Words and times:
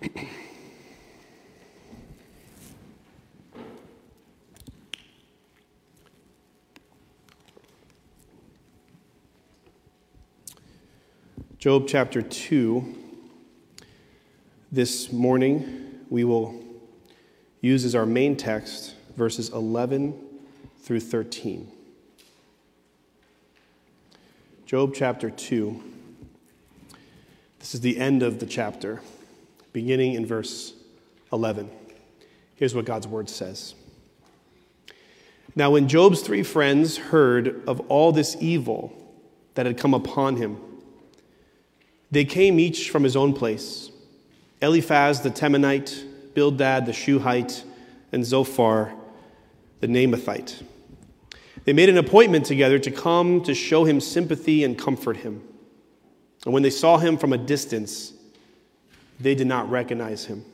Job 11.58 11.84
chapter 11.86 12.22
2. 12.22 12.96
This 14.72 15.12
morning, 15.12 16.00
we 16.08 16.24
will 16.24 16.64
use 17.60 17.84
as 17.84 17.94
our 17.94 18.06
main 18.06 18.36
text 18.36 18.94
verses 19.16 19.50
11 19.50 20.18
through 20.78 21.00
13. 21.00 21.70
Job 24.64 24.94
chapter 24.94 25.28
2. 25.28 25.82
This 27.58 27.74
is 27.74 27.82
the 27.82 27.98
end 27.98 28.22
of 28.22 28.38
the 28.38 28.46
chapter, 28.46 29.02
beginning 29.72 30.14
in 30.14 30.26
verse 30.26 30.74
11. 31.32 31.70
Here's 32.56 32.74
what 32.74 32.84
God's 32.84 33.06
word 33.06 33.28
says. 33.28 33.74
Now, 35.56 35.70
when 35.70 35.88
Job's 35.88 36.20
three 36.22 36.42
friends 36.42 36.96
heard 36.96 37.62
of 37.66 37.80
all 37.88 38.12
this 38.12 38.36
evil 38.40 38.92
that 39.54 39.66
had 39.66 39.78
come 39.78 39.94
upon 39.94 40.36
him, 40.36 40.58
they 42.10 42.24
came 42.24 42.60
each 42.60 42.90
from 42.90 43.04
his 43.04 43.16
own 43.16 43.32
place 43.32 43.90
Eliphaz 44.62 45.22
the 45.22 45.30
Temanite, 45.30 46.04
Bildad 46.34 46.86
the 46.86 46.92
Shuhite, 46.92 47.64
and 48.12 48.24
Zophar 48.24 48.92
the 49.80 49.86
Naamathite. 49.86 50.62
They 51.64 51.72
made 51.72 51.88
an 51.88 51.98
appointment 51.98 52.46
together 52.46 52.78
to 52.78 52.90
come 52.90 53.42
to 53.44 53.54
show 53.54 53.84
him 53.84 54.00
sympathy 54.00 54.64
and 54.64 54.78
comfort 54.78 55.18
him. 55.18 55.42
And 56.44 56.54
when 56.54 56.62
they 56.62 56.70
saw 56.70 56.98
him 56.98 57.16
from 57.16 57.32
a 57.32 57.38
distance, 57.38 58.12
they 59.20 59.34
did 59.34 59.46
not 59.46 59.70
recognize 59.70 60.24
him. 60.24 60.44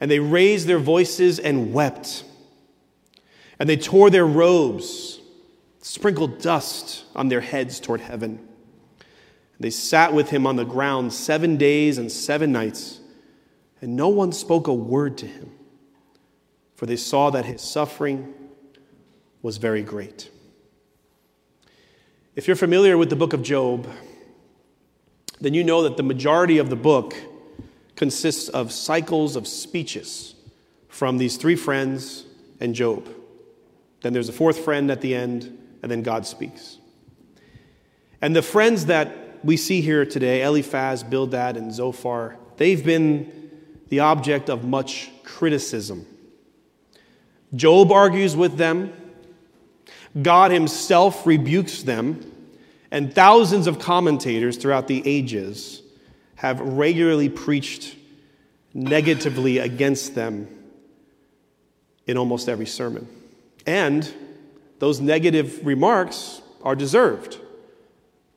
And 0.00 0.10
they 0.10 0.18
raised 0.18 0.66
their 0.66 0.78
voices 0.78 1.38
and 1.38 1.72
wept. 1.72 2.24
And 3.58 3.68
they 3.68 3.76
tore 3.76 4.10
their 4.10 4.26
robes, 4.26 5.20
sprinkled 5.80 6.40
dust 6.40 7.04
on 7.14 7.28
their 7.28 7.40
heads 7.40 7.80
toward 7.80 8.00
heaven. 8.00 8.46
They 9.60 9.70
sat 9.70 10.12
with 10.12 10.30
him 10.30 10.46
on 10.46 10.56
the 10.56 10.64
ground 10.64 11.12
seven 11.12 11.56
days 11.56 11.96
and 11.96 12.10
seven 12.10 12.52
nights, 12.52 13.00
and 13.80 13.96
no 13.96 14.08
one 14.08 14.32
spoke 14.32 14.66
a 14.66 14.74
word 14.74 15.16
to 15.18 15.26
him, 15.26 15.52
for 16.74 16.86
they 16.86 16.96
saw 16.96 17.30
that 17.30 17.44
his 17.44 17.62
suffering 17.62 18.34
was 19.42 19.58
very 19.58 19.82
great. 19.82 20.30
If 22.34 22.48
you're 22.48 22.56
familiar 22.56 22.98
with 22.98 23.10
the 23.10 23.16
book 23.16 23.32
of 23.32 23.42
Job, 23.42 23.88
then 25.40 25.54
you 25.54 25.64
know 25.64 25.82
that 25.82 25.96
the 25.96 26.02
majority 26.02 26.58
of 26.58 26.70
the 26.70 26.76
book 26.76 27.14
consists 27.96 28.48
of 28.48 28.72
cycles 28.72 29.36
of 29.36 29.46
speeches 29.46 30.34
from 30.88 31.18
these 31.18 31.36
three 31.36 31.56
friends 31.56 32.24
and 32.60 32.74
Job. 32.74 33.08
Then 34.02 34.12
there's 34.12 34.28
a 34.28 34.32
fourth 34.32 34.58
friend 34.58 34.90
at 34.90 35.00
the 35.00 35.14
end, 35.14 35.58
and 35.82 35.90
then 35.90 36.02
God 36.02 36.26
speaks. 36.26 36.78
And 38.20 38.34
the 38.34 38.42
friends 38.42 38.86
that 38.86 39.44
we 39.44 39.56
see 39.56 39.80
here 39.80 40.06
today, 40.06 40.42
Eliphaz, 40.42 41.02
Bildad, 41.02 41.56
and 41.56 41.72
Zophar, 41.72 42.36
they've 42.56 42.84
been 42.84 43.50
the 43.88 44.00
object 44.00 44.48
of 44.48 44.64
much 44.64 45.10
criticism. 45.24 46.06
Job 47.54 47.92
argues 47.92 48.34
with 48.36 48.56
them, 48.56 48.92
God 50.20 50.50
himself 50.50 51.26
rebukes 51.26 51.82
them, 51.82 52.33
and 52.94 53.12
thousands 53.12 53.66
of 53.66 53.80
commentators 53.80 54.56
throughout 54.56 54.86
the 54.86 55.02
ages 55.04 55.82
have 56.36 56.60
regularly 56.60 57.28
preached 57.28 57.96
negatively 58.72 59.58
against 59.58 60.14
them 60.14 60.46
in 62.06 62.16
almost 62.16 62.48
every 62.48 62.66
sermon. 62.66 63.08
And 63.66 64.14
those 64.78 65.00
negative 65.00 65.66
remarks 65.66 66.40
are 66.62 66.76
deserved. 66.76 67.36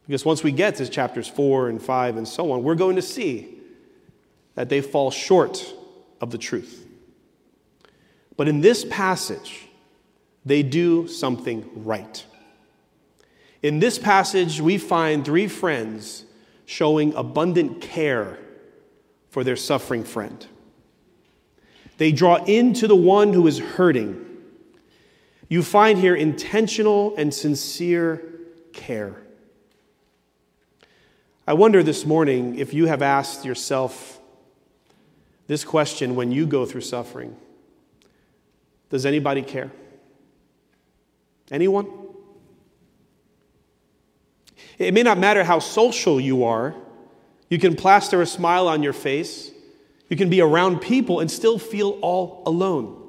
Because 0.07 0.25
once 0.25 0.43
we 0.43 0.51
get 0.51 0.77
to 0.77 0.89
chapters 0.89 1.27
4 1.27 1.69
and 1.69 1.79
5 1.79 2.17
and 2.17 2.27
so 2.27 2.51
on, 2.51 2.63
we're 2.63 2.73
going 2.73 2.95
to 2.95 3.01
see 3.03 3.59
that 4.55 4.69
they 4.69 4.81
fall 4.81 5.11
short 5.11 5.71
of 6.19 6.31
the 6.31 6.39
truth. 6.39 6.83
But 8.35 8.47
in 8.47 8.61
this 8.61 8.85
passage, 8.89 9.67
they 10.45 10.63
do 10.63 11.07
something 11.07 11.69
right. 11.85 12.25
In 13.67 13.79
this 13.79 14.00
passage, 14.00 14.61
we 14.61 14.78
find 14.78 15.25
three 15.25 15.50
friends 15.50 16.23
showing 16.66 17.13
abundant 17.16 17.81
care 17.81 18.39
for 19.28 19.44
their 19.44 19.57
suffering 19.57 20.05
friend. 20.05 20.47
They 21.97 22.13
draw 22.13 22.38
into 22.45 22.88
the 22.88 22.95
one 22.95 23.33
who 23.33 23.45
is 23.45 23.59
hurting. 23.59 24.25
You 25.50 25.63
find 25.63 26.00
here 26.00 26.16
intentional 26.16 27.13
and 27.17 27.33
sincere 27.33 28.23
care. 28.72 29.22
I 31.45 31.53
wonder 31.53 31.83
this 31.83 32.06
morning 32.06 32.57
if 32.57 32.73
you 32.73 32.85
have 32.85 33.01
asked 33.01 33.44
yourself 33.44 34.22
this 35.47 35.66
question 35.66 36.16
when 36.16 36.31
you 36.31 36.47
go 36.47 36.66
through 36.66 36.81
suffering 36.81 37.35
Does 38.89 39.06
anybody 39.06 39.41
care? 39.41 39.73
Anyone? 41.51 42.06
It 44.77 44.93
may 44.93 45.03
not 45.03 45.17
matter 45.17 45.43
how 45.43 45.59
social 45.59 46.19
you 46.19 46.43
are, 46.43 46.75
you 47.49 47.57
can 47.57 47.75
plaster 47.75 48.21
a 48.21 48.25
smile 48.25 48.67
on 48.67 48.83
your 48.83 48.93
face, 48.93 49.51
you 50.09 50.17
can 50.17 50.29
be 50.29 50.41
around 50.41 50.79
people 50.79 51.19
and 51.19 51.29
still 51.29 51.57
feel 51.57 51.97
all 52.01 52.43
alone 52.45 53.03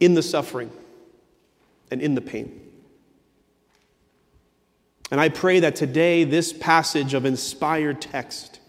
in 0.00 0.14
the 0.14 0.22
suffering 0.22 0.70
and 1.90 2.02
in 2.02 2.14
the 2.14 2.20
pain. 2.20 2.60
And 5.10 5.20
I 5.20 5.28
pray 5.28 5.60
that 5.60 5.76
today 5.76 6.24
this 6.24 6.52
passage 6.52 7.14
of 7.14 7.24
inspired 7.24 8.00
text 8.00 8.60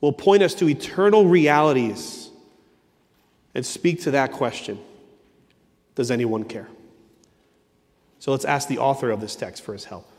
will 0.00 0.12
point 0.12 0.42
us 0.42 0.54
to 0.56 0.68
eternal 0.68 1.26
realities 1.26 2.30
and 3.54 3.64
speak 3.64 4.02
to 4.02 4.10
that 4.12 4.32
question 4.32 4.78
Does 5.94 6.10
anyone 6.10 6.44
care? 6.44 6.68
So 8.24 8.30
let's 8.30 8.46
ask 8.46 8.68
the 8.68 8.78
author 8.78 9.10
of 9.10 9.20
this 9.20 9.36
text 9.36 9.62
for 9.62 9.74
his 9.74 9.84
help. 9.84 10.10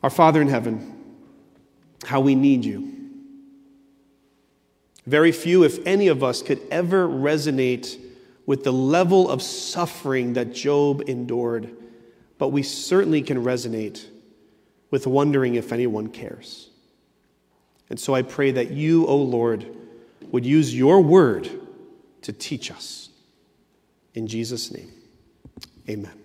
Our 0.00 0.10
Father 0.10 0.40
in 0.40 0.46
heaven, 0.46 1.16
how 2.04 2.20
we 2.20 2.36
need 2.36 2.64
you. 2.64 3.10
Very 5.08 5.32
few, 5.32 5.64
if 5.64 5.84
any 5.84 6.06
of 6.06 6.22
us, 6.22 6.40
could 6.40 6.60
ever 6.70 7.08
resonate 7.08 7.98
with 8.46 8.62
the 8.62 8.72
level 8.72 9.28
of 9.28 9.42
suffering 9.42 10.34
that 10.34 10.54
Job 10.54 11.02
endured 11.08 11.74
but 12.38 12.50
we 12.50 12.62
certainly 12.62 13.22
can 13.22 13.42
resonate 13.42 14.06
with 14.92 15.08
wondering 15.08 15.56
if 15.56 15.72
anyone 15.72 16.06
cares. 16.06 16.70
And 17.90 17.98
so 17.98 18.14
I 18.14 18.22
pray 18.22 18.52
that 18.52 18.70
you, 18.70 19.04
O 19.04 19.08
oh 19.08 19.16
Lord, 19.16 19.66
would 20.30 20.46
use 20.46 20.72
your 20.72 21.00
word 21.00 21.50
to 22.22 22.32
teach 22.32 22.70
us. 22.70 23.10
In 24.14 24.28
Jesus' 24.28 24.70
name, 24.70 24.92
amen. 25.88 26.19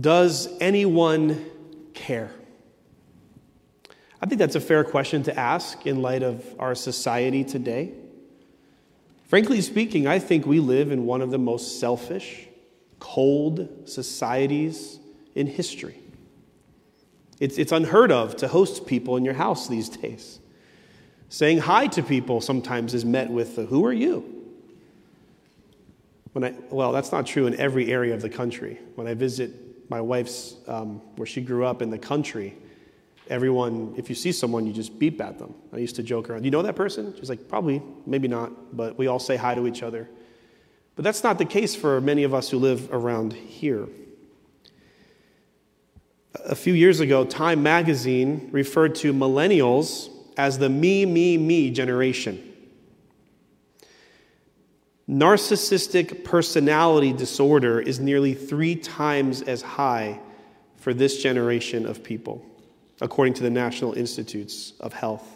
Does 0.00 0.48
anyone 0.60 1.44
care? 1.92 2.30
I 4.20 4.26
think 4.26 4.38
that's 4.38 4.54
a 4.54 4.60
fair 4.60 4.84
question 4.84 5.24
to 5.24 5.38
ask 5.38 5.86
in 5.86 6.00
light 6.00 6.22
of 6.22 6.44
our 6.58 6.74
society 6.74 7.44
today. 7.44 7.92
Frankly 9.24 9.60
speaking, 9.60 10.06
I 10.06 10.18
think 10.18 10.46
we 10.46 10.60
live 10.60 10.92
in 10.92 11.06
one 11.06 11.22
of 11.22 11.30
the 11.30 11.38
most 11.38 11.80
selfish, 11.80 12.46
cold 13.00 13.88
societies 13.88 14.98
in 15.34 15.46
history. 15.46 15.98
It's, 17.40 17.58
it's 17.58 17.72
unheard 17.72 18.12
of 18.12 18.36
to 18.36 18.48
host 18.48 18.86
people 18.86 19.16
in 19.16 19.24
your 19.24 19.34
house 19.34 19.68
these 19.68 19.88
days. 19.88 20.38
Saying 21.28 21.58
hi 21.58 21.86
to 21.88 22.02
people 22.02 22.40
sometimes 22.40 22.94
is 22.94 23.04
met 23.04 23.30
with, 23.30 23.56
Who 23.56 23.84
are 23.84 23.92
you? 23.92 24.42
When 26.32 26.44
I, 26.44 26.54
well, 26.70 26.92
that's 26.92 27.10
not 27.10 27.26
true 27.26 27.46
in 27.46 27.58
every 27.58 27.90
area 27.90 28.14
of 28.14 28.22
the 28.22 28.30
country. 28.30 28.78
When 28.94 29.06
I 29.06 29.14
visit 29.14 29.71
my 29.92 30.00
wife's, 30.00 30.56
um, 30.68 31.02
where 31.16 31.26
she 31.26 31.42
grew 31.42 31.66
up 31.66 31.82
in 31.82 31.90
the 31.90 31.98
country, 31.98 32.56
everyone, 33.28 33.92
if 33.98 34.08
you 34.08 34.14
see 34.14 34.32
someone, 34.32 34.66
you 34.66 34.72
just 34.72 34.98
beep 34.98 35.20
at 35.20 35.38
them. 35.38 35.54
I 35.70 35.76
used 35.76 35.96
to 35.96 36.02
joke 36.02 36.30
around, 36.30 36.44
You 36.46 36.50
know 36.50 36.62
that 36.62 36.76
person? 36.76 37.14
She's 37.18 37.28
like, 37.28 37.46
Probably, 37.46 37.82
maybe 38.06 38.26
not, 38.26 38.74
but 38.74 38.96
we 38.96 39.06
all 39.06 39.18
say 39.18 39.36
hi 39.36 39.54
to 39.54 39.66
each 39.66 39.82
other. 39.82 40.08
But 40.96 41.04
that's 41.04 41.22
not 41.22 41.36
the 41.36 41.44
case 41.44 41.74
for 41.74 42.00
many 42.00 42.22
of 42.22 42.32
us 42.32 42.48
who 42.48 42.58
live 42.58 42.90
around 42.90 43.34
here. 43.34 43.86
A 46.46 46.54
few 46.54 46.72
years 46.72 47.00
ago, 47.00 47.26
Time 47.26 47.62
magazine 47.62 48.48
referred 48.50 48.94
to 48.96 49.12
millennials 49.12 50.08
as 50.38 50.56
the 50.56 50.70
me, 50.70 51.04
me, 51.04 51.36
me 51.36 51.70
generation. 51.70 52.51
Narcissistic 55.08 56.24
personality 56.24 57.12
disorder 57.12 57.80
is 57.80 57.98
nearly 58.00 58.34
three 58.34 58.76
times 58.76 59.42
as 59.42 59.62
high 59.62 60.20
for 60.76 60.94
this 60.94 61.22
generation 61.22 61.86
of 61.86 62.02
people. 62.02 62.44
according 63.02 63.34
to 63.34 63.42
the 63.42 63.50
National 63.50 63.92
Institutes 63.94 64.74
of 64.78 64.92
Health. 64.92 65.28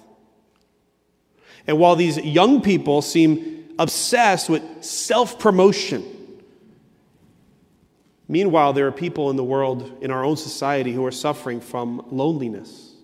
And 1.66 1.78
while 1.78 1.96
these 1.96 2.16
young 2.16 2.62
people 2.62 3.02
seem 3.02 3.74
obsessed 3.76 4.48
with 4.48 4.62
self 4.84 5.38
promotion, 5.40 6.04
meanwhile, 8.28 8.72
there 8.72 8.86
are 8.86 8.92
people 8.92 9.30
in 9.30 9.36
the 9.36 9.44
world, 9.44 9.98
in 10.00 10.12
our 10.12 10.24
own 10.24 10.36
society, 10.36 10.92
who 10.92 11.04
are 11.04 11.10
suffering 11.10 11.60
from 11.60 12.06
loneliness. 12.10 12.94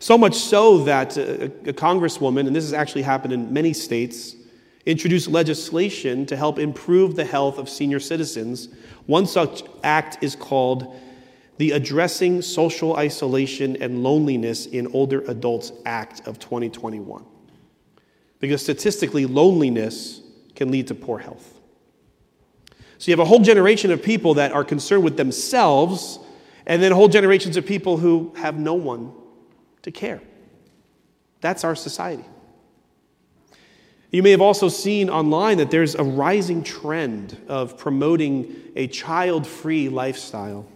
So 0.00 0.18
much 0.18 0.34
so 0.34 0.84
that 0.84 1.16
a, 1.16 1.44
a 1.46 1.72
congresswoman, 1.72 2.46
and 2.46 2.54
this 2.54 2.64
has 2.64 2.74
actually 2.74 3.02
happened 3.02 3.32
in 3.32 3.54
many 3.54 3.72
states, 3.72 4.35
introduced 4.86 5.28
legislation 5.28 6.24
to 6.26 6.36
help 6.36 6.58
improve 6.58 7.16
the 7.16 7.24
health 7.24 7.58
of 7.58 7.68
senior 7.68 8.00
citizens. 8.00 8.68
One 9.06 9.26
such 9.26 9.64
act 9.82 10.18
is 10.22 10.36
called 10.36 10.94
the 11.58 11.72
Addressing 11.72 12.42
Social 12.42 12.96
Isolation 12.96 13.76
and 13.82 14.02
Loneliness 14.02 14.66
in 14.66 14.86
Older 14.88 15.22
Adults 15.22 15.72
Act 15.84 16.26
of 16.26 16.38
2021. 16.38 17.24
Because 18.38 18.62
statistically, 18.62 19.26
loneliness 19.26 20.20
can 20.54 20.70
lead 20.70 20.86
to 20.88 20.94
poor 20.94 21.18
health. 21.18 21.60
So 22.98 23.10
you 23.10 23.12
have 23.12 23.20
a 23.20 23.28
whole 23.28 23.40
generation 23.40 23.90
of 23.90 24.02
people 24.02 24.34
that 24.34 24.52
are 24.52 24.64
concerned 24.64 25.02
with 25.02 25.16
themselves, 25.16 26.18
and 26.66 26.82
then 26.82 26.92
whole 26.92 27.08
generations 27.08 27.56
of 27.56 27.66
people 27.66 27.96
who 27.96 28.32
have 28.36 28.58
no 28.58 28.74
one 28.74 29.12
to 29.82 29.90
care. 29.90 30.20
That's 31.40 31.64
our 31.64 31.74
society. 31.74 32.24
You 34.10 34.22
may 34.22 34.30
have 34.30 34.40
also 34.40 34.68
seen 34.68 35.10
online 35.10 35.58
that 35.58 35.70
there's 35.70 35.94
a 35.94 36.04
rising 36.04 36.62
trend 36.62 37.36
of 37.48 37.76
promoting 37.76 38.54
a 38.76 38.86
child 38.86 39.46
free 39.46 39.88
lifestyle. 39.88 40.66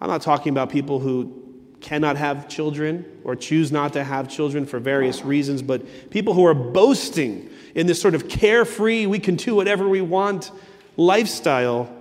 I'm 0.00 0.08
not 0.08 0.22
talking 0.22 0.50
about 0.50 0.70
people 0.70 1.00
who 1.00 1.44
cannot 1.80 2.16
have 2.16 2.48
children 2.48 3.04
or 3.24 3.36
choose 3.36 3.72
not 3.72 3.92
to 3.92 4.04
have 4.04 4.28
children 4.28 4.64
for 4.66 4.78
various 4.78 5.24
reasons, 5.24 5.62
but 5.62 6.10
people 6.10 6.34
who 6.34 6.44
are 6.46 6.54
boasting 6.54 7.50
in 7.74 7.86
this 7.86 8.00
sort 8.00 8.14
of 8.14 8.28
carefree, 8.28 9.06
we 9.06 9.18
can 9.18 9.36
do 9.36 9.54
whatever 9.54 9.88
we 9.88 10.00
want 10.00 10.50
lifestyle 10.96 11.92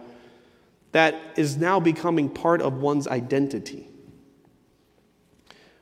that 0.92 1.16
is 1.36 1.58
now 1.58 1.80
becoming 1.80 2.30
part 2.30 2.62
of 2.62 2.82
one's 2.82 3.08
identity. 3.08 3.88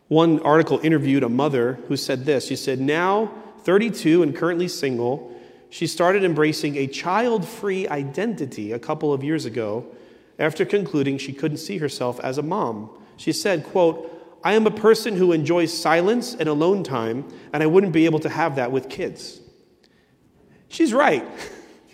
One 0.08 0.40
article 0.42 0.80
interviewed 0.84 1.24
a 1.24 1.30
mother 1.30 1.80
who 1.88 1.98
said 1.98 2.26
this. 2.26 2.48
She 2.48 2.56
said, 2.56 2.80
Now 2.80 3.32
32 3.66 4.24
and 4.24 4.36
currently 4.36 4.68
single, 4.68 5.36
she 5.70 5.88
started 5.88 6.24
embracing 6.24 6.78
a 6.78 6.88
child 6.88 7.46
free 7.46 7.88
identity 7.90 8.72
a 8.72 8.80
couple 8.80 9.12
of 9.12 9.24
years 9.24 9.46
ago 9.46 9.86
after 10.40 10.64
concluding 10.66 11.18
she 11.18 11.34
couldn't 11.34 11.58
see 11.58 11.80
herself 11.80 12.20
as 12.22 12.38
a 12.38 12.44
mom. 12.44 12.90
She 13.18 13.32
said, 13.32 13.66
quote, 13.66 14.12
I 14.44 14.54
am 14.54 14.68
a 14.68 14.72
person 14.72 15.16
who 15.16 15.32
enjoys 15.32 15.74
silence 15.74 16.36
and 16.36 16.48
alone 16.48 16.84
time, 16.84 17.26
and 17.52 17.64
I 17.64 17.66
wouldn't 17.66 17.94
be 17.94 18.06
able 18.06 18.20
to 18.20 18.30
have 18.30 18.58
that 18.58 18.72
with 18.72 18.90
kids. 18.90 19.42
She's 20.68 20.94
right. 20.94 21.26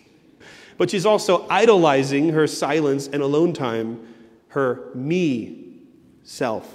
but 0.77 0.89
she's 0.89 1.05
also 1.05 1.47
idolizing 1.49 2.29
her 2.29 2.47
silence 2.47 3.07
and 3.07 3.23
alone 3.23 3.53
time, 3.53 4.05
her 4.49 4.89
me 4.93 5.79
self, 6.23 6.69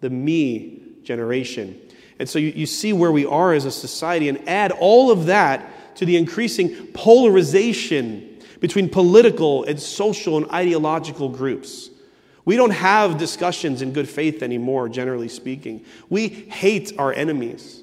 the 0.00 0.10
me 0.10 0.82
generation. 1.04 1.80
And 2.18 2.28
so 2.28 2.38
you, 2.38 2.48
you 2.48 2.66
see 2.66 2.92
where 2.92 3.12
we 3.12 3.26
are 3.26 3.52
as 3.52 3.64
a 3.64 3.70
society, 3.70 4.28
and 4.28 4.48
add 4.48 4.72
all 4.72 5.10
of 5.10 5.26
that 5.26 5.96
to 5.96 6.04
the 6.04 6.16
increasing 6.16 6.86
polarization 6.88 8.38
between 8.60 8.88
political 8.88 9.64
and 9.64 9.80
social 9.80 10.36
and 10.36 10.50
ideological 10.50 11.28
groups. 11.28 11.90
We 12.44 12.56
don't 12.56 12.70
have 12.70 13.16
discussions 13.16 13.80
in 13.80 13.92
good 13.92 14.08
faith 14.08 14.42
anymore, 14.42 14.88
generally 14.88 15.28
speaking. 15.28 15.84
We 16.10 16.28
hate 16.28 16.92
our 16.98 17.12
enemies. 17.12 17.82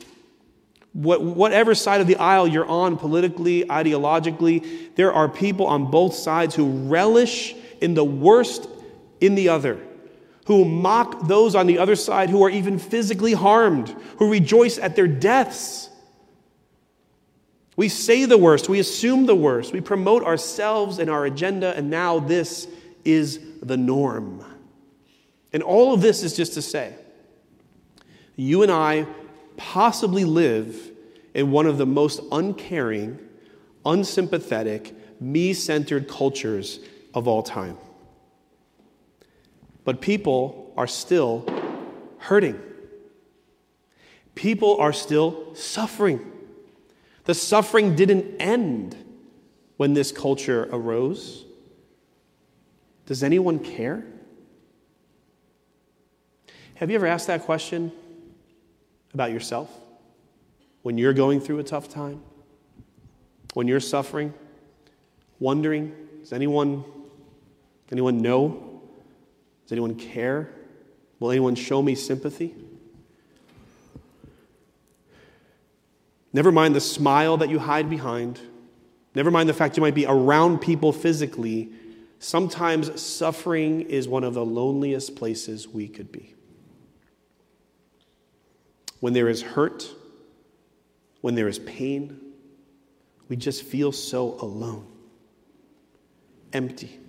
What, 0.94 1.24
whatever 1.24 1.74
side 1.74 2.02
of 2.02 2.08
the 2.08 2.18
aisle 2.18 2.48
you're 2.48 2.66
on, 2.66 2.98
politically, 2.98 3.64
ideologically, 3.64 4.94
there 4.96 5.14
are 5.14 5.30
people 5.30 5.66
on 5.68 5.90
both 5.90 6.14
sides 6.14 6.54
who 6.54 6.88
relish 6.88 7.56
in 7.80 7.94
the 7.94 8.04
worst 8.04 8.68
in 9.20 9.36
the 9.36 9.50
other, 9.50 9.80
who 10.52 10.66
mock 10.66 11.28
those 11.28 11.56
on 11.56 11.66
the 11.66 11.78
other 11.78 11.96
side 11.96 12.30
who 12.30 12.44
are 12.44 12.50
even 12.50 12.78
physically 12.78 13.32
harmed, 13.32 13.96
who 14.18 14.30
rejoice 14.30 14.78
at 14.78 14.98
their 14.98 15.08
deaths. 15.08 15.90
We 17.78 17.88
say 17.88 18.26
the 18.26 18.38
worst, 18.38 18.68
we 18.68 18.82
assume 18.82 19.28
the 19.28 19.36
worst, 19.36 19.72
we 19.72 19.80
promote 19.80 20.24
ourselves 20.24 21.00
and 21.00 21.10
our 21.10 21.26
agenda, 21.26 21.74
and 21.78 21.90
now 21.90 22.20
this 22.20 22.68
is 23.06 23.40
the 23.62 23.78
norm. 23.78 24.44
And 25.54 25.64
all 25.64 25.94
of 25.94 26.02
this 26.02 26.22
is 26.22 26.36
just 26.36 26.54
to 26.56 26.62
say, 26.62 26.96
you 28.36 28.62
and 28.62 28.74
I 28.74 29.08
possibly 29.56 30.26
live 30.26 30.92
in 31.34 31.50
one 31.52 31.66
of 31.66 31.78
the 31.78 31.86
most 31.86 32.20
uncaring, 32.30 33.20
unsympathetic, 33.86 34.94
me 35.22 35.54
centered 35.54 36.10
cultures 36.10 36.82
of 37.14 37.26
all 37.26 37.42
time. 37.42 37.78
But 39.84 40.02
people 40.02 40.74
are 40.78 40.88
still 40.88 41.46
hurting. 42.18 42.60
People 44.36 44.78
are 44.78 44.94
still 44.94 45.54
suffering. 45.56 46.32
The 47.26 47.34
suffering 47.34 47.96
didn't 47.96 48.40
end 48.40 48.96
when 49.78 49.94
this 49.94 50.12
culture 50.12 50.70
arose. 50.72 51.46
Does 53.06 53.24
anyone 53.24 53.60
care? 53.60 54.06
Have 56.76 56.90
you 56.90 56.96
ever 56.96 57.08
asked 57.08 57.28
that 57.28 57.44
question 57.44 57.92
about 59.14 59.32
yourself? 59.32 59.70
When 60.82 60.98
you're 60.98 61.14
going 61.14 61.40
through 61.40 61.60
a 61.60 61.64
tough 61.64 61.90
time? 61.90 62.24
When 63.54 63.68
you're 63.68 63.80
suffering? 63.80 64.34
Wondering, 65.40 65.94
does 66.22 66.34
anyone, 66.34 66.84
anyone 67.92 68.20
know? 68.20 68.71
Does 69.72 69.78
anyone 69.78 69.96
care? 69.96 70.50
Will 71.22 71.32
anyone 71.32 71.56
show 71.56 71.82
me 71.82 71.96
sympathy? 71.96 72.54
Never 76.34 76.52
mind 76.52 76.76
the 76.76 76.82
smile 76.82 77.38
that 77.38 77.48
you 77.48 77.58
hide 77.58 77.90
behind. 77.90 78.42
Never 79.16 79.32
mind 79.32 79.48
the 79.48 79.54
fact 79.54 79.78
you 79.78 79.82
might 79.82 79.96
be 79.96 80.06
around 80.06 80.60
people 80.60 80.92
physically. 80.92 81.70
Sometimes 82.20 83.02
suffering 83.02 83.84
is 83.84 84.10
one 84.10 84.26
of 84.26 84.34
the 84.34 84.44
loneliest 84.44 85.16
places 85.16 85.70
we 85.70 85.88
could 85.88 86.12
be. 86.12 86.36
When 89.00 89.14
there 89.14 89.30
is 89.30 89.42
hurt, 89.42 89.90
when 91.22 91.36
there 91.36 91.48
is 91.48 91.60
pain, 91.60 92.20
we 93.30 93.38
just 93.38 93.64
feel 93.64 93.94
so 93.94 94.34
alone, 94.42 94.86
empty. 96.52 97.00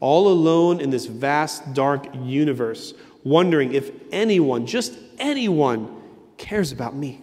All 0.00 0.28
alone 0.28 0.80
in 0.80 0.90
this 0.90 1.06
vast, 1.06 1.74
dark 1.74 2.08
universe, 2.14 2.94
wondering 3.22 3.74
if 3.74 3.90
anyone, 4.10 4.66
just 4.66 4.94
anyone, 5.18 6.02
cares 6.38 6.72
about 6.72 6.96
me. 6.96 7.22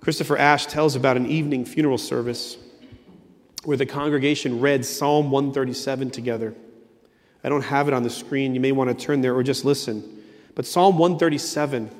Christopher 0.00 0.38
Ash 0.38 0.66
tells 0.66 0.96
about 0.96 1.16
an 1.16 1.26
evening 1.26 1.64
funeral 1.64 1.98
service 1.98 2.56
where 3.64 3.76
the 3.76 3.84
congregation 3.84 4.60
read 4.60 4.86
Psalm 4.86 5.30
137 5.30 6.10
together. 6.10 6.54
I 7.44 7.48
don't 7.48 7.62
have 7.62 7.88
it 7.88 7.94
on 7.94 8.02
the 8.02 8.10
screen. 8.10 8.54
You 8.54 8.60
may 8.60 8.72
want 8.72 8.96
to 8.96 9.04
turn 9.04 9.20
there 9.20 9.34
or 9.34 9.42
just 9.42 9.64
listen. 9.64 10.22
But 10.54 10.66
Psalm 10.66 10.98
137 10.98 11.90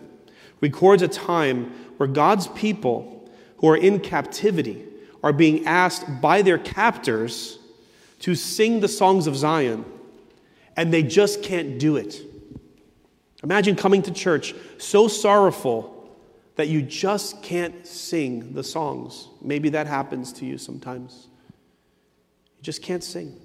records 0.60 1.02
a 1.02 1.08
time 1.08 1.70
where 1.98 2.06
God's 2.06 2.46
people 2.48 3.30
who 3.58 3.68
are 3.68 3.76
in 3.76 4.00
captivity 4.00 4.86
are 5.22 5.32
being 5.32 5.66
asked 5.66 6.20
by 6.20 6.42
their 6.42 6.58
captors 6.58 7.58
to 8.20 8.34
sing 8.34 8.80
the 8.80 8.88
songs 8.88 9.26
of 9.26 9.36
Zion, 9.36 9.84
and 10.76 10.92
they 10.92 11.02
just 11.02 11.42
can't 11.42 11.78
do 11.78 11.96
it. 11.96 12.22
Imagine 13.42 13.76
coming 13.76 14.02
to 14.02 14.10
church 14.10 14.54
so 14.78 15.08
sorrowful 15.08 15.96
that 16.56 16.68
you 16.68 16.82
just 16.82 17.42
can't 17.42 17.86
sing 17.86 18.52
the 18.52 18.62
songs. 18.62 19.28
Maybe 19.40 19.70
that 19.70 19.86
happens 19.86 20.32
to 20.34 20.44
you 20.44 20.58
sometimes. 20.58 21.28
You 22.58 22.62
just 22.62 22.82
can't 22.82 23.02
sing. 23.02 23.40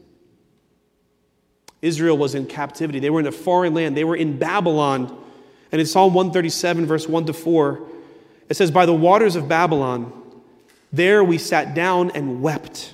Israel 1.82 2.18
was 2.18 2.36
in 2.36 2.46
captivity. 2.46 3.00
They 3.00 3.10
were 3.10 3.20
in 3.20 3.28
a 3.28 3.32
foreign 3.32 3.74
land. 3.74 3.96
They 3.96 4.04
were 4.04 4.16
in 4.16 4.38
Babylon. 4.38 5.18
And 5.72 5.80
in 5.80 5.88
Psalm 5.88 6.14
137, 6.14 6.86
verse 6.86 7.08
1 7.08 7.26
to 7.28 7.34
4, 7.34 7.88
it 8.50 8.56
says, 8.56 8.72
By 8.72 8.86
the 8.86 8.94
waters 8.94 9.36
of 9.36 9.48
Babylon, 9.48 10.12
there 10.96 11.24
we 11.24 11.38
sat 11.38 11.74
down 11.74 12.12
and 12.12 12.42
wept 12.42 12.94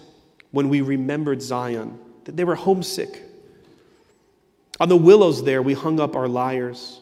when 0.52 0.70
we 0.70 0.82
remembered 0.82 1.42
Zion, 1.42 2.00
that 2.26 2.36
they 2.36 2.44
were 2.44 2.56
homesick. 2.56 3.24
On 4.80 4.90
the 4.90 4.98
willows 4.98 5.44
there, 5.44 5.62
we 5.62 5.74
hung 5.74 6.00
up 6.00 6.16
our 6.16 6.28
lyres. 6.28 7.02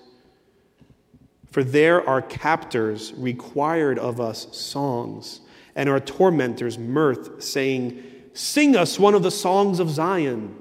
For 1.51 1.63
there 1.63 2.07
our 2.07 2.21
captors 2.21 3.13
required 3.13 3.97
of 3.97 4.21
us 4.21 4.55
songs, 4.55 5.41
and 5.75 5.89
our 5.89 5.99
tormentors 5.99 6.77
mirth, 6.77 7.41
saying, 7.41 8.03
Sing 8.33 8.75
us 8.75 8.99
one 8.99 9.15
of 9.15 9.23
the 9.23 9.31
songs 9.31 9.79
of 9.79 9.89
Zion. 9.89 10.55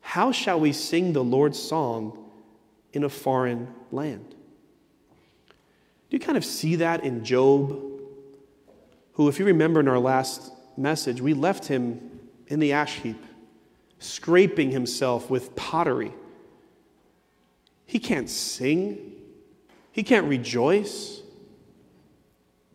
How 0.00 0.32
shall 0.32 0.58
we 0.58 0.72
sing 0.72 1.12
the 1.12 1.22
Lord's 1.22 1.58
song 1.58 2.30
in 2.92 3.04
a 3.04 3.08
foreign 3.08 3.74
land? 3.92 4.34
Do 6.08 6.16
you 6.16 6.20
kind 6.20 6.38
of 6.38 6.44
see 6.44 6.76
that 6.76 7.04
in 7.04 7.24
Job? 7.24 7.85
Who, 9.16 9.28
if 9.28 9.38
you 9.38 9.46
remember 9.46 9.80
in 9.80 9.88
our 9.88 9.98
last 9.98 10.52
message, 10.76 11.22
we 11.22 11.32
left 11.32 11.66
him 11.66 12.20
in 12.48 12.60
the 12.60 12.72
ash 12.72 12.96
heap, 12.96 13.24
scraping 13.98 14.70
himself 14.70 15.30
with 15.30 15.56
pottery. 15.56 16.12
He 17.86 17.98
can't 17.98 18.28
sing, 18.28 19.12
he 19.90 20.02
can't 20.02 20.26
rejoice. 20.26 21.22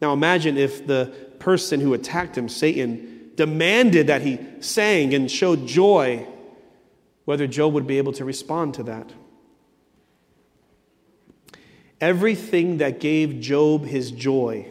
Now 0.02 0.14
imagine 0.14 0.58
if 0.58 0.88
the 0.88 1.14
person 1.38 1.80
who 1.80 1.94
attacked 1.94 2.36
him, 2.36 2.50
Satan, 2.50 3.30
demanded 3.36 4.08
that 4.08 4.24
he 4.24 4.40
sang 4.62 5.14
and 5.14 5.30
showed 5.30 5.68
joy, 5.68 6.28
whether 7.26 7.46
Job 7.46 7.74
would 7.74 7.86
be 7.86 8.00
able 8.00 8.14
to 8.14 8.26
respond 8.26 8.74
to 8.76 8.84
that. 8.84 9.14
Everything 12.00 12.80
that 12.80 13.00
gave 13.00 13.40
Job 13.42 13.86
his 13.86 14.10
joy, 14.10 14.66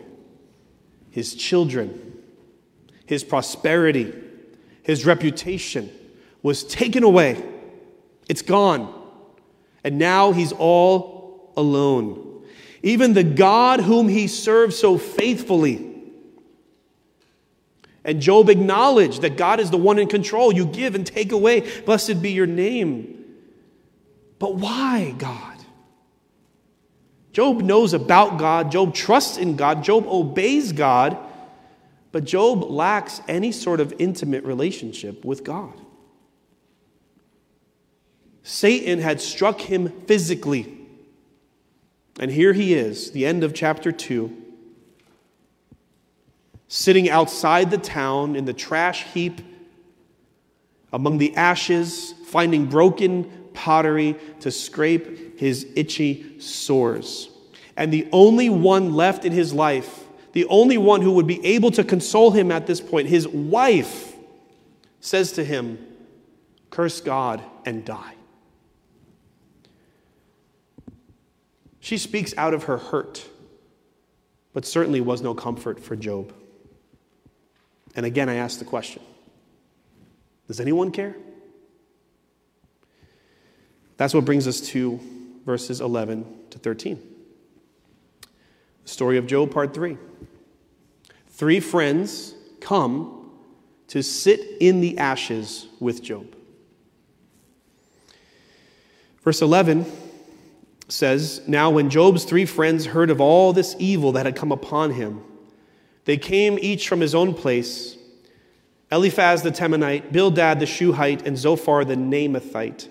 his 1.11 1.35
children, 1.35 2.19
his 3.07 3.25
prosperity, 3.25 4.13
his 4.83 5.05
reputation, 5.05 5.91
was 6.43 6.65
taken 6.65 7.03
away. 7.03 7.43
It's 8.29 8.43
gone. 8.43 8.97
And 9.83 9.99
now 9.99 10.33
he's 10.33 10.53
all 10.53 11.53
alone. 11.57 12.45
Even 12.83 13.13
the 13.13 13.25
God 13.25 13.81
whom 13.81 14.09
he 14.09 14.27
served 14.27 14.73
so 14.73 14.97
faithfully. 14.97 15.87
And 18.05 18.21
Job 18.21 18.49
acknowledged 18.49 19.23
that 19.23 19.37
God 19.37 19.61
is 19.61 19.71
the 19.71 19.77
one 19.77 19.99
in 19.99 20.09
control. 20.09 20.53
You 20.53 20.65
give 20.65 20.95
and 20.95 21.07
take 21.07 21.33
away. 21.33 21.81
Blessed 21.83 22.23
be 22.23 22.33
your 22.33 22.47
name. 22.47 23.25
But 24.39 24.55
why, 24.55 25.15
God? 25.19 25.50
Job 27.33 27.63
knows 27.63 27.93
about 27.93 28.39
God. 28.39 28.73
Job 28.73 28.95
trusts 28.95 29.37
in 29.39 29.57
God. 29.57 29.85
Job 29.85 30.07
obeys 30.07 30.73
God. 30.73 31.17
But 32.13 32.25
Job 32.25 32.65
lacks 32.65 33.21
any 33.29 33.53
sort 33.53 33.81
of 33.81 33.95
intimate 33.99 34.45
relationship 34.45 35.25
with 35.25 35.45
God. 35.45 35.81
Satan 38.43 38.99
had 38.99 39.21
struck 39.21 39.61
him 39.61 39.89
physically. 40.07 40.77
And 42.19 42.31
here 42.31 42.53
he 42.53 42.75
is, 42.75 43.13
the 43.13 43.25
end 43.25 43.45
of 43.45 43.55
chapter 43.55 43.93
2, 43.93 44.37
sitting 46.67 47.09
outside 47.09 47.71
the 47.71 47.79
town 47.79 48.35
in 48.35 48.45
the 48.45 48.53
trash 48.53 49.05
heap, 49.05 49.41
among 50.93 51.19
the 51.19 51.37
ashes, 51.37 52.13
finding 52.27 52.67
broken 52.67 53.31
pottery 53.55 54.17
to 54.41 54.51
scrape 54.51 55.30
his 55.41 55.67
itchy 55.75 56.39
sores. 56.39 57.31
And 57.75 57.91
the 57.91 58.07
only 58.13 58.51
one 58.51 58.93
left 58.93 59.25
in 59.25 59.33
his 59.33 59.55
life, 59.55 60.05
the 60.33 60.45
only 60.45 60.77
one 60.77 61.01
who 61.01 61.13
would 61.13 61.27
be 61.27 61.43
able 61.47 61.71
to 61.71 61.83
console 61.83 62.31
him 62.31 62.53
at 62.53 62.67
this 62.67 62.79
point, 62.79 63.09
his 63.09 63.27
wife, 63.27 64.15
says 65.01 65.33
to 65.33 65.43
him, 65.45 65.79
Curse 66.69 67.01
God 67.01 67.43
and 67.65 67.87
die. 67.87 68.13
She 71.81 71.97
speaks 71.97 72.35
out 72.37 72.53
of 72.53 72.65
her 72.65 72.77
hurt, 72.77 73.27
but 74.53 74.67
certainly 74.67 75.01
was 75.01 75.23
no 75.23 75.33
comfort 75.33 75.81
for 75.81 75.97
Job. 75.97 76.35
And 77.97 78.05
again, 78.05 78.29
I 78.29 78.35
ask 78.35 78.59
the 78.59 78.67
question 78.67 79.01
Does 80.49 80.61
anyone 80.61 80.91
care? 80.91 81.17
That's 83.97 84.13
what 84.13 84.27
brings 84.27 84.47
us 84.47 84.61
to 84.69 85.01
verses 85.51 85.81
11 85.81 86.25
to 86.51 86.61
13. 86.61 86.97
The 88.85 88.89
story 88.89 89.19
of 89.19 89.27
Job, 89.27 89.51
part 89.51 89.75
3. 89.75 89.99
Three 91.27 91.59
friends 91.59 92.37
come 92.61 93.33
to 93.89 94.01
sit 94.01 94.39
in 94.61 94.81
the 94.81 94.97
ashes 94.97 95.67
with 95.81 96.05
Job. 96.05 96.37
Verse 99.25 99.43
11 99.43 99.87
says 100.87 101.43
Now, 101.49 101.71
when 101.71 101.91
Job's 101.91 102.23
three 102.23 102.47
friends 102.47 102.87
heard 102.87 103.11
of 103.11 103.21
all 103.21 103.53
this 103.53 103.75
evil 103.81 104.13
that 104.13 104.27
had 104.27 104.37
come 104.37 104.53
upon 104.53 104.93
him, 104.93 105.21
they 106.05 106.17
came 106.17 106.61
each 106.61 106.89
from 106.89 107.01
his 107.01 107.13
own 107.13 107.35
place 107.35 107.99
Eliphaz 108.93 109.43
the 109.43 109.51
Temanite, 109.51 110.13
Bildad 110.13 110.61
the 110.61 110.67
Shuhite, 110.67 111.27
and 111.27 111.37
Zophar 111.37 111.85
the 111.85 111.97
Naamathite. 111.97 112.87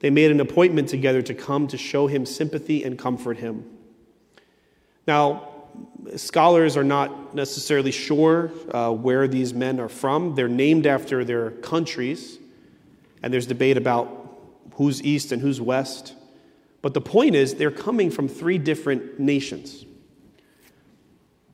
They 0.00 0.10
made 0.10 0.30
an 0.30 0.40
appointment 0.40 0.88
together 0.88 1.22
to 1.22 1.34
come 1.34 1.66
to 1.68 1.76
show 1.76 2.06
him 2.06 2.24
sympathy 2.24 2.84
and 2.84 2.98
comfort 2.98 3.38
him. 3.38 3.64
Now, 5.06 5.48
scholars 6.16 6.76
are 6.76 6.84
not 6.84 7.34
necessarily 7.34 7.90
sure 7.90 8.52
uh, 8.72 8.92
where 8.92 9.26
these 9.26 9.54
men 9.54 9.80
are 9.80 9.88
from. 9.88 10.34
They're 10.34 10.48
named 10.48 10.86
after 10.86 11.24
their 11.24 11.50
countries, 11.50 12.38
and 13.22 13.32
there's 13.32 13.46
debate 13.46 13.76
about 13.76 14.14
who's 14.74 15.02
east 15.02 15.32
and 15.32 15.42
who's 15.42 15.60
west. 15.60 16.14
But 16.82 16.94
the 16.94 17.00
point 17.00 17.34
is, 17.34 17.54
they're 17.54 17.70
coming 17.70 18.10
from 18.10 18.28
three 18.28 18.58
different 18.58 19.18
nations. 19.18 19.84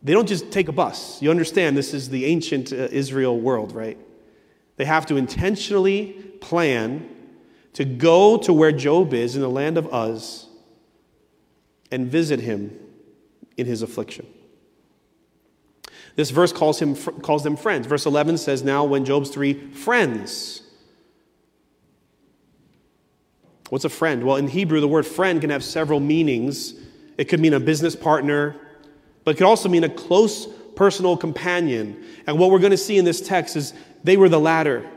They 0.03 0.13
don't 0.13 0.29
just 0.29 0.51
take 0.51 0.69
a 0.69 0.73
bus. 0.73 1.23
You 1.23 1.31
understand, 1.31 1.79
this 1.79 1.95
is 1.95 2.11
the 2.11 2.27
ancient 2.27 2.73
uh, 2.73 2.89
Israel 2.91 3.41
world, 3.41 3.73
right? 3.73 3.97
They 4.77 4.85
have 4.85 5.07
to 5.07 5.17
intentionally 5.17 6.13
plan 6.41 7.09
to 7.75 7.85
go 7.85 8.37
to 8.39 8.53
where 8.53 8.73
Job 8.73 9.13
is 9.15 9.37
in 9.37 9.43
the 9.43 9.51
land 9.51 9.79
of 9.79 9.87
Uz 9.93 10.47
and 11.91 12.07
visit 12.11 12.41
him 12.41 12.79
in 13.57 13.67
his 13.67 13.83
affliction. 13.83 14.27
This 16.17 16.31
verse 16.31 16.53
calls, 16.53 16.81
him, 16.81 16.95
calls 16.95 17.43
them 17.43 17.57
friends. 17.57 17.87
Verse 17.87 18.07
11 18.07 18.39
says, 18.39 18.63
Now, 18.63 18.85
when 18.85 19.05
Job's 19.05 19.31
three 19.31 19.71
friends 19.73 20.65
What's 23.75 23.85
a 23.85 23.89
friend? 23.89 24.23
Well, 24.23 24.37
in 24.37 24.47
Hebrew, 24.47 24.81
the 24.81 24.87
word 24.87 25.07
friend 25.07 25.41
can 25.41 25.51
have 25.51 25.65
several 25.65 25.99
meanings. 25.99 26.75
It 27.17 27.25
could 27.25 27.41
mean 27.41 27.55
a 27.55 27.61
business 27.61 27.97
partner, 27.97 28.57
but 29.25 29.33
it 29.33 29.39
could 29.39 29.47
also 29.47 29.69
mean 29.69 29.85
a 29.85 29.89
close 29.89 30.47
personal 30.77 31.17
companion. 31.17 32.05
And 32.27 32.39
what 32.39 32.51
we're 32.51 32.59
going 32.59 32.73
to 32.73 32.77
see 32.77 32.99
in 32.99 33.05
this 33.05 33.21
text 33.21 33.57
is 33.57 33.73
they 34.03 34.17
were 34.17 34.29
the 34.29 34.39
latter. 34.39 34.89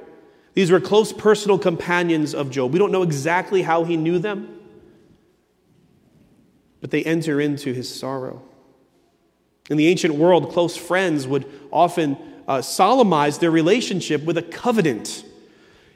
These 0.57 0.71
were 0.71 0.79
close 0.79 1.13
personal 1.13 1.59
companions 1.59 2.33
of 2.33 2.49
Job. 2.49 2.73
We 2.73 2.79
don't 2.79 2.91
know 2.91 3.03
exactly 3.03 3.61
how 3.61 3.83
he 3.83 3.95
knew 3.95 4.17
them, 4.17 4.59
but 6.81 6.89
they 6.89 7.03
enter 7.03 7.39
into 7.39 7.73
his 7.73 7.93
sorrow. 7.93 8.41
In 9.69 9.77
the 9.77 9.85
ancient 9.85 10.15
world, 10.15 10.51
close 10.51 10.75
friends 10.75 11.27
would 11.27 11.45
often 11.71 12.17
uh, 12.47 12.63
solemnize 12.63 13.37
their 13.37 13.51
relationship 13.51 14.23
with 14.23 14.35
a 14.35 14.41
covenant. 14.41 15.23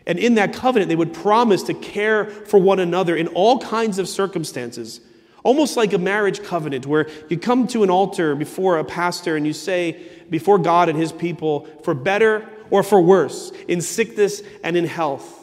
And 0.06 0.20
in 0.20 0.36
that 0.36 0.54
covenant, 0.54 0.90
they 0.90 0.96
would 0.96 1.16
promise 1.16 1.64
to 1.64 1.74
care 1.74 2.26
for 2.26 2.60
one 2.60 2.80
another 2.80 3.16
in 3.16 3.30
all 3.30 3.58
kinds 3.58 3.98
of 3.98 4.08
circumstances. 4.08 5.02
Almost 5.42 5.76
like 5.76 5.92
a 5.92 5.98
marriage 5.98 6.44
covenant, 6.44 6.86
where 6.86 7.10
you 7.30 7.40
come 7.40 7.66
to 7.70 7.82
an 7.82 7.90
altar 7.90 8.36
before 8.36 8.78
a 8.78 8.84
pastor 8.84 9.36
and 9.36 9.48
you 9.48 9.54
say, 9.54 10.00
before 10.30 10.60
God 10.60 10.88
and 10.88 11.00
his 11.00 11.12
people, 11.12 11.66
for 11.84 11.96
better 11.96 12.48
or 12.72 12.82
for 12.82 13.02
worse, 13.02 13.52
in 13.68 13.82
sickness 13.82 14.42
and 14.64 14.76
in 14.76 14.86
health. 14.86 15.38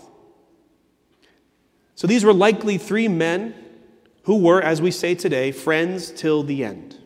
So 1.94 2.06
these 2.06 2.24
were 2.24 2.32
likely 2.32 2.78
three 2.78 3.08
men 3.08 3.54
who 4.24 4.38
were, 4.38 4.60
as 4.60 4.82
we 4.82 4.90
say 4.90 5.14
today, 5.14 5.52
friends 5.52 6.10
till 6.10 6.42
the 6.42 6.64
end. 6.64 6.96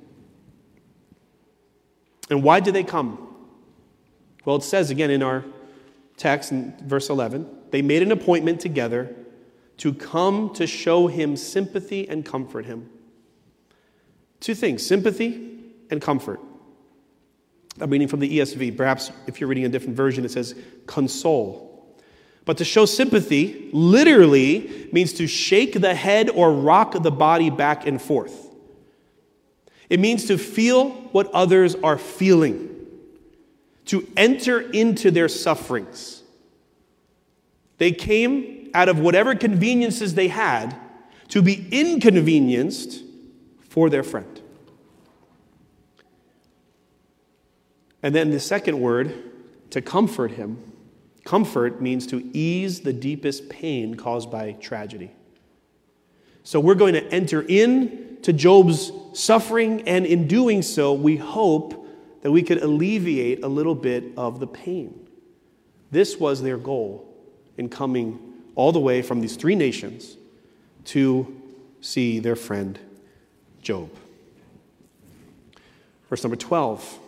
And 2.30 2.42
why 2.42 2.60
did 2.60 2.74
they 2.74 2.84
come? 2.84 3.28
Well, 4.44 4.56
it 4.56 4.62
says 4.62 4.90
again 4.90 5.10
in 5.10 5.22
our 5.22 5.44
text 6.16 6.52
in 6.52 6.74
verse 6.82 7.10
11, 7.10 7.48
they 7.70 7.82
made 7.82 8.02
an 8.02 8.12
appointment 8.12 8.60
together 8.60 9.14
to 9.78 9.92
come 9.92 10.52
to 10.54 10.66
show 10.66 11.06
him 11.08 11.36
sympathy 11.36 12.08
and 12.08 12.24
comfort 12.24 12.66
him. 12.66 12.88
Two 14.40 14.54
things 14.54 14.84
sympathy 14.84 15.60
and 15.90 16.00
comfort. 16.00 16.40
I'm 17.80 17.90
reading 17.90 18.08
from 18.08 18.20
the 18.20 18.38
ESV. 18.38 18.76
Perhaps 18.76 19.10
if 19.26 19.40
you're 19.40 19.48
reading 19.48 19.64
a 19.64 19.68
different 19.68 19.96
version, 19.96 20.24
it 20.24 20.30
says 20.30 20.54
console. 20.86 21.96
But 22.44 22.58
to 22.58 22.64
show 22.64 22.86
sympathy 22.86 23.70
literally 23.72 24.88
means 24.92 25.12
to 25.14 25.26
shake 25.26 25.80
the 25.80 25.94
head 25.94 26.28
or 26.28 26.52
rock 26.52 27.00
the 27.02 27.10
body 27.10 27.50
back 27.50 27.86
and 27.86 28.02
forth. 28.02 28.48
It 29.88 30.00
means 30.00 30.26
to 30.26 30.38
feel 30.38 30.90
what 30.90 31.30
others 31.32 31.74
are 31.76 31.98
feeling 31.98 32.68
to 33.86 34.06
enter 34.16 34.60
into 34.60 35.10
their 35.10 35.28
sufferings. 35.28 36.22
They 37.78 37.92
came 37.92 38.70
out 38.74 38.88
of 38.88 38.98
whatever 38.98 39.34
conveniences 39.34 40.14
they 40.14 40.28
had 40.28 40.76
to 41.28 41.42
be 41.42 41.66
inconvenienced 41.70 43.02
for 43.68 43.88
their 43.88 44.02
friend. 44.02 44.41
And 48.02 48.14
then 48.14 48.30
the 48.30 48.40
second 48.40 48.80
word, 48.80 49.14
to 49.70 49.80
comfort 49.80 50.32
him, 50.32 50.72
Comfort 51.24 51.80
means 51.80 52.06
to 52.08 52.28
ease 52.36 52.80
the 52.80 52.92
deepest 52.92 53.48
pain 53.48 53.94
caused 53.94 54.30
by 54.30 54.52
tragedy. 54.52 55.12
So 56.42 56.58
we're 56.58 56.74
going 56.74 56.94
to 56.94 57.04
enter 57.12 57.42
in 57.42 58.18
to 58.22 58.32
Job's 58.32 58.90
suffering, 59.12 59.86
and 59.86 60.04
in 60.04 60.26
doing 60.26 60.62
so, 60.62 60.92
we 60.92 61.16
hope 61.16 61.86
that 62.22 62.30
we 62.30 62.42
could 62.42 62.62
alleviate 62.62 63.44
a 63.44 63.48
little 63.48 63.74
bit 63.74 64.04
of 64.16 64.40
the 64.40 64.46
pain. 64.46 65.08
This 65.90 66.18
was 66.18 66.42
their 66.42 66.56
goal 66.56 67.08
in 67.56 67.68
coming 67.68 68.18
all 68.54 68.72
the 68.72 68.80
way 68.80 69.02
from 69.02 69.20
these 69.20 69.36
three 69.36 69.54
nations 69.54 70.16
to 70.86 71.40
see 71.80 72.18
their 72.18 72.36
friend 72.36 72.78
Job. 73.60 73.90
Verse 76.08 76.24
number 76.24 76.36
12 76.36 76.98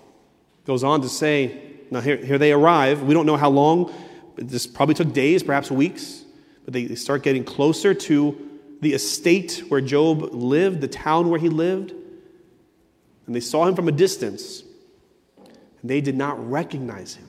goes 0.67 0.85
on 0.85 1.03
to 1.03 1.09
say, 1.09 1.61
now 1.91 2.01
here, 2.01 2.17
here 2.17 2.39
they 2.39 2.53
arrive. 2.53 3.03
We 3.03 3.15
don't 3.15 3.27
know 3.27 3.37
how 3.37 3.51
long. 3.51 3.93
This 4.37 4.67
probably 4.67 4.95
took 4.95 5.13
days, 5.13 5.43
perhaps 5.43 5.71
weeks. 5.71 6.25
But 6.65 6.75
they, 6.75 6.87
they 6.87 6.95
start 6.95 7.23
getting 7.23 7.45
closer 7.45 7.95
to 7.95 8.51
the 8.81 8.95
estate 8.95 9.65
where 9.69 9.81
Job 9.81 10.33
lived, 10.33 10.81
the 10.81 10.89
town 10.89 11.31
where 11.31 11.39
he 11.39 11.49
lived. 11.49 11.93
And 13.27 13.35
they 13.35 13.41
saw 13.41 13.67
him 13.67 13.75
from 13.75 13.89
a 13.89 13.93
distance. 13.93 14.63
And 15.83 15.91
they 15.91 16.01
did 16.01 16.17
not 16.17 16.51
recognize 16.51 17.15
him. 17.15 17.29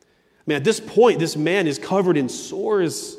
I 0.00 0.42
mean, 0.46 0.56
at 0.56 0.64
this 0.64 0.78
point, 0.78 1.18
this 1.18 1.36
man 1.36 1.66
is 1.66 1.78
covered 1.78 2.16
in 2.16 2.28
sores. 2.28 3.16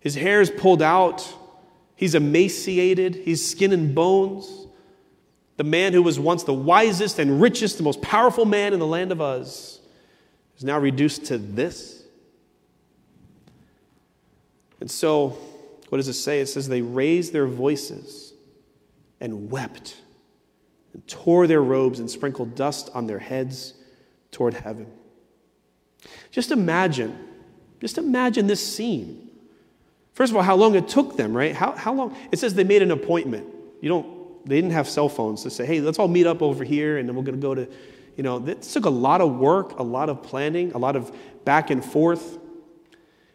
His 0.00 0.14
hair 0.14 0.40
is 0.40 0.50
pulled 0.50 0.80
out. 0.80 1.26
He's 1.96 2.14
emaciated. 2.14 3.14
He's 3.14 3.46
skin 3.46 3.72
and 3.72 3.94
bones. 3.94 4.63
The 5.56 5.64
man 5.64 5.92
who 5.92 6.02
was 6.02 6.18
once 6.18 6.42
the 6.42 6.54
wisest 6.54 7.18
and 7.18 7.40
richest, 7.40 7.76
the 7.76 7.84
most 7.84 8.02
powerful 8.02 8.44
man 8.44 8.72
in 8.72 8.80
the 8.80 8.86
land 8.86 9.12
of 9.12 9.20
Uz, 9.20 9.80
is 10.56 10.64
now 10.64 10.78
reduced 10.78 11.26
to 11.26 11.38
this. 11.38 12.02
And 14.80 14.90
so, 14.90 15.38
what 15.88 15.98
does 15.98 16.08
it 16.08 16.14
say? 16.14 16.40
It 16.40 16.46
says 16.46 16.68
they 16.68 16.82
raised 16.82 17.32
their 17.32 17.46
voices 17.46 18.32
and 19.20 19.50
wept 19.50 19.96
and 20.92 21.06
tore 21.06 21.46
their 21.46 21.62
robes 21.62 22.00
and 22.00 22.10
sprinkled 22.10 22.54
dust 22.54 22.90
on 22.94 23.06
their 23.06 23.18
heads 23.18 23.74
toward 24.30 24.54
heaven. 24.54 24.86
Just 26.30 26.50
imagine, 26.50 27.16
just 27.80 27.96
imagine 27.96 28.46
this 28.46 28.64
scene. 28.64 29.30
First 30.12 30.30
of 30.30 30.36
all, 30.36 30.42
how 30.42 30.56
long 30.56 30.74
it 30.74 30.88
took 30.88 31.16
them, 31.16 31.36
right? 31.36 31.54
How, 31.54 31.72
how 31.72 31.92
long? 31.92 32.16
It 32.30 32.38
says 32.38 32.54
they 32.54 32.64
made 32.64 32.82
an 32.82 32.90
appointment. 32.90 33.46
You 33.80 33.88
don't, 33.88 34.23
they 34.44 34.56
didn't 34.56 34.72
have 34.72 34.88
cell 34.88 35.08
phones 35.08 35.42
to 35.42 35.50
say, 35.50 35.64
hey, 35.64 35.80
let's 35.80 35.98
all 35.98 36.08
meet 36.08 36.26
up 36.26 36.42
over 36.42 36.64
here 36.64 36.98
and 36.98 37.08
then 37.08 37.16
we're 37.16 37.22
going 37.22 37.40
to 37.40 37.40
go 37.40 37.54
to, 37.54 37.68
you 38.16 38.22
know, 38.22 38.38
this 38.38 38.72
took 38.72 38.84
a 38.84 38.90
lot 38.90 39.20
of 39.20 39.36
work, 39.36 39.78
a 39.78 39.82
lot 39.82 40.08
of 40.08 40.22
planning, 40.22 40.72
a 40.72 40.78
lot 40.78 40.96
of 40.96 41.14
back 41.44 41.70
and 41.70 41.84
forth. 41.84 42.38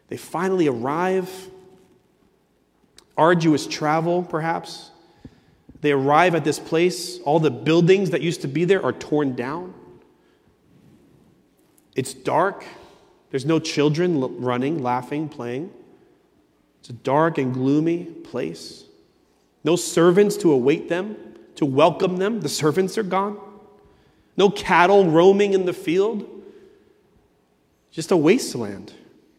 They 0.07 0.17
finally 0.17 0.67
arrive. 0.67 1.29
Arduous 3.17 3.67
travel, 3.67 4.23
perhaps. 4.23 4.91
They 5.81 5.91
arrive 5.91 6.35
at 6.35 6.43
this 6.43 6.59
place. 6.59 7.19
All 7.19 7.39
the 7.39 7.51
buildings 7.51 8.11
that 8.11 8.21
used 8.21 8.41
to 8.41 8.47
be 8.47 8.65
there 8.65 8.83
are 8.83 8.93
torn 8.93 9.35
down. 9.35 9.73
It's 11.95 12.13
dark. 12.13 12.63
There's 13.31 13.45
no 13.45 13.59
children 13.59 14.41
running, 14.41 14.81
laughing, 14.81 15.29
playing. 15.29 15.71
It's 16.79 16.89
a 16.89 16.93
dark 16.93 17.37
and 17.37 17.53
gloomy 17.53 18.05
place. 18.05 18.85
No 19.69 19.75
servants 19.75 20.35
to 20.37 20.51
await 20.51 20.89
them, 20.89 21.15
to 21.53 21.63
welcome 21.63 22.17
them. 22.17 22.41
The 22.41 22.49
servants 22.49 22.97
are 22.97 23.03
gone. 23.03 23.37
No 24.35 24.49
cattle 24.49 25.05
roaming 25.05 25.53
in 25.53 25.65
the 25.65 25.73
field. 25.73 26.27
Just 27.91 28.09
a 28.09 28.17
wasteland. 28.17 28.91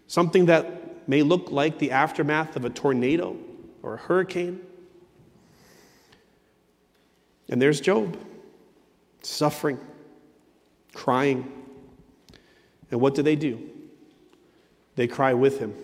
Something 0.06 0.46
that 0.46 1.08
may 1.08 1.22
look 1.24 1.50
like 1.50 1.80
the 1.80 1.90
aftermath 1.90 2.54
of 2.54 2.64
a 2.64 2.70
tornado 2.70 3.36
or 3.82 3.94
a 3.94 3.96
hurricane. 3.96 4.60
And 7.48 7.60
there's 7.60 7.80
Job, 7.80 8.16
suffering, 9.24 9.80
crying. 10.94 11.50
And 12.92 13.00
what 13.00 13.16
do 13.16 13.24
they 13.24 13.34
do? 13.34 13.68
They 14.94 15.08
cry 15.08 15.34
with 15.34 15.58
him. 15.58 15.74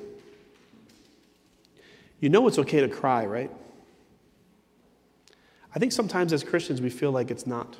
You 2.21 2.29
know 2.29 2.47
it's 2.47 2.61
okay 2.61 2.81
to 2.83 2.89
cry, 2.89 3.27
right? 3.27 3.51
I 5.77 5.79
think 5.79 5.93
sometimes 5.93 6.33
as 6.33 6.43
Christians 6.43 6.81
we 6.81 6.89
feel 6.89 7.13
like 7.13 7.31
it's 7.31 7.47
not. 7.47 7.77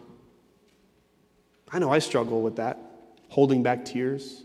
I 1.73 1.79
know 1.79 1.91
I 1.91 1.99
struggle 1.99 2.43
with 2.43 2.57
that, 2.57 2.79
holding 3.31 3.63
back 3.63 3.87
tears. 3.87 4.43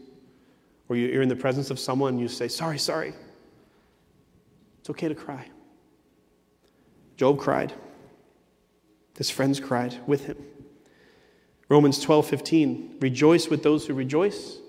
Or 0.88 0.96
you're 0.96 1.22
in 1.22 1.28
the 1.28 1.36
presence 1.36 1.70
of 1.70 1.78
someone 1.78 2.14
and 2.14 2.22
you 2.22 2.30
say, 2.30 2.48
Sorry, 2.48 2.80
sorry. 2.80 3.14
It's 4.80 4.90
okay 4.90 5.10
to 5.10 5.16
cry. 5.16 5.50
Job 7.18 7.40
cried. 7.40 7.74
His 9.18 9.30
friends 9.30 9.60
cried 9.60 10.00
with 10.08 10.26
him. 10.26 10.38
Romans 11.68 12.00
12, 12.00 12.26
15. 12.28 12.98
Rejoice 13.02 13.50
with 13.50 13.64
those 13.64 13.86
who 13.86 13.94
rejoice, 13.94 14.60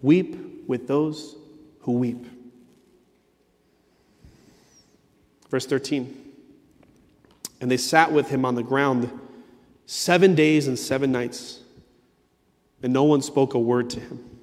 weep 0.00 0.68
with 0.68 0.86
those 0.86 1.34
who 1.80 1.92
weep. 1.92 2.24
Verse 5.50 5.66
13. 5.66 6.21
And 7.62 7.70
they 7.70 7.78
sat 7.78 8.12
with 8.12 8.28
him 8.28 8.44
on 8.44 8.54
the 8.54 8.62
ground 8.62 9.10
seven 9.86 10.34
days 10.34 10.68
and 10.68 10.78
seven 10.78 11.10
nights, 11.10 11.60
and 12.82 12.92
no 12.92 13.04
one 13.04 13.22
spoke 13.22 13.54
a 13.54 13.58
word 13.58 13.88
to 13.90 14.00
him, 14.00 14.38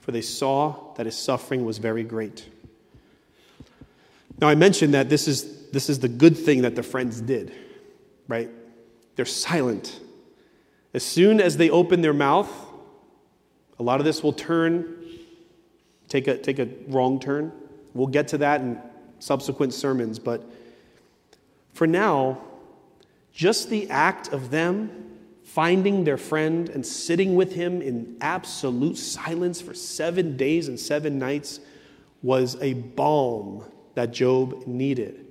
for 0.00 0.12
they 0.12 0.20
saw 0.20 0.92
that 0.96 1.06
his 1.06 1.16
suffering 1.16 1.64
was 1.64 1.78
very 1.78 2.04
great. 2.04 2.46
Now, 4.38 4.48
I 4.48 4.54
mentioned 4.54 4.92
that 4.92 5.08
this 5.08 5.26
is, 5.26 5.70
this 5.70 5.88
is 5.88 6.00
the 6.00 6.08
good 6.08 6.36
thing 6.36 6.60
that 6.62 6.76
the 6.76 6.82
friends 6.82 7.22
did 7.22 7.54
right? 8.28 8.50
They're 9.14 9.24
silent. 9.24 10.00
As 10.94 11.02
soon 11.02 11.40
as 11.40 11.56
they 11.56 11.70
open 11.70 12.00
their 12.00 12.14
mouth, 12.14 12.50
a 13.78 13.82
lot 13.82 14.00
of 14.00 14.06
this 14.06 14.22
will 14.22 14.32
turn, 14.32 15.04
take 16.08 16.26
a, 16.28 16.38
take 16.38 16.58
a 16.58 16.68
wrong 16.88 17.20
turn. 17.20 17.52
We'll 17.94 18.06
get 18.06 18.28
to 18.28 18.38
that 18.38 18.60
in 18.60 18.80
subsequent 19.18 19.74
sermons, 19.74 20.18
but 20.18 20.44
for 21.76 21.86
now, 21.86 22.40
just 23.34 23.68
the 23.68 23.90
act 23.90 24.32
of 24.32 24.50
them 24.50 25.18
finding 25.44 26.04
their 26.04 26.16
friend 26.16 26.70
and 26.70 26.86
sitting 26.86 27.34
with 27.34 27.52
him 27.52 27.82
in 27.82 28.16
absolute 28.22 28.96
silence 28.96 29.60
for 29.60 29.74
seven 29.74 30.38
days 30.38 30.68
and 30.68 30.80
seven 30.80 31.18
nights 31.18 31.60
was 32.22 32.56
a 32.62 32.72
balm 32.72 33.62
that 33.94 34.10
Job 34.10 34.66
needed 34.66 35.26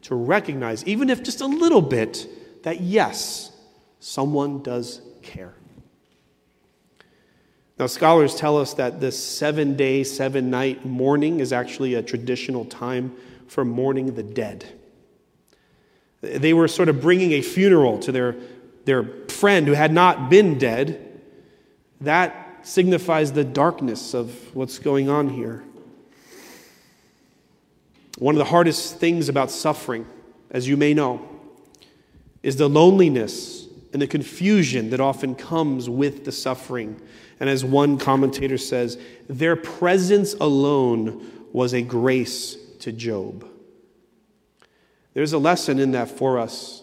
to 0.00 0.14
recognize, 0.14 0.82
even 0.86 1.10
if 1.10 1.22
just 1.22 1.42
a 1.42 1.46
little 1.46 1.82
bit, 1.82 2.26
that 2.62 2.80
yes, 2.80 3.52
someone 3.98 4.62
does 4.62 5.02
care. 5.20 5.52
Now, 7.78 7.88
scholars 7.88 8.34
tell 8.34 8.56
us 8.56 8.72
that 8.72 9.00
this 9.00 9.22
seven 9.22 9.76
day, 9.76 10.04
seven 10.04 10.48
night 10.48 10.86
mourning 10.86 11.40
is 11.40 11.52
actually 11.52 11.92
a 11.92 12.02
traditional 12.02 12.64
time 12.64 13.14
for 13.48 13.66
mourning 13.66 14.14
the 14.14 14.22
dead. 14.22 14.79
They 16.20 16.52
were 16.52 16.68
sort 16.68 16.88
of 16.88 17.00
bringing 17.00 17.32
a 17.32 17.42
funeral 17.42 17.98
to 18.00 18.12
their, 18.12 18.36
their 18.84 19.04
friend 19.28 19.66
who 19.66 19.72
had 19.72 19.92
not 19.92 20.28
been 20.28 20.58
dead. 20.58 21.20
That 22.00 22.60
signifies 22.62 23.32
the 23.32 23.44
darkness 23.44 24.14
of 24.14 24.54
what's 24.54 24.78
going 24.78 25.08
on 25.08 25.30
here. 25.30 25.64
One 28.18 28.34
of 28.34 28.38
the 28.38 28.44
hardest 28.44 28.96
things 28.96 29.30
about 29.30 29.50
suffering, 29.50 30.06
as 30.50 30.68
you 30.68 30.76
may 30.76 30.92
know, 30.92 31.26
is 32.42 32.56
the 32.56 32.68
loneliness 32.68 33.66
and 33.92 34.00
the 34.00 34.06
confusion 34.06 34.90
that 34.90 35.00
often 35.00 35.34
comes 35.34 35.88
with 35.88 36.24
the 36.24 36.32
suffering. 36.32 37.00
And 37.40 37.48
as 37.48 37.64
one 37.64 37.98
commentator 37.98 38.58
says, 38.58 38.98
their 39.28 39.56
presence 39.56 40.34
alone 40.34 41.48
was 41.52 41.72
a 41.72 41.82
grace 41.82 42.56
to 42.80 42.92
Job. 42.92 43.49
There's 45.14 45.32
a 45.32 45.38
lesson 45.38 45.78
in 45.78 45.92
that 45.92 46.08
for 46.08 46.38
us 46.38 46.82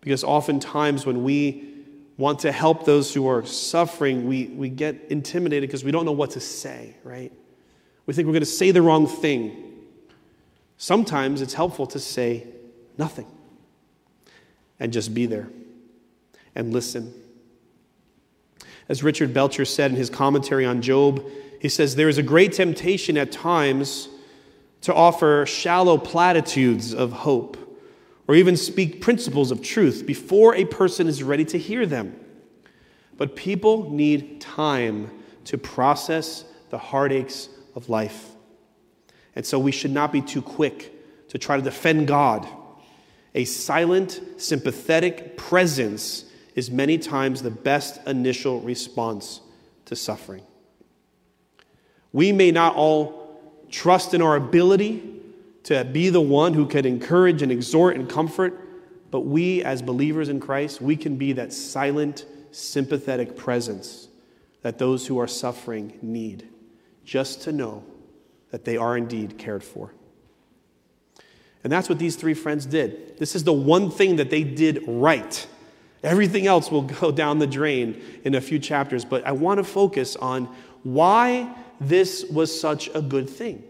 because 0.00 0.24
oftentimes 0.24 1.04
when 1.04 1.22
we 1.22 1.68
want 2.16 2.40
to 2.40 2.52
help 2.52 2.84
those 2.84 3.14
who 3.14 3.28
are 3.28 3.44
suffering, 3.44 4.26
we, 4.26 4.46
we 4.46 4.68
get 4.68 4.96
intimidated 5.08 5.68
because 5.68 5.84
we 5.84 5.92
don't 5.92 6.04
know 6.04 6.12
what 6.12 6.30
to 6.30 6.40
say, 6.40 6.96
right? 7.04 7.32
We 8.06 8.14
think 8.14 8.26
we're 8.26 8.32
going 8.32 8.40
to 8.40 8.46
say 8.46 8.70
the 8.70 8.82
wrong 8.82 9.06
thing. 9.06 9.74
Sometimes 10.78 11.42
it's 11.42 11.54
helpful 11.54 11.86
to 11.88 11.98
say 11.98 12.46
nothing 12.96 13.26
and 14.80 14.92
just 14.92 15.14
be 15.14 15.26
there 15.26 15.48
and 16.54 16.72
listen. 16.72 17.12
As 18.88 19.02
Richard 19.02 19.34
Belcher 19.34 19.64
said 19.64 19.90
in 19.90 19.96
his 19.96 20.08
commentary 20.08 20.64
on 20.64 20.80
Job, 20.80 21.24
he 21.60 21.68
says, 21.68 21.96
There 21.96 22.08
is 22.08 22.18
a 22.18 22.22
great 22.22 22.52
temptation 22.52 23.18
at 23.18 23.30
times 23.30 24.08
to 24.82 24.94
offer 24.94 25.44
shallow 25.46 25.98
platitudes 25.98 26.94
of 26.94 27.12
hope 27.12 27.56
or 28.26 28.34
even 28.34 28.56
speak 28.56 29.00
principles 29.00 29.50
of 29.50 29.62
truth 29.62 30.04
before 30.06 30.54
a 30.54 30.64
person 30.64 31.08
is 31.08 31.22
ready 31.22 31.44
to 31.46 31.58
hear 31.58 31.86
them. 31.86 32.14
But 33.16 33.34
people 33.34 33.90
need 33.90 34.40
time 34.40 35.10
to 35.44 35.58
process 35.58 36.44
the 36.70 36.78
heartaches 36.78 37.48
of 37.74 37.88
life. 37.88 38.30
And 39.34 39.44
so 39.44 39.58
we 39.58 39.72
should 39.72 39.90
not 39.90 40.12
be 40.12 40.20
too 40.20 40.42
quick 40.42 40.94
to 41.28 41.38
try 41.38 41.56
to 41.56 41.62
defend 41.62 42.06
God. 42.06 42.46
A 43.34 43.44
silent, 43.44 44.20
sympathetic 44.36 45.36
presence 45.36 46.24
is 46.54 46.70
many 46.70 46.98
times 46.98 47.42
the 47.42 47.50
best 47.50 48.04
initial 48.06 48.60
response 48.60 49.40
to 49.86 49.96
suffering. 49.96 50.42
We 52.12 52.32
may 52.32 52.50
not 52.50 52.74
all 52.74 53.17
trust 53.70 54.14
in 54.14 54.22
our 54.22 54.36
ability 54.36 55.18
to 55.64 55.84
be 55.84 56.08
the 56.08 56.20
one 56.20 56.54
who 56.54 56.66
can 56.66 56.86
encourage 56.86 57.42
and 57.42 57.52
exhort 57.52 57.96
and 57.96 58.08
comfort, 58.08 58.58
but 59.10 59.20
we, 59.20 59.62
as 59.62 59.82
believers 59.82 60.28
in 60.28 60.40
Christ, 60.40 60.80
we 60.80 60.96
can 60.96 61.16
be 61.16 61.32
that 61.32 61.52
silent, 61.52 62.24
sympathetic 62.50 63.36
presence 63.36 64.08
that 64.62 64.78
those 64.78 65.06
who 65.06 65.18
are 65.18 65.28
suffering 65.28 65.98
need, 66.02 66.48
just 67.04 67.42
to 67.42 67.52
know 67.52 67.84
that 68.50 68.64
they 68.64 68.76
are 68.76 68.96
indeed 68.96 69.38
cared 69.38 69.62
for. 69.62 69.92
And 71.64 71.72
that's 71.72 71.88
what 71.88 71.98
these 71.98 72.16
three 72.16 72.34
friends 72.34 72.66
did. 72.66 73.18
This 73.18 73.34
is 73.34 73.44
the 73.44 73.52
one 73.52 73.90
thing 73.90 74.16
that 74.16 74.30
they 74.30 74.44
did 74.44 74.82
right. 74.86 75.46
Everything 76.02 76.46
else 76.46 76.70
will 76.70 76.82
go 77.00 77.10
down 77.10 77.38
the 77.38 77.46
drain 77.46 78.00
in 78.24 78.34
a 78.34 78.40
few 78.40 78.58
chapters, 78.58 79.04
but 79.04 79.26
I 79.26 79.32
want 79.32 79.58
to 79.58 79.64
focus 79.64 80.16
on 80.16 80.46
why 80.82 81.54
this 81.80 82.24
was 82.24 82.58
such 82.58 82.90
a 82.94 83.02
good 83.02 83.28
thing. 83.28 83.62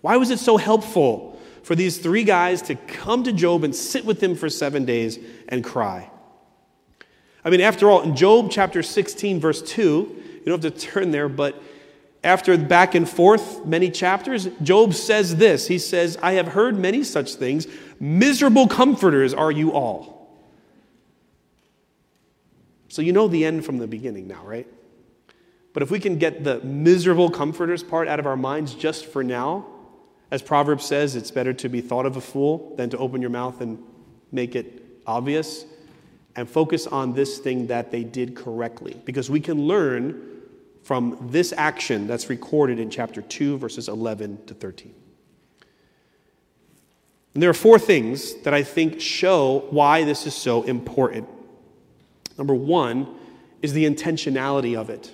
Why 0.00 0.16
was 0.16 0.30
it 0.30 0.38
so 0.38 0.56
helpful 0.56 1.38
for 1.62 1.74
these 1.74 1.98
three 1.98 2.24
guys 2.24 2.62
to 2.62 2.74
come 2.74 3.22
to 3.24 3.32
Job 3.32 3.64
and 3.64 3.74
sit 3.74 4.04
with 4.04 4.22
him 4.22 4.34
for 4.34 4.48
seven 4.48 4.84
days 4.84 5.18
and 5.48 5.62
cry? 5.62 6.10
I 7.44 7.50
mean, 7.50 7.60
after 7.60 7.90
all, 7.90 8.02
in 8.02 8.16
Job 8.16 8.50
chapter 8.50 8.82
16, 8.82 9.40
verse 9.40 9.62
2, 9.62 9.82
you 9.84 10.42
don't 10.46 10.62
have 10.62 10.72
to 10.72 10.78
turn 10.78 11.10
there, 11.10 11.28
but 11.28 11.60
after 12.22 12.56
back 12.58 12.94
and 12.94 13.08
forth 13.08 13.64
many 13.64 13.90
chapters, 13.90 14.48
Job 14.62 14.94
says 14.94 15.36
this 15.36 15.66
He 15.66 15.78
says, 15.78 16.18
I 16.22 16.32
have 16.32 16.48
heard 16.48 16.78
many 16.78 17.02
such 17.02 17.34
things. 17.34 17.66
Miserable 17.98 18.66
comforters 18.66 19.32
are 19.32 19.50
you 19.50 19.72
all. 19.72 20.18
So 22.88 23.02
you 23.02 23.12
know 23.12 23.28
the 23.28 23.44
end 23.44 23.64
from 23.64 23.78
the 23.78 23.86
beginning 23.86 24.26
now, 24.26 24.44
right? 24.44 24.66
But 25.72 25.82
if 25.82 25.90
we 25.90 26.00
can 26.00 26.18
get 26.18 26.42
the 26.42 26.60
miserable 26.60 27.30
comforters 27.30 27.82
part 27.82 28.08
out 28.08 28.18
of 28.18 28.26
our 28.26 28.36
minds 28.36 28.74
just 28.74 29.06
for 29.06 29.22
now, 29.22 29.66
as 30.30 30.42
Proverbs 30.42 30.84
says, 30.84 31.16
it's 31.16 31.30
better 31.30 31.52
to 31.54 31.68
be 31.68 31.80
thought 31.80 32.06
of 32.06 32.16
a 32.16 32.20
fool 32.20 32.74
than 32.76 32.90
to 32.90 32.98
open 32.98 33.20
your 33.20 33.30
mouth 33.30 33.60
and 33.60 33.82
make 34.32 34.54
it 34.54 34.84
obvious, 35.06 35.64
and 36.36 36.48
focus 36.48 36.86
on 36.86 37.12
this 37.14 37.38
thing 37.38 37.66
that 37.66 37.90
they 37.90 38.04
did 38.04 38.36
correctly. 38.36 39.00
Because 39.04 39.28
we 39.28 39.40
can 39.40 39.66
learn 39.66 40.42
from 40.82 41.18
this 41.30 41.52
action 41.56 42.06
that's 42.06 42.30
recorded 42.30 42.78
in 42.78 42.90
chapter 42.90 43.20
2, 43.20 43.58
verses 43.58 43.88
11 43.88 44.46
to 44.46 44.54
13. 44.54 44.94
And 47.34 47.42
there 47.42 47.50
are 47.50 47.54
four 47.54 47.78
things 47.78 48.34
that 48.42 48.54
I 48.54 48.62
think 48.62 49.00
show 49.00 49.66
why 49.70 50.04
this 50.04 50.26
is 50.26 50.34
so 50.34 50.62
important. 50.62 51.28
Number 52.38 52.54
one 52.54 53.14
is 53.62 53.72
the 53.72 53.84
intentionality 53.84 54.76
of 54.78 54.90
it. 54.90 55.12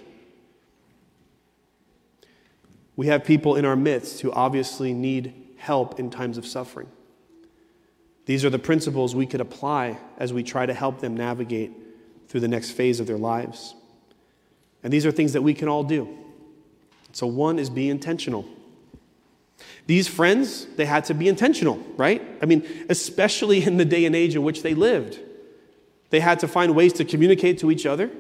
We 2.97 3.09
have 3.09 3.25
people 3.25 3.57
in 3.57 3.65
our 3.65 3.77
midst 3.77 4.23
who 4.23 4.33
obviously 4.33 4.93
need 4.93 5.35
help 5.57 6.01
in 6.01 6.11
times 6.11 6.39
of 6.39 6.47
suffering. 6.47 6.89
These 8.25 8.45
are 8.45 8.51
the 8.51 8.59
principles 8.59 9.15
we 9.15 9.27
could 9.27 9.41
apply 9.41 9.99
as 10.19 10.33
we 10.33 10.43
try 10.43 10.67
to 10.67 10.75
help 10.75 11.01
them 11.01 11.17
navigate 11.17 11.73
through 12.29 12.41
the 12.41 12.49
next 12.49 12.73
phase 12.73 12.99
of 12.99 13.07
their 13.07 13.19
lives. 13.19 13.75
And 14.83 14.93
these 14.93 15.07
are 15.07 15.13
things 15.13 15.35
that 15.35 15.43
we 15.43 15.55
can 15.55 15.69
all 15.69 15.85
do. 15.85 16.09
So, 17.13 17.27
one 17.27 17.59
is 17.59 17.71
be 17.71 17.89
intentional. 17.89 18.45
These 19.87 20.09
friends, 20.09 20.67
they 20.77 20.85
had 20.85 21.05
to 21.07 21.15
be 21.15 21.29
intentional, 21.29 21.79
right? 21.97 22.23
I 22.43 22.47
mean, 22.47 22.67
especially 22.89 23.65
in 23.65 23.77
the 23.77 23.85
day 23.85 24.05
and 24.05 24.15
age 24.15 24.35
in 24.35 24.43
which 24.43 24.63
they 24.63 24.75
lived. 24.75 25.19
They 26.11 26.21
had 26.21 26.41
to 26.41 26.49
find 26.49 26.75
ways 26.75 26.93
to 26.95 27.05
communicate 27.05 27.59
to 27.59 27.71
each 27.71 27.87
other. 27.87 28.11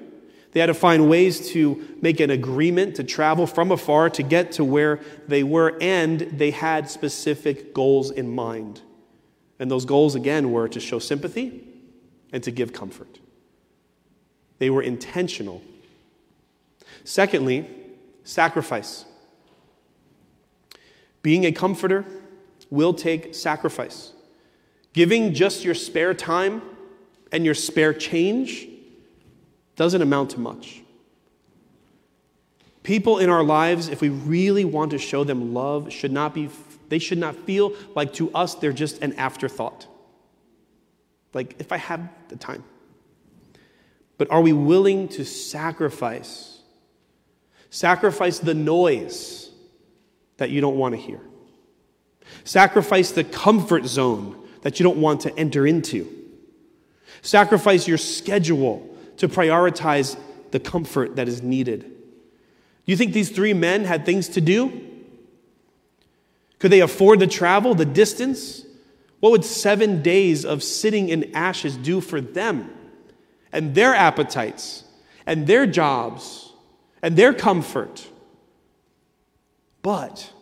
They 0.52 0.60
had 0.60 0.66
to 0.66 0.74
find 0.74 1.08
ways 1.08 1.50
to 1.50 1.96
make 2.00 2.20
an 2.20 2.30
agreement 2.30 2.96
to 2.96 3.04
travel 3.04 3.46
from 3.46 3.70
afar 3.70 4.08
to 4.10 4.22
get 4.22 4.52
to 4.52 4.64
where 4.64 5.00
they 5.28 5.42
were, 5.42 5.76
and 5.80 6.20
they 6.20 6.50
had 6.50 6.88
specific 6.88 7.74
goals 7.74 8.10
in 8.10 8.34
mind. 8.34 8.80
And 9.58 9.70
those 9.70 9.84
goals, 9.84 10.14
again, 10.14 10.52
were 10.52 10.68
to 10.68 10.80
show 10.80 10.98
sympathy 10.98 11.62
and 12.32 12.42
to 12.42 12.50
give 12.50 12.72
comfort. 12.72 13.18
They 14.58 14.70
were 14.70 14.82
intentional. 14.82 15.62
Secondly, 17.04 17.68
sacrifice. 18.24 19.04
Being 21.22 21.44
a 21.44 21.52
comforter 21.52 22.04
will 22.70 22.94
take 22.94 23.34
sacrifice. 23.34 24.12
Giving 24.92 25.34
just 25.34 25.64
your 25.64 25.74
spare 25.74 26.14
time 26.14 26.62
and 27.32 27.44
your 27.44 27.54
spare 27.54 27.92
change 27.92 28.68
doesn't 29.76 30.02
amount 30.02 30.30
to 30.30 30.40
much. 30.40 30.82
People 32.82 33.18
in 33.18 33.28
our 33.28 33.42
lives, 33.42 33.88
if 33.88 34.00
we 34.00 34.08
really 34.08 34.64
want 34.64 34.92
to 34.92 34.98
show 34.98 35.24
them 35.24 35.52
love, 35.52 35.92
should 35.92 36.12
not 36.12 36.34
be, 36.34 36.48
they 36.88 36.98
should 36.98 37.18
not 37.18 37.34
feel 37.34 37.74
like 37.94 38.12
to 38.14 38.32
us 38.32 38.54
they're 38.54 38.72
just 38.72 39.02
an 39.02 39.12
afterthought. 39.14 39.86
Like, 41.34 41.56
if 41.58 41.72
I 41.72 41.76
have 41.76 42.08
the 42.28 42.36
time. 42.36 42.64
But 44.18 44.30
are 44.30 44.40
we 44.40 44.52
willing 44.52 45.08
to 45.08 45.24
sacrifice? 45.24 46.60
Sacrifice 47.70 48.38
the 48.38 48.54
noise 48.54 49.50
that 50.38 50.50
you 50.50 50.60
don't 50.60 50.76
want 50.76 50.94
to 50.94 51.00
hear. 51.00 51.20
Sacrifice 52.44 53.10
the 53.10 53.24
comfort 53.24 53.84
zone 53.86 54.48
that 54.62 54.78
you 54.78 54.84
don't 54.84 54.98
want 54.98 55.22
to 55.22 55.38
enter 55.38 55.66
into. 55.66 56.08
Sacrifice 57.22 57.86
your 57.86 57.98
schedule 57.98 58.95
to 59.18 59.28
prioritize 59.28 60.18
the 60.50 60.60
comfort 60.60 61.16
that 61.16 61.28
is 61.28 61.42
needed. 61.42 61.92
You 62.84 62.96
think 62.96 63.12
these 63.12 63.30
three 63.30 63.52
men 63.52 63.84
had 63.84 64.06
things 64.06 64.28
to 64.30 64.40
do? 64.40 64.82
Could 66.58 66.70
they 66.70 66.80
afford 66.80 67.20
the 67.20 67.26
travel, 67.26 67.74
the 67.74 67.84
distance? 67.84 68.64
What 69.20 69.30
would 69.32 69.44
seven 69.44 70.02
days 70.02 70.44
of 70.44 70.62
sitting 70.62 71.08
in 71.08 71.34
ashes 71.34 71.76
do 71.76 72.00
for 72.00 72.20
them 72.20 72.70
and 73.52 73.74
their 73.74 73.94
appetites 73.94 74.84
and 75.26 75.46
their 75.46 75.66
jobs 75.66 76.52
and 77.02 77.16
their 77.16 77.32
comfort? 77.32 78.06
But 79.82 80.32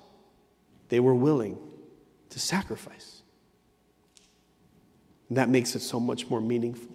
they 0.89 1.01
were 1.01 1.15
willing 1.15 1.59
to 2.31 2.39
sacrifice. 2.39 3.23
And 5.29 5.39
that 5.39 5.49
makes 5.49 5.75
it 5.75 5.81
so 5.81 5.99
much 5.99 6.29
more 6.29 6.41
meaningful. 6.41 6.94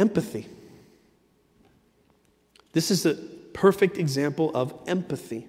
Empathy. 0.00 0.48
This 2.72 2.90
is 2.90 3.04
a 3.04 3.16
perfect 3.52 3.98
example 3.98 4.50
of 4.54 4.72
empathy. 4.86 5.46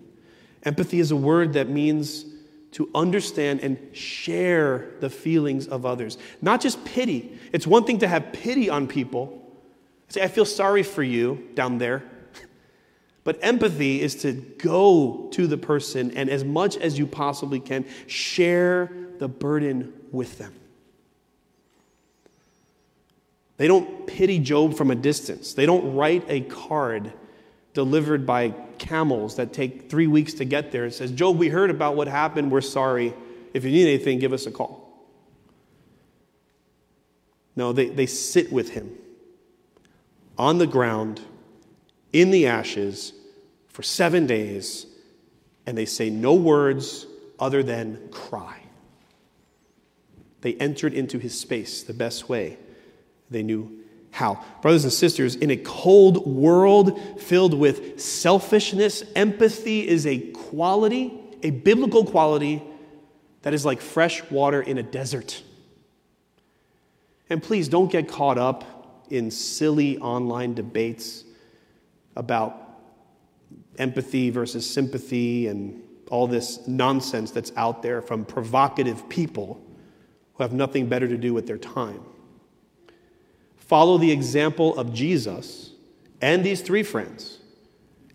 Empathy 0.63 0.99
is 0.99 1.09
a 1.09 1.15
word 1.15 1.53
that 1.53 1.69
means 1.69 2.25
to 2.71 2.89
understand 2.93 3.61
and 3.61 3.77
share 3.95 4.89
the 4.99 5.09
feelings 5.09 5.69
of 5.69 5.85
others, 5.85 6.17
not 6.41 6.59
just 6.59 6.83
pity. 6.83 7.39
It's 7.53 7.65
one 7.65 7.85
thing 7.85 7.99
to 7.99 8.09
have 8.09 8.33
pity 8.33 8.69
on 8.69 8.87
people. 8.87 9.41
Say, 10.09 10.21
I 10.21 10.27
feel 10.27 10.43
sorry 10.43 10.83
for 10.83 11.01
you 11.01 11.47
down 11.55 11.77
there. 11.77 12.03
But 13.23 13.39
empathy 13.41 14.01
is 14.01 14.15
to 14.23 14.33
go 14.33 15.29
to 15.31 15.47
the 15.47 15.57
person 15.57 16.11
and, 16.17 16.29
as 16.29 16.43
much 16.43 16.75
as 16.75 16.97
you 16.99 17.07
possibly 17.07 17.61
can, 17.61 17.85
share 18.07 18.91
the 19.19 19.29
burden 19.29 19.93
with 20.11 20.39
them. 20.39 20.53
They 23.61 23.67
don't 23.67 24.07
pity 24.07 24.39
Job 24.39 24.73
from 24.73 24.89
a 24.89 24.95
distance. 24.95 25.53
They 25.53 25.67
don't 25.67 25.93
write 25.93 26.25
a 26.27 26.41
card 26.41 27.13
delivered 27.75 28.25
by 28.25 28.55
camels 28.79 29.35
that 29.35 29.53
take 29.53 29.87
three 29.87 30.07
weeks 30.07 30.33
to 30.33 30.45
get 30.45 30.71
there. 30.71 30.85
It 30.85 30.95
says, 30.95 31.11
Job, 31.11 31.37
we 31.37 31.47
heard 31.47 31.69
about 31.69 31.95
what 31.95 32.07
happened. 32.07 32.51
We're 32.51 32.61
sorry. 32.61 33.13
If 33.53 33.63
you 33.63 33.69
need 33.69 33.83
anything, 33.83 34.17
give 34.17 34.33
us 34.33 34.47
a 34.47 34.51
call. 34.51 35.05
No, 37.55 37.71
they, 37.71 37.89
they 37.89 38.07
sit 38.07 38.51
with 38.51 38.71
him 38.71 38.97
on 40.39 40.57
the 40.57 40.65
ground, 40.65 41.21
in 42.11 42.31
the 42.31 42.47
ashes, 42.47 43.13
for 43.67 43.83
seven 43.83 44.25
days, 44.25 44.87
and 45.67 45.77
they 45.77 45.85
say 45.85 46.09
no 46.09 46.33
words 46.33 47.05
other 47.39 47.61
than 47.61 48.09
cry. 48.09 48.57
They 50.41 50.55
entered 50.55 50.95
into 50.95 51.19
his 51.19 51.39
space 51.39 51.83
the 51.83 51.93
best 51.93 52.27
way 52.27 52.57
they 53.31 53.41
knew 53.41 53.79
how. 54.11 54.43
Brothers 54.61 54.83
and 54.83 54.93
sisters, 54.93 55.35
in 55.35 55.49
a 55.49 55.57
cold 55.57 56.27
world 56.27 57.19
filled 57.19 57.53
with 57.53 57.99
selfishness, 57.99 59.03
empathy 59.15 59.87
is 59.87 60.05
a 60.05 60.19
quality, 60.31 61.13
a 61.41 61.49
biblical 61.49 62.05
quality 62.05 62.61
that 63.41 63.53
is 63.53 63.65
like 63.65 63.81
fresh 63.81 64.21
water 64.29 64.61
in 64.61 64.77
a 64.77 64.83
desert. 64.83 65.41
And 67.29 67.41
please 67.41 67.69
don't 67.69 67.91
get 67.91 68.07
caught 68.09 68.37
up 68.37 69.05
in 69.09 69.31
silly 69.31 69.97
online 69.97 70.53
debates 70.53 71.23
about 72.15 72.57
empathy 73.77 74.29
versus 74.29 74.69
sympathy 74.69 75.47
and 75.47 75.81
all 76.09 76.27
this 76.27 76.67
nonsense 76.67 77.31
that's 77.31 77.53
out 77.55 77.81
there 77.81 78.01
from 78.01 78.25
provocative 78.25 79.07
people 79.07 79.63
who 80.33 80.43
have 80.43 80.51
nothing 80.51 80.87
better 80.87 81.07
to 81.07 81.17
do 81.17 81.33
with 81.33 81.47
their 81.47 81.57
time. 81.57 82.01
Follow 83.71 83.97
the 83.97 84.11
example 84.11 84.77
of 84.77 84.93
Jesus 84.93 85.71
and 86.19 86.43
these 86.43 86.59
three 86.59 86.83
friends 86.83 87.37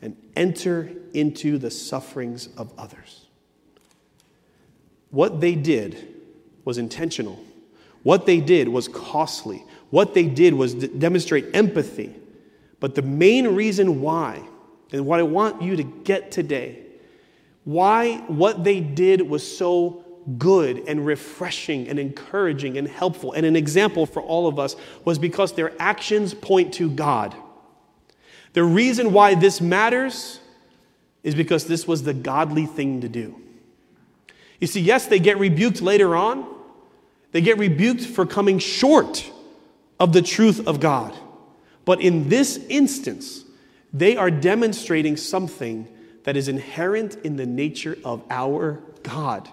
and 0.03 0.15
enter 0.37 0.93
into 1.15 1.57
the 1.57 1.71
sufferings 1.71 2.51
of 2.59 2.71
others. 2.77 3.25
What 5.09 5.41
they 5.41 5.55
did 5.55 6.15
was 6.67 6.77
intentional. 6.77 7.43
What 8.03 8.27
they 8.27 8.39
did 8.39 8.69
was 8.69 8.87
costly. 8.87 9.65
What 9.89 10.13
they 10.13 10.27
did 10.27 10.53
was 10.53 10.75
demonstrate 10.75 11.47
empathy. 11.55 12.15
But 12.79 12.95
the 12.95 13.01
main 13.01 13.55
reason 13.55 14.03
why, 14.03 14.47
and 14.93 15.07
what 15.07 15.21
I 15.21 15.23
want 15.23 15.63
you 15.63 15.75
to 15.77 15.85
get 15.85 16.31
today, 16.31 16.83
why 17.65 18.19
what 18.27 18.63
they 18.63 18.81
did 18.81 19.23
was 19.23 19.57
so 19.57 20.05
good 20.39 20.83
and 20.89 21.07
refreshing 21.07 21.89
and 21.89 21.99
encouraging 21.99 22.77
and 22.77 22.89
helpful 22.89 23.33
and 23.33 23.47
an 23.47 23.55
example 23.55 24.07
for 24.07 24.21
all 24.21 24.49
of 24.49 24.59
us 24.59 24.75
was 25.05 25.19
because 25.19 25.53
their 25.53 25.73
actions 25.79 26.35
point 26.35 26.75
to 26.75 26.91
God. 26.91 27.35
The 28.53 28.65
reason 28.65 29.13
why 29.13 29.35
this 29.35 29.61
matters 29.61 30.41
is 31.23 31.35
because 31.35 31.67
this 31.67 31.87
was 31.87 32.03
the 32.03 32.15
godly 32.15 32.67
thing 32.67 33.03
to 33.03 33.09
do. 33.09 33.41
You 34.61 34.67
see, 34.67 34.81
yes, 34.81 35.07
they 35.07 35.19
get 35.19 35.39
rebuked 35.39 35.83
later 35.83 36.17
on. 36.17 36.47
They 37.33 37.41
get 37.41 37.59
rebuked 37.59 38.03
for 38.03 38.25
coming 38.25 38.59
short 38.59 39.31
of 40.01 40.13
the 40.13 40.23
truth 40.23 40.67
of 40.67 40.81
God. 40.81 41.15
But 41.85 42.01
in 42.01 42.29
this 42.29 42.57
instance, 42.69 43.45
they 43.93 44.17
are 44.17 44.31
demonstrating 44.31 45.17
something 45.17 45.89
that 46.25 46.37
is 46.37 46.49
inherent 46.49 47.17
in 47.25 47.37
the 47.37 47.47
nature 47.47 47.97
of 48.05 48.23
our 48.31 48.83
God. 49.03 49.49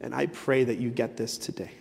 And 0.00 0.14
I 0.14 0.26
pray 0.26 0.64
that 0.64 0.78
you 0.78 0.90
get 0.90 1.16
this 1.16 1.38
today. 1.38 1.72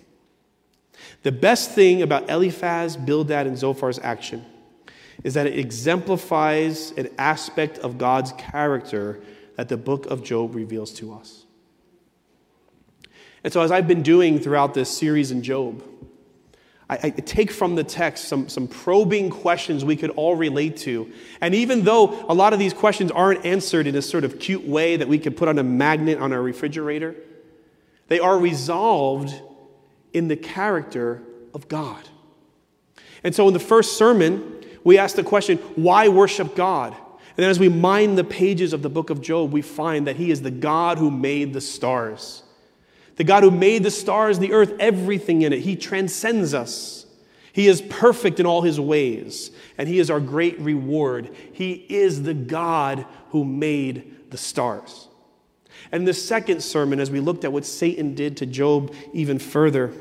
The 1.24 1.32
best 1.32 1.72
thing 1.72 2.02
about 2.02 2.30
Eliphaz, 2.30 2.98
Bildad, 2.98 3.48
and 3.48 3.56
Zophar's 3.56 4.00
action 4.00 4.44
is 5.24 5.34
that 5.36 5.48
it 5.48 5.58
exemplifies 5.58 6.92
an 6.92 7.10
aspect 7.18 7.78
of 7.80 7.98
God's 7.98 8.32
character 8.34 9.22
that 9.56 9.70
the 9.70 9.78
book 9.78 10.06
of 10.08 10.24
Job 10.24 10.56
reveals 10.56 10.92
to 10.94 11.14
us. 11.14 11.46
And 13.44 13.54
so, 13.54 13.62
as 13.62 13.72
I've 13.72 13.88
been 13.88 14.04
doing 14.04 14.40
throughout 14.40 14.74
this 14.74 14.96
series 14.96 15.32
in 15.32 15.42
Job, 15.42 15.84
I, 16.90 17.00
I, 17.04 17.10
take 17.10 17.52
from 17.52 17.76
the 17.76 17.84
text 17.84 18.26
some, 18.26 18.50
some 18.50 18.68
probing 18.68 19.30
questions 19.30 19.84
we 19.84 19.96
could 19.96 20.12
all 20.12 20.36
relate 20.36 20.78
to. 20.78 21.12
And 21.42 21.54
even 21.54 21.84
though 21.84 22.26
a 22.30 22.34
lot 22.34 22.54
of 22.54 22.60
these 22.60 22.74
questions 22.74 23.12
aren't 23.12 23.46
answered 23.46 23.88
in 23.88 23.96
a 23.96 24.02
sort 24.02 24.24
of 24.24 24.40
cute 24.40 24.66
way 24.66 24.96
that 24.98 25.08
we 25.08 25.20
could 25.20 25.36
put 25.36 25.48
on 25.48 25.60
a 25.60 25.64
magnet 25.64 26.20
on 26.20 26.32
our 26.32 26.42
refrigerator, 26.42 27.16
they 28.08 28.20
are 28.20 28.38
resolved 28.38 29.42
in 30.14 30.28
the 30.28 30.36
character 30.36 31.22
of 31.54 31.68
God. 31.68 32.08
And 33.24 33.36
so, 33.36 33.48
in 33.48 33.54
the 33.54 33.60
first 33.60 33.98
sermon, 33.98 34.64
we 34.84 34.98
ask 34.98 35.16
the 35.16 35.24
question, 35.24 35.58
why 35.76 36.08
worship 36.08 36.56
God? 36.56 36.94
And 36.94 37.44
then, 37.44 37.50
as 37.50 37.60
we 37.60 37.70
mine 37.70 38.16
the 38.16 38.24
pages 38.24 38.74
of 38.74 38.82
the 38.82 38.90
book 38.90 39.10
of 39.10 39.22
Job, 39.22 39.52
we 39.52 39.62
find 39.62 40.08
that 40.08 40.16
He 40.16 40.32
is 40.32 40.42
the 40.42 40.52
God 40.52 40.98
who 40.98 41.12
made 41.12 41.54
the 41.54 41.62
stars. 41.62 42.44
The 43.18 43.24
God 43.24 43.44
who 43.44 43.52
made 43.52 43.84
the 43.84 43.92
stars, 43.92 44.40
the 44.40 44.54
earth, 44.54 44.74
everything 44.80 45.42
in 45.42 45.54
it. 45.54 45.60
He 45.60 45.76
transcends 45.76 46.54
us. 46.54 47.06
He 47.52 47.68
is 47.68 47.82
perfect 47.82 48.40
in 48.40 48.46
all 48.46 48.62
His 48.62 48.80
ways, 48.80 49.52
and 49.78 49.90
He 49.90 50.00
is 50.00 50.10
our 50.10 50.20
great 50.20 50.60
reward. 50.60 51.36
He 51.52 51.74
is 51.74 52.24
the 52.24 52.34
God 52.34 53.06
who 53.30 53.44
made 53.44 54.32
the 54.32 54.38
stars. 54.38 55.07
And 55.92 56.08
the 56.08 56.14
second 56.14 56.62
sermon, 56.62 57.00
as 57.00 57.10
we 57.10 57.20
looked 57.20 57.44
at 57.44 57.52
what 57.52 57.66
Satan 57.66 58.16
did 58.16 58.38
to 58.38 58.46
Job 58.46 58.94
even 59.14 59.40
further, 59.40 59.94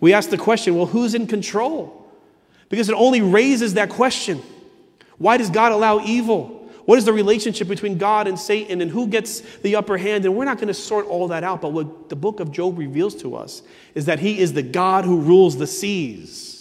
we 0.00 0.12
asked 0.12 0.30
the 0.30 0.38
question 0.38 0.76
well, 0.76 0.86
who's 0.86 1.14
in 1.14 1.26
control? 1.26 2.04
Because 2.68 2.88
it 2.88 2.94
only 2.94 3.22
raises 3.22 3.74
that 3.74 3.90
question. 3.90 4.42
Why 5.18 5.36
does 5.36 5.50
God 5.50 5.72
allow 5.72 6.00
evil? 6.04 6.56
What 6.84 6.98
is 6.98 7.04
the 7.04 7.12
relationship 7.12 7.66
between 7.66 7.98
God 7.98 8.28
and 8.28 8.38
Satan 8.38 8.80
and 8.80 8.90
who 8.90 9.08
gets 9.08 9.40
the 9.40 9.76
upper 9.76 9.98
hand? 9.98 10.24
And 10.24 10.36
we're 10.36 10.44
not 10.44 10.58
going 10.58 10.68
to 10.68 10.74
sort 10.74 11.06
all 11.06 11.28
that 11.28 11.42
out, 11.42 11.60
but 11.60 11.72
what 11.72 12.08
the 12.08 12.16
book 12.16 12.38
of 12.38 12.52
Job 12.52 12.78
reveals 12.78 13.14
to 13.22 13.34
us 13.34 13.62
is 13.94 14.06
that 14.06 14.20
he 14.20 14.38
is 14.38 14.52
the 14.52 14.62
God 14.62 15.04
who 15.04 15.20
rules 15.20 15.56
the 15.56 15.66
seas. 15.66 16.55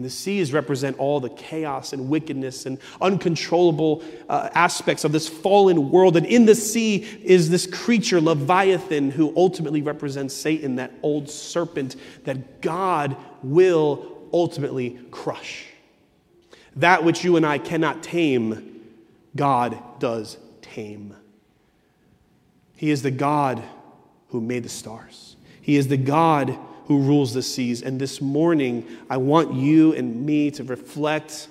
And 0.00 0.04
the 0.06 0.10
seas 0.10 0.54
represent 0.54 0.98
all 0.98 1.20
the 1.20 1.28
chaos 1.28 1.92
and 1.92 2.08
wickedness 2.08 2.64
and 2.64 2.78
uncontrollable 3.02 4.02
uh, 4.30 4.48
aspects 4.54 5.04
of 5.04 5.12
this 5.12 5.28
fallen 5.28 5.90
world. 5.90 6.16
And 6.16 6.24
in 6.24 6.46
the 6.46 6.54
sea 6.54 7.04
is 7.22 7.50
this 7.50 7.66
creature, 7.66 8.18
Leviathan, 8.18 9.10
who 9.10 9.30
ultimately 9.36 9.82
represents 9.82 10.32
Satan, 10.32 10.76
that 10.76 10.90
old 11.02 11.28
serpent 11.28 11.96
that 12.24 12.62
God 12.62 13.14
will 13.42 14.26
ultimately 14.32 14.98
crush. 15.10 15.66
That 16.76 17.04
which 17.04 17.22
you 17.22 17.36
and 17.36 17.44
I 17.44 17.58
cannot 17.58 18.02
tame, 18.02 18.80
God 19.36 19.78
does 19.98 20.38
tame. 20.62 21.14
He 22.74 22.90
is 22.90 23.02
the 23.02 23.10
God 23.10 23.62
who 24.28 24.40
made 24.40 24.62
the 24.62 24.70
stars. 24.70 25.36
He 25.60 25.76
is 25.76 25.88
the 25.88 25.98
God 25.98 26.58
who 26.90 26.98
rules 26.98 27.32
the 27.32 27.40
seas. 27.40 27.82
And 27.82 28.00
this 28.00 28.20
morning, 28.20 28.84
I 29.08 29.16
want 29.16 29.54
you 29.54 29.94
and 29.94 30.26
me 30.26 30.50
to 30.50 30.64
reflect 30.64 31.46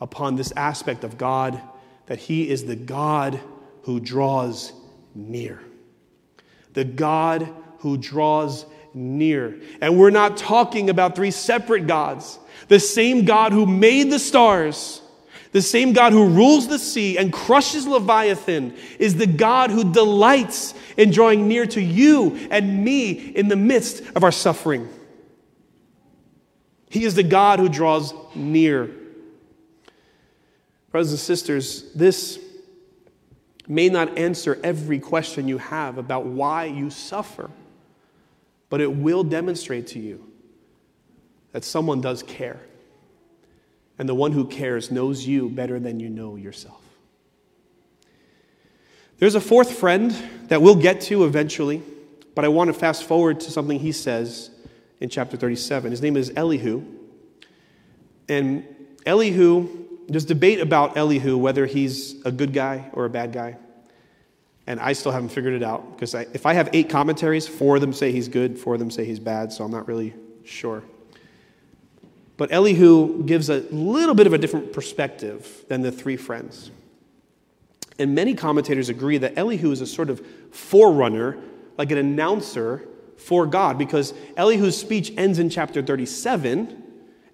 upon 0.00 0.36
this 0.36 0.52
aspect 0.56 1.02
of 1.02 1.18
God 1.18 1.60
that 2.06 2.20
He 2.20 2.48
is 2.48 2.66
the 2.66 2.76
God 2.76 3.40
who 3.82 3.98
draws 3.98 4.72
near. 5.12 5.60
The 6.74 6.84
God 6.84 7.52
who 7.78 7.96
draws 7.96 8.64
near. 8.94 9.60
And 9.80 9.98
we're 9.98 10.10
not 10.10 10.36
talking 10.36 10.88
about 10.88 11.16
three 11.16 11.32
separate 11.32 11.88
gods. 11.88 12.38
The 12.68 12.78
same 12.78 13.24
God 13.24 13.52
who 13.52 13.66
made 13.66 14.12
the 14.12 14.20
stars, 14.20 15.02
the 15.52 15.62
same 15.62 15.92
God 15.92 16.12
who 16.12 16.28
rules 16.28 16.68
the 16.68 16.78
sea 16.78 17.18
and 17.18 17.32
crushes 17.32 17.86
Leviathan, 17.86 18.76
is 18.98 19.16
the 19.16 19.26
God 19.26 19.70
who 19.70 19.92
delights 19.92 20.74
in 20.96 21.10
drawing 21.10 21.48
near 21.48 21.66
to 21.66 21.80
you 21.80 22.48
and 22.50 22.84
me 22.84 23.10
in 23.10 23.48
the 23.48 23.56
midst 23.56 24.02
of 24.14 24.24
our 24.24 24.32
suffering. 24.32 24.88
He 26.88 27.04
is 27.04 27.14
the 27.14 27.22
God 27.22 27.58
who 27.58 27.68
draws 27.68 28.14
near. 28.34 28.90
Brothers 30.90 31.10
and 31.10 31.20
sisters, 31.20 31.92
this 31.94 32.38
may 33.68 33.88
not 33.88 34.16
answer 34.16 34.58
every 34.62 34.98
question 34.98 35.48
you 35.48 35.58
have 35.58 35.98
about 35.98 36.24
why 36.26 36.64
you 36.64 36.90
suffer 36.90 37.50
but 38.68 38.80
it 38.80 38.92
will 38.92 39.24
demonstrate 39.24 39.86
to 39.88 39.98
you 39.98 40.26
that 41.52 41.64
someone 41.64 42.00
does 42.00 42.22
care. 42.22 42.60
And 43.98 44.08
the 44.08 44.14
one 44.14 44.32
who 44.32 44.46
cares 44.46 44.90
knows 44.90 45.26
you 45.26 45.48
better 45.48 45.78
than 45.80 46.00
you 46.00 46.08
know 46.08 46.36
yourself. 46.36 46.82
There's 49.18 49.34
a 49.34 49.40
fourth 49.40 49.78
friend 49.78 50.14
that 50.48 50.60
we'll 50.60 50.76
get 50.76 51.00
to 51.02 51.24
eventually, 51.24 51.82
but 52.34 52.44
I 52.44 52.48
want 52.48 52.68
to 52.68 52.74
fast 52.74 53.04
forward 53.04 53.40
to 53.40 53.50
something 53.50 53.78
he 53.78 53.92
says 53.92 54.50
in 55.00 55.08
chapter 55.08 55.36
37. 55.36 55.90
His 55.90 56.02
name 56.02 56.16
is 56.16 56.32
Elihu. 56.36 56.84
And 58.28 58.64
Elihu, 59.06 59.86
there's 60.08 60.26
debate 60.26 60.60
about 60.60 60.98
Elihu, 60.98 61.38
whether 61.38 61.64
he's 61.64 62.20
a 62.26 62.32
good 62.32 62.52
guy 62.52 62.90
or 62.92 63.06
a 63.06 63.10
bad 63.10 63.32
guy 63.32 63.56
and 64.66 64.80
I 64.80 64.92
still 64.92 65.12
haven't 65.12 65.28
figured 65.28 65.54
it 65.54 65.62
out 65.62 65.96
because 65.96 66.14
if 66.14 66.44
I 66.44 66.54
have 66.54 66.68
eight 66.72 66.88
commentaries, 66.88 67.46
four 67.46 67.76
of 67.76 67.80
them 67.80 67.92
say 67.92 68.10
he's 68.10 68.28
good, 68.28 68.58
four 68.58 68.74
of 68.74 68.80
them 68.80 68.90
say 68.90 69.04
he's 69.04 69.20
bad, 69.20 69.52
so 69.52 69.64
I'm 69.64 69.70
not 69.70 69.86
really 69.86 70.14
sure. 70.44 70.82
But 72.36 72.52
Elihu 72.52 73.24
gives 73.24 73.48
a 73.48 73.60
little 73.70 74.14
bit 74.14 74.26
of 74.26 74.32
a 74.32 74.38
different 74.38 74.72
perspective 74.72 75.64
than 75.68 75.82
the 75.82 75.90
three 75.90 76.16
friends. 76.16 76.70
And 77.98 78.14
many 78.14 78.34
commentators 78.34 78.88
agree 78.88 79.18
that 79.18 79.38
Elihu 79.38 79.72
is 79.72 79.80
a 79.80 79.86
sort 79.86 80.10
of 80.10 80.24
forerunner, 80.50 81.38
like 81.78 81.90
an 81.90 81.98
announcer 81.98 82.86
for 83.16 83.46
God, 83.46 83.78
because 83.78 84.12
Elihu's 84.36 84.78
speech 84.78 85.12
ends 85.16 85.38
in 85.38 85.48
chapter 85.48 85.82
37, 85.82 86.82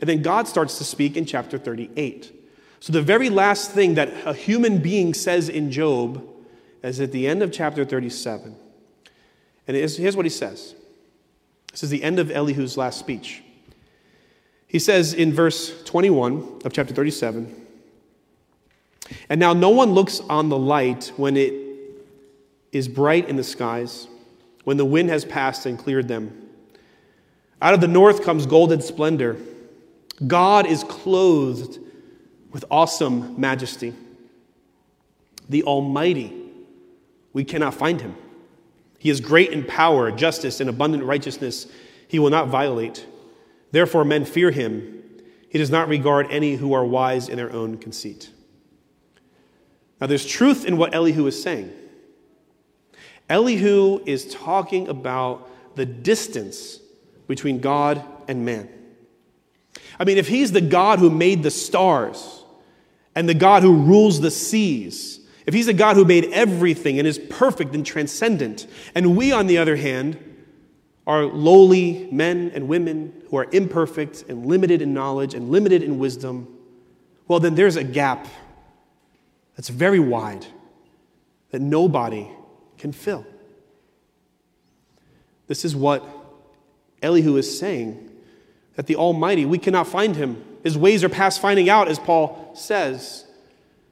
and 0.01 0.09
then 0.09 0.23
God 0.23 0.47
starts 0.47 0.79
to 0.79 0.85
speak 0.85 1.17
in 1.17 1.27
chapter 1.27 1.59
38. 1.59 2.33
So 2.81 2.93
the 2.93 3.03
very 3.03 3.31
last 3.31 3.73
thing 3.73 3.95
that 3.95 4.13
a 4.25 4.35
human 4.35 4.79
being 4.79 5.15
says 5.15 5.49
in 5.49 5.71
Job 5.71 6.29
is 6.83 7.01
at 7.01 7.13
the 7.13 7.29
end 7.29 7.43
of 7.43 7.53
chapter 7.53 7.85
37. 7.85 8.57
And 9.69 9.77
here's 9.77 10.17
what 10.17 10.27
he 10.27 10.31
says 10.31 10.75
this 11.71 11.83
is 11.83 11.91
the 11.91 12.03
end 12.03 12.19
of 12.19 12.31
Elihu's 12.31 12.77
last 12.77 12.99
speech. 12.99 13.42
He 14.73 14.79
says 14.79 15.13
in 15.13 15.35
verse 15.35 15.85
21 15.85 16.63
of 16.65 16.73
chapter 16.73 16.95
37 16.95 17.55
And 19.29 19.39
now 19.39 19.53
no 19.53 19.69
one 19.69 19.93
looks 19.93 20.21
on 20.21 20.49
the 20.49 20.57
light 20.57 21.13
when 21.19 21.37
it 21.37 21.53
is 22.73 22.89
bright 22.89 23.29
in 23.29 23.37
the 23.37 23.45
skies, 23.45 24.09
when 24.65 24.79
the 24.79 24.87
wind 24.87 25.11
has 25.11 25.27
passed 25.27 25.67
and 25.67 25.79
cleared 25.79 26.09
them. 26.09 26.49
Out 27.61 27.75
of 27.75 27.83
the 27.83 27.87
north 27.87 28.25
comes 28.25 28.47
golden 28.47 28.81
splendor. 28.81 29.37
God 30.27 30.65
is 30.65 30.85
clothed 30.85 31.79
with 32.51 32.65
awesome 32.71 33.39
majesty. 33.39 33.93
the 35.51 35.65
Almighty, 35.65 36.33
we 37.35 37.45
cannot 37.45 37.75
find 37.75 38.01
him. 38.01 38.17
He 38.99 39.11
is 39.11 39.21
great 39.21 39.51
in 39.51 39.65
power, 39.65 40.11
justice, 40.11 40.61
and 40.61 40.71
abundant 40.71 41.05
righteousness. 41.05 41.67
He 42.09 42.19
will 42.19 42.31
not 42.31 42.49
violate. 42.49 43.05
Therefore, 43.73 44.05
men 44.05 44.25
fear 44.25 44.51
him. 44.51 45.03
He 45.49 45.59
does 45.59 45.71
not 45.71 45.89
regard 45.89 46.31
any 46.31 46.57
who 46.57 46.73
are 46.73 46.85
wise 46.85 47.29
in 47.29 47.37
their 47.37 47.53
own 47.53 47.79
conceit. 47.79 48.31
Now, 50.01 50.07
there's 50.07 50.27
truth 50.27 50.65
in 50.65 50.77
what 50.77 50.95
Elihu 50.95 51.27
is 51.27 51.43
saying. 51.43 51.73
Elihu 53.29 54.03
is 54.05 54.33
talking 54.33 54.89
about 54.89 55.49
the 55.77 55.87
distance 55.87 56.79
between 57.27 57.61
God 57.61 58.05
and 58.29 58.45
man. 58.45 58.69
I 59.99 60.05
mean, 60.05 60.19
if 60.19 60.29
he's 60.29 60.53
the 60.53 60.61
God 60.61 60.99
who 60.99 61.09
made 61.09 61.43
the 61.43 61.51
stars 61.51 62.45
and 63.15 63.29
the 63.29 63.35
God 63.35 63.63
who 63.63 63.75
rules 63.75 64.21
the 64.21 64.31
seas, 64.31 65.21
if 65.47 65.55
he's 65.55 65.67
the 65.67 65.73
God 65.73 65.97
who 65.97 66.05
made 66.05 66.27
everything 66.33 66.99
and 66.99 67.09
is 67.09 67.19
perfect 67.19 67.75
and 67.75 67.85
transcendent, 67.85 68.67
and 68.95 69.17
we, 69.17 69.33
on 69.33 69.47
the 69.47 69.59
other 69.59 69.77
hand, 69.77 70.22
are 71.07 71.25
lowly 71.25 72.09
men 72.13 72.53
and 72.55 72.69
women 72.69 73.23
who 73.29 73.37
are 73.37 73.49
imperfect 73.53 74.25
and 74.29 74.47
limited 74.47 74.81
in 74.83 74.95
knowledge 74.95 75.35
and 75.35 75.51
limited 75.51 75.83
in 75.83 75.99
wisdom, 75.99 76.47
well, 77.27 77.41
then 77.41 77.55
there's 77.55 77.77
a 77.77 77.85
gap 77.85 78.27
that's 79.57 79.69
very 79.69 79.99
wide 79.99 80.47
that 81.51 81.61
nobody 81.61 82.29
can 82.79 82.93
fill. 82.93 83.27
This 85.47 85.65
is 85.65 85.75
what 85.77 86.07
Elihu 87.03 87.37
is 87.37 87.59
saying 87.59 88.11
that 88.75 88.87
the 88.87 88.97
Almighty, 88.97 89.45
we 89.45 89.59
cannot 89.59 89.87
find 89.87 90.17
him. 90.17 90.43
His 90.63 90.79
ways 90.79 91.05
are 91.05 91.09
past 91.09 91.41
finding 91.41 91.69
out, 91.69 91.89
as 91.89 91.99
Paul 91.99 92.53
says. 92.55 93.27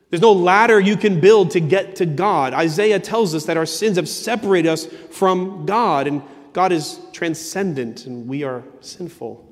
There's 0.08 0.22
no 0.22 0.32
ladder 0.32 0.80
you 0.80 0.96
can 0.96 1.20
build 1.20 1.50
to 1.52 1.60
get 1.60 1.96
to 1.96 2.06
God. 2.06 2.54
Isaiah 2.54 2.98
tells 2.98 3.34
us 3.34 3.44
that 3.44 3.56
our 3.56 3.66
sins 3.66 3.96
have 3.96 4.08
separated 4.08 4.68
us 4.68 4.86
from 4.86 5.66
God, 5.66 6.06
and 6.06 6.22
God 6.52 6.72
is 6.72 6.98
transcendent, 7.12 8.06
and 8.06 8.26
we 8.26 8.42
are 8.42 8.64
sinful. 8.80 9.46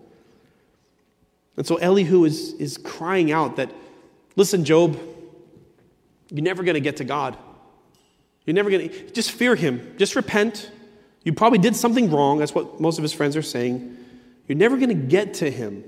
And 1.56 1.66
so 1.66 1.76
Elihu 1.76 2.24
is, 2.24 2.52
is 2.54 2.78
crying 2.78 3.32
out 3.32 3.56
that, 3.56 3.72
listen, 4.36 4.64
Job, 4.64 4.98
you're 6.30 6.44
never 6.44 6.62
going 6.62 6.74
to 6.74 6.80
get 6.80 6.98
to 6.98 7.04
God. 7.04 7.36
You're 8.44 8.54
never 8.54 8.70
going 8.70 8.88
to, 8.88 9.10
just 9.10 9.32
fear 9.32 9.54
him. 9.54 9.94
Just 9.98 10.16
repent. 10.16 10.70
You 11.24 11.32
probably 11.32 11.58
did 11.58 11.74
something 11.74 12.10
wrong. 12.10 12.38
That's 12.38 12.54
what 12.54 12.80
most 12.80 12.98
of 12.98 13.02
his 13.02 13.12
friends 13.12 13.36
are 13.36 13.42
saying. 13.42 13.96
You're 14.46 14.58
never 14.58 14.76
going 14.76 14.88
to 14.88 14.94
get 14.94 15.34
to 15.34 15.50
him 15.50 15.84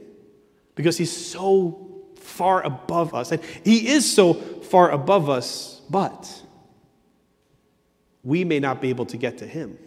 because 0.75 0.99
he's 0.99 1.15
so 1.15 1.89
far 2.17 2.63
above 2.63 3.15
us. 3.15 3.33
And 3.33 3.43
he 3.65 3.89
is 3.89 4.11
so 4.11 4.35
far 4.35 4.91
above 4.91 5.31
us, 5.31 5.81
but 5.89 6.43
we 8.23 8.45
may 8.45 8.61
not 8.61 8.81
be 8.81 8.91
able 8.91 9.07
to 9.07 9.17
get 9.17 9.39
to 9.39 9.47
him. 9.47 9.79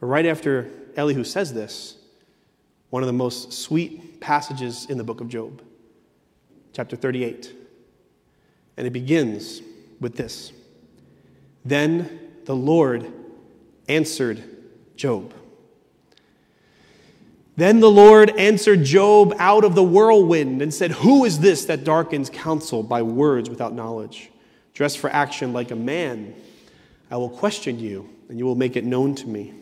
But 0.00 0.06
right 0.06 0.26
after 0.26 0.70
Elihu 0.96 1.24
says 1.24 1.52
this, 1.52 1.96
one 2.90 3.02
of 3.02 3.06
the 3.06 3.12
most 3.12 3.52
sweet 3.52 4.20
passages 4.20 4.86
in 4.88 4.98
the 4.98 5.04
book 5.04 5.20
of 5.20 5.28
Job, 5.28 5.62
chapter 6.72 6.96
38. 6.96 7.54
And 8.76 8.86
it 8.86 8.92
begins 8.92 9.60
with 10.00 10.16
this 10.16 10.52
Then 11.64 12.20
the 12.44 12.56
Lord 12.56 13.12
answered 13.88 14.42
Job. 14.96 15.34
Then 17.56 17.80
the 17.80 17.90
Lord 17.90 18.30
answered 18.38 18.84
Job 18.84 19.34
out 19.36 19.64
of 19.64 19.74
the 19.74 19.82
whirlwind 19.82 20.62
and 20.62 20.72
said, 20.72 20.92
Who 20.92 21.24
is 21.24 21.40
this 21.40 21.64
that 21.64 21.82
darkens 21.82 22.30
counsel 22.30 22.84
by 22.84 23.02
words 23.02 23.50
without 23.50 23.74
knowledge? 23.74 24.30
Dressed 24.74 24.98
for 24.98 25.10
action 25.10 25.52
like 25.52 25.72
a 25.72 25.76
man, 25.76 26.36
I 27.10 27.16
will 27.16 27.28
question 27.28 27.80
you, 27.80 28.08
and 28.28 28.38
you 28.38 28.44
will 28.44 28.54
make 28.54 28.76
it 28.76 28.84
known 28.84 29.16
to 29.16 29.26
me. 29.26 29.54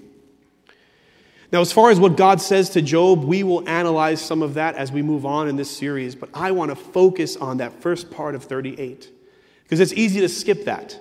Now, 1.53 1.61
as 1.61 1.73
far 1.73 1.91
as 1.91 2.01
what 2.01 2.17
God 2.17 2.41
says 2.41 2.71
to 2.71 2.83
Job, 2.83 3.25
we 3.25 3.43
will 3.43 3.69
analyze 3.69 4.21
some 4.21 4.43
of 4.43 4.55
that 4.55 4.75
as 4.75 4.91
we 4.91 5.03
move 5.03 5.25
on 5.25 5.49
in 5.49 5.57
this 5.57 5.71
series, 5.71 6.15
but 6.15 6.29
I 6.35 6.51
want 6.51 6.71
to 6.71 6.77
focus 6.77 7.37
on 7.37 7.59
that 7.59 7.81
first 7.81 8.11
part 8.11 8.35
of 8.35 8.45
38 8.45 9.11
because 9.63 9.81
it's 9.81 9.93
easy 9.93 10.21
to 10.21 10.29
skip 10.29 10.65
that. 10.65 11.01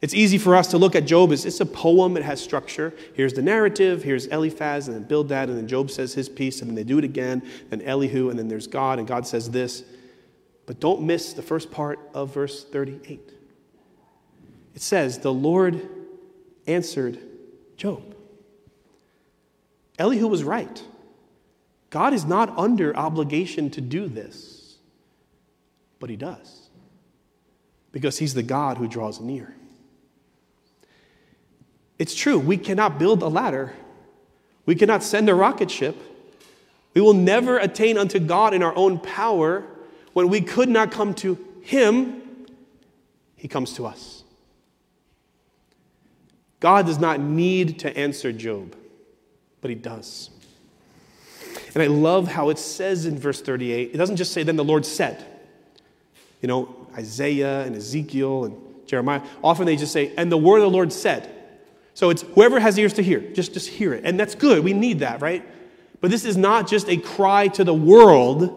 It's 0.00 0.14
easy 0.14 0.38
for 0.38 0.56
us 0.56 0.68
to 0.68 0.78
look 0.78 0.94
at 0.94 1.04
Job 1.04 1.30
as 1.30 1.44
it's 1.44 1.60
a 1.60 1.66
poem, 1.66 2.16
it 2.16 2.22
has 2.22 2.40
structure. 2.40 2.94
Here's 3.14 3.34
the 3.34 3.42
narrative, 3.42 4.02
here's 4.02 4.26
Eliphaz, 4.26 4.88
and 4.88 4.96
then 4.96 5.04
Bildad, 5.04 5.50
and 5.50 5.58
then 5.58 5.68
Job 5.68 5.90
says 5.90 6.14
his 6.14 6.28
piece, 6.28 6.60
and 6.60 6.70
then 6.70 6.74
they 6.74 6.84
do 6.84 6.96
it 6.98 7.04
again, 7.04 7.42
then 7.68 7.82
Elihu, 7.82 8.30
and 8.30 8.38
then 8.38 8.48
there's 8.48 8.66
God, 8.66 8.98
and 8.98 9.06
God 9.06 9.26
says 9.26 9.50
this. 9.50 9.84
But 10.64 10.80
don't 10.80 11.02
miss 11.02 11.34
the 11.34 11.42
first 11.42 11.70
part 11.70 11.98
of 12.14 12.32
verse 12.32 12.64
38. 12.64 13.20
It 14.74 14.82
says, 14.82 15.18
The 15.18 15.32
Lord 15.32 15.86
answered 16.66 17.18
Job. 17.76 18.09
Elihu 20.00 20.26
was 20.26 20.42
right. 20.42 20.82
God 21.90 22.14
is 22.14 22.24
not 22.24 22.56
under 22.58 22.96
obligation 22.96 23.70
to 23.70 23.80
do 23.80 24.08
this, 24.08 24.78
but 25.98 26.08
he 26.08 26.16
does, 26.16 26.70
because 27.92 28.18
he's 28.18 28.34
the 28.34 28.42
God 28.42 28.78
who 28.78 28.88
draws 28.88 29.20
near. 29.20 29.54
It's 31.98 32.14
true, 32.14 32.38
we 32.38 32.56
cannot 32.56 32.98
build 32.98 33.22
a 33.22 33.28
ladder, 33.28 33.74
we 34.64 34.74
cannot 34.74 35.02
send 35.02 35.28
a 35.28 35.34
rocket 35.34 35.70
ship. 35.70 35.96
We 36.94 37.00
will 37.00 37.14
never 37.14 37.58
attain 37.58 37.96
unto 37.98 38.18
God 38.18 38.52
in 38.52 38.64
our 38.64 38.74
own 38.74 38.98
power. 38.98 39.64
When 40.12 40.28
we 40.28 40.40
could 40.40 40.68
not 40.68 40.90
come 40.90 41.14
to 41.14 41.38
Him, 41.62 42.46
He 43.36 43.46
comes 43.46 43.74
to 43.74 43.86
us. 43.86 44.24
God 46.58 46.86
does 46.86 46.98
not 46.98 47.20
need 47.20 47.78
to 47.80 47.96
answer 47.96 48.32
Job, 48.32 48.74
but 49.60 49.70
He 49.70 49.74
does. 49.74 50.30
And 51.74 51.82
I 51.82 51.86
love 51.86 52.28
how 52.28 52.48
it 52.50 52.58
says 52.58 53.06
in 53.06 53.18
verse 53.18 53.40
38, 53.40 53.90
it 53.94 53.96
doesn't 53.96 54.16
just 54.16 54.32
say, 54.32 54.42
then 54.42 54.56
the 54.56 54.64
Lord 54.64 54.84
said. 54.84 55.24
You 56.42 56.48
know, 56.48 56.86
Isaiah 56.96 57.62
and 57.62 57.76
Ezekiel 57.76 58.44
and 58.46 58.56
Jeremiah, 58.86 59.22
often 59.42 59.66
they 59.66 59.76
just 59.76 59.92
say, 59.92 60.12
and 60.16 60.30
the 60.30 60.38
word 60.38 60.58
of 60.58 60.62
the 60.62 60.70
Lord 60.70 60.92
said. 60.92 61.30
So 61.94 62.10
it's 62.10 62.22
whoever 62.22 62.58
has 62.58 62.78
ears 62.78 62.94
to 62.94 63.02
hear, 63.02 63.20
just, 63.20 63.52
just 63.52 63.68
hear 63.68 63.92
it. 63.92 64.04
And 64.04 64.18
that's 64.18 64.34
good. 64.34 64.64
We 64.64 64.72
need 64.72 65.00
that, 65.00 65.20
right? 65.20 65.46
But 66.00 66.10
this 66.10 66.24
is 66.24 66.36
not 66.36 66.66
just 66.66 66.88
a 66.88 66.96
cry 66.96 67.48
to 67.48 67.64
the 67.64 67.74
world, 67.74 68.56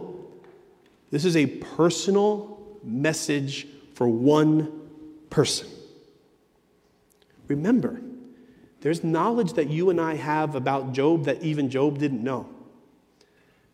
this 1.12 1.26
is 1.26 1.36
a 1.36 1.46
personal 1.46 2.80
message 2.84 3.68
for 3.94 4.08
one 4.08 4.90
person. 5.30 5.68
Remember, 7.48 8.02
there's 8.84 9.02
knowledge 9.02 9.54
that 9.54 9.70
you 9.70 9.90
and 9.92 10.02
I 10.02 10.16
have 10.16 10.56
about 10.56 10.92
Job 10.92 11.24
that 11.24 11.42
even 11.42 11.70
Job 11.70 12.00
didn't 12.00 12.22
know. 12.22 12.50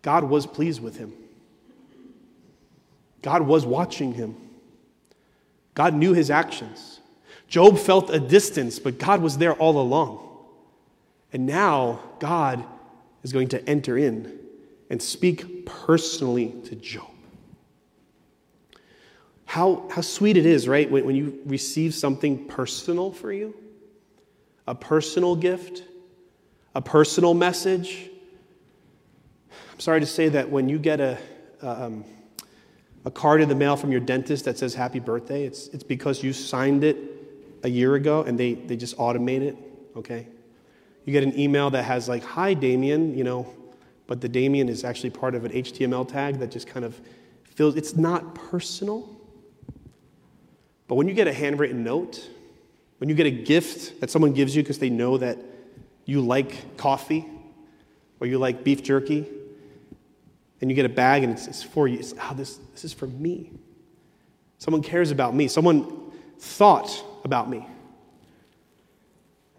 God 0.03 0.23
was 0.23 0.45
pleased 0.45 0.83
with 0.83 0.97
him. 0.97 1.13
God 3.23 3.41
was 3.41 3.65
watching 3.65 4.13
him. 4.13 4.35
God 5.73 5.95
knew 5.95 6.13
his 6.13 6.29
actions. 6.29 6.99
Job 7.47 7.79
felt 7.79 8.11
a 8.11 8.19
distance, 8.19 8.77
but 8.77 8.99
God 8.99 9.23
was 9.23 9.39
there 9.39 9.53
all 9.53 9.81
along. 9.81 10.27
And 11.33 11.47
now 11.47 12.01
God 12.19 12.63
is 13.23 13.33
going 13.33 13.47
to 13.47 13.67
enter 13.67 13.97
in 13.97 14.37
and 14.91 15.01
speak 15.01 15.65
personally 15.65 16.53
to 16.65 16.75
Job. 16.75 17.09
How, 19.45 19.89
how 19.89 20.01
sweet 20.01 20.37
it 20.37 20.45
is, 20.45 20.67
right, 20.67 20.89
when, 20.91 21.03
when 21.03 21.15
you 21.15 21.41
receive 21.47 21.95
something 21.95 22.45
personal 22.45 23.11
for 23.11 23.33
you 23.33 23.55
a 24.69 24.75
personal 24.75 25.35
gift, 25.35 25.81
a 26.75 26.81
personal 26.81 27.33
message. 27.33 28.07
I'm 29.73 29.79
sorry 29.79 29.99
to 29.99 30.05
say 30.05 30.29
that 30.29 30.47
when 30.47 30.69
you 30.69 30.77
get 30.77 31.01
a, 31.01 31.17
um, 31.63 32.05
a 33.03 33.09
card 33.09 33.41
in 33.41 33.49
the 33.49 33.55
mail 33.55 33.75
from 33.75 33.91
your 33.91 33.99
dentist 33.99 34.45
that 34.45 34.59
says 34.59 34.75
happy 34.75 34.99
birthday, 34.99 35.43
it's, 35.43 35.69
it's 35.69 35.83
because 35.83 36.21
you 36.21 36.33
signed 36.33 36.83
it 36.83 36.97
a 37.63 37.67
year 37.67 37.95
ago 37.95 38.21
and 38.21 38.39
they, 38.39 38.53
they 38.53 38.77
just 38.77 38.95
automate 38.97 39.41
it, 39.41 39.57
okay? 39.95 40.27
You 41.03 41.13
get 41.13 41.23
an 41.23 41.37
email 41.37 41.71
that 41.71 41.85
has 41.85 42.07
like, 42.07 42.23
hi, 42.23 42.53
Damien, 42.53 43.17
you 43.17 43.23
know, 43.23 43.51
but 44.05 44.21
the 44.21 44.29
Damien 44.29 44.69
is 44.69 44.83
actually 44.83 45.09
part 45.09 45.33
of 45.33 45.45
an 45.45 45.51
HTML 45.51 46.07
tag 46.07 46.37
that 46.37 46.51
just 46.51 46.67
kind 46.67 46.85
of 46.85 47.01
feels, 47.55 47.75
it's 47.75 47.95
not 47.95 48.35
personal. 48.35 49.09
But 50.87 50.93
when 50.93 51.07
you 51.07 51.15
get 51.15 51.27
a 51.27 51.33
handwritten 51.33 51.83
note, 51.83 52.29
when 52.99 53.09
you 53.09 53.15
get 53.15 53.25
a 53.25 53.31
gift 53.31 53.99
that 53.99 54.09
someone 54.09 54.33
gives 54.33 54.55
you 54.55 54.61
because 54.61 54.79
they 54.79 54.89
know 54.89 55.17
that 55.17 55.37
you 56.05 56.21
like 56.21 56.77
coffee 56.77 57.25
or 58.19 58.27
you 58.27 58.37
like 58.37 58.63
beef 58.63 58.83
jerky, 58.83 59.25
and 60.61 60.69
you 60.69 60.75
get 60.75 60.85
a 60.85 60.89
bag 60.89 61.23
and 61.23 61.33
it's, 61.33 61.47
it's 61.47 61.63
for 61.63 61.87
you, 61.87 61.99
it's, 61.99 62.13
oh, 62.21 62.33
this, 62.35 62.59
this 62.73 62.83
is 62.83 62.93
for 62.93 63.07
me. 63.07 63.51
Someone 64.57 64.81
cares 64.81 65.11
about 65.11 65.33
me. 65.33 65.47
Someone 65.47 66.11
thought 66.37 67.03
about 67.23 67.49
me. 67.49 67.65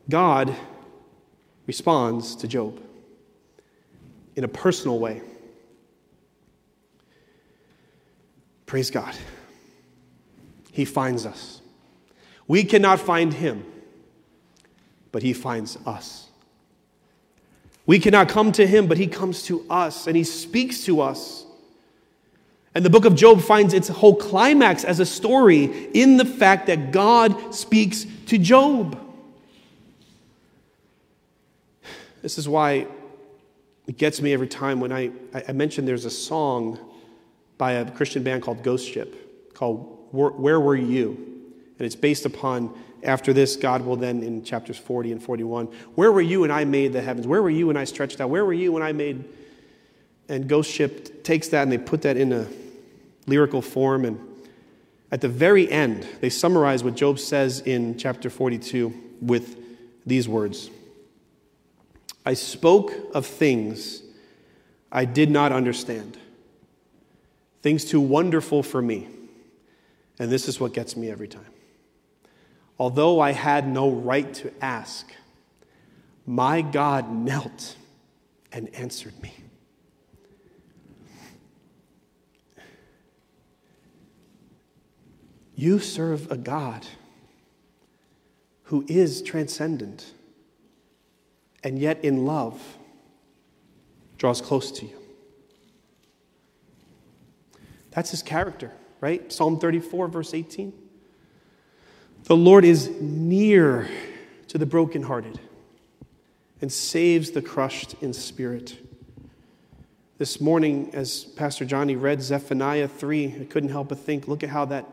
God 0.09 0.55
responds 1.67 2.37
to 2.37 2.49
Job 2.49 2.83
in 4.37 4.45
a 4.45 4.49
personal 4.49 4.99
way. 4.99 5.23
Praise 8.67 8.91
God. 8.91 9.15
he 10.73 10.85
finds 10.85 11.27
us. 11.27 11.60
We 12.51 12.65
cannot 12.65 12.99
find 12.99 13.33
him, 13.33 13.65
but 15.13 15.23
he 15.23 15.33
finds 15.33 15.79
us. 15.87 16.27
We 17.87 18.01
cannot 18.01 18.29
come 18.29 18.51
to 18.51 18.67
him, 18.67 18.89
but 18.89 18.99
he 18.99 19.07
comes 19.07 19.45
to 19.45 19.65
us 19.71 20.09
and 20.09 20.17
he 20.17 20.25
speaks 20.25 20.83
to 20.87 21.01
us. 21.01 21.47
And 22.75 22.85
the 22.85 22.91
book 22.91 23.05
of 23.05 23.15
Job 23.15 23.41
finds 23.41 23.73
its 23.73 23.87
whole 23.87 24.17
climax 24.17 24.83
as 24.83 24.99
a 24.99 25.07
story 25.07 25.91
in 25.95 26.17
the 26.17 26.25
fact 26.25 26.67
that 26.67 26.91
God 26.91 27.55
speaks 27.55 28.05
to 28.27 28.37
Job. 28.37 28.99
This 32.21 32.37
is 32.37 32.49
why 32.49 32.89
it 33.87 33.97
gets 33.97 34.21
me 34.21 34.33
every 34.33 34.49
time 34.49 34.81
when 34.81 34.91
I, 34.91 35.13
I 35.47 35.53
mentioned 35.53 35.87
there's 35.87 36.05
a 36.05 36.11
song 36.11 36.81
by 37.59 37.75
a 37.75 37.89
Christian 37.93 38.25
band 38.25 38.43
called 38.43 38.65
Ghost 38.65 38.89
Ship 38.91 39.55
called 39.55 40.09
Where 40.11 40.59
Were 40.59 40.75
You? 40.75 41.30
And 41.81 41.87
it's 41.87 41.97
based 41.97 42.27
upon, 42.27 42.79
after 43.03 43.33
this, 43.33 43.57
God 43.57 43.87
will 43.87 43.97
then, 43.97 44.23
in 44.23 44.45
chapters 44.45 44.77
40 44.77 45.13
and 45.13 45.23
41, 45.23 45.65
Where 45.95 46.13
were 46.13 46.21
you 46.21 46.41
when 46.41 46.51
I 46.51 46.67
made 46.67 46.93
the 46.93 47.01
heavens? 47.01 47.27
Where 47.27 47.43
were 47.43 47.49
you 47.49 47.69
when 47.69 47.79
I 47.79 47.85
stretched 47.85 48.21
out? 48.21 48.29
Where 48.29 48.45
were 48.45 48.53
you 48.53 48.71
when 48.71 48.83
I 48.83 48.93
made. 48.93 49.25
And 50.29 50.47
Ghost 50.47 50.71
Ship 50.71 51.25
takes 51.25 51.49
that 51.49 51.63
and 51.63 51.73
they 51.73 51.79
put 51.79 52.03
that 52.03 52.19
in 52.19 52.35
a 52.35 52.47
lyrical 53.27 53.63
form. 53.63 54.05
And 54.05 54.21
at 55.11 55.23
the 55.23 55.29
very 55.29 55.71
end, 55.73 56.07
they 56.21 56.29
summarize 56.29 56.85
what 56.85 56.97
Job 56.97 57.19
says 57.19 57.61
in 57.61 57.97
chapter 57.97 58.29
42 58.29 58.93
with 59.23 59.57
these 60.05 60.29
words 60.29 60.71
I 62.27 62.35
spoke 62.35 62.93
of 63.15 63.25
things 63.25 64.03
I 64.93 65.07
did 65.07 65.31
not 65.31 65.51
understand, 65.51 66.19
things 67.63 67.87
too 67.87 68.03
wonderful 68.03 68.63
for 68.63 68.83
me. 68.83 69.09
And 70.19 70.31
this 70.31 70.47
is 70.47 70.61
what 70.61 70.75
gets 70.75 70.95
me 70.95 71.11
every 71.11 71.29
time. 71.29 71.47
Although 72.81 73.21
I 73.21 73.33
had 73.33 73.69
no 73.69 73.91
right 73.91 74.33
to 74.37 74.51
ask, 74.65 75.13
my 76.25 76.63
God 76.63 77.13
knelt 77.13 77.77
and 78.51 78.75
answered 78.75 79.13
me. 79.23 79.35
You 85.55 85.79
serve 85.79 86.33
a 86.33 86.39
God 86.39 86.87
who 88.63 88.87
is 88.89 89.21
transcendent 89.21 90.15
and 91.63 91.79
yet 91.79 92.03
in 92.03 92.25
love 92.25 92.79
draws 94.17 94.41
close 94.41 94.73
to 94.73 94.87
you. 94.87 94.97
That's 97.91 98.11
his 98.11 98.23
character, 98.23 98.73
right? 99.03 99.31
Psalm 99.31 99.61
34, 99.61 100.09
verse 100.09 100.33
18. 100.33 100.80
The 102.25 102.37
Lord 102.37 102.65
is 102.65 102.91
near 103.01 103.89
to 104.49 104.59
the 104.59 104.67
brokenhearted 104.67 105.41
and 106.61 106.73
saves 106.73 107.31
the 107.31 107.43
crushed 107.43 107.95
in 108.01 108.13
spirit. 108.13 108.79
This 110.19 110.41
morning, 110.41 110.91
as 110.93 111.25
Pastor 111.25 111.65
Johnny 111.65 111.97
read 111.97 112.23
Zephaniah 112.23 112.89
3, 112.89 113.37
I 113.41 113.45
couldn't 113.45 113.71
help 113.71 113.89
but 113.89 113.99
think, 113.99 114.29
look 114.29 114.43
at 114.43 114.51
how 114.51 114.67
that 114.67 114.87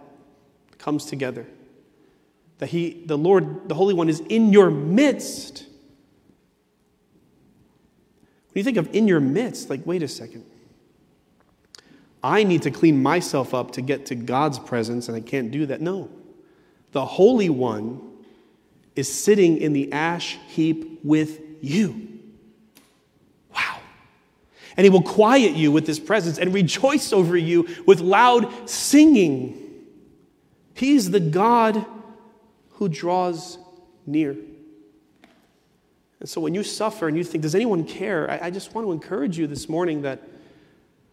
comes 0.78 1.05
together. 1.05 1.45
That 2.59 2.69
he, 2.69 3.03
the 3.05 3.17
Lord, 3.17 3.69
the 3.69 3.75
Holy 3.75 3.93
One, 3.93 4.09
is 4.09 4.21
in 4.21 4.51
your 4.51 4.71
midst 4.71 5.67
when 8.57 8.61
you 8.61 8.63
think 8.63 8.78
of 8.78 8.95
in 8.95 9.07
your 9.07 9.19
midst, 9.19 9.69
like, 9.69 9.86
wait 9.86 10.01
a 10.01 10.07
second. 10.07 10.43
I 12.23 12.43
need 12.43 12.63
to 12.63 12.71
clean 12.71 13.03
myself 13.03 13.53
up 13.53 13.73
to 13.73 13.84
get 13.84 14.07
to 14.07 14.15
God's 14.15 14.57
presence, 14.57 15.07
and 15.07 15.15
I 15.15 15.19
can't 15.19 15.51
do 15.51 15.67
that. 15.67 15.80
No. 15.80 16.09
The 16.92 17.06
Holy 17.06 17.50
One 17.50 18.02
is 18.96 19.12
sitting 19.12 19.58
in 19.58 19.74
the 19.74 19.92
ash 19.92 20.38
heap 20.48 21.02
with 21.04 21.40
you. 21.62 22.08
Wow. 23.54 23.80
And 24.76 24.84
He 24.84 24.90
will 24.90 25.04
quiet 25.04 25.54
you 25.54 25.72
with 25.72 25.86
His 25.86 26.00
presence 26.00 26.38
and 26.38 26.54
rejoice 26.54 27.14
over 27.14 27.38
you 27.38 27.68
with 27.86 28.00
loud 28.00 28.70
singing. 28.70 29.64
He's 30.74 31.12
the 31.12 31.20
God 31.20 31.86
who 32.72 32.88
draws 32.90 33.58
near. 34.06 34.36
And 36.20 36.28
so 36.28 36.42
when 36.42 36.56
you 36.56 36.64
suffer 36.64 37.08
and 37.08 37.16
you 37.18 37.24
think, 37.24 37.44
does 37.44 37.56
anyone 37.56 37.84
care? 37.84 38.30
I, 38.30 38.48
I 38.48 38.50
just 38.50 38.74
want 38.74 38.88
to 38.88 38.92
encourage 38.92 39.38
you 39.38 39.46
this 39.46 39.70
morning 39.70 40.02
that, 40.04 40.22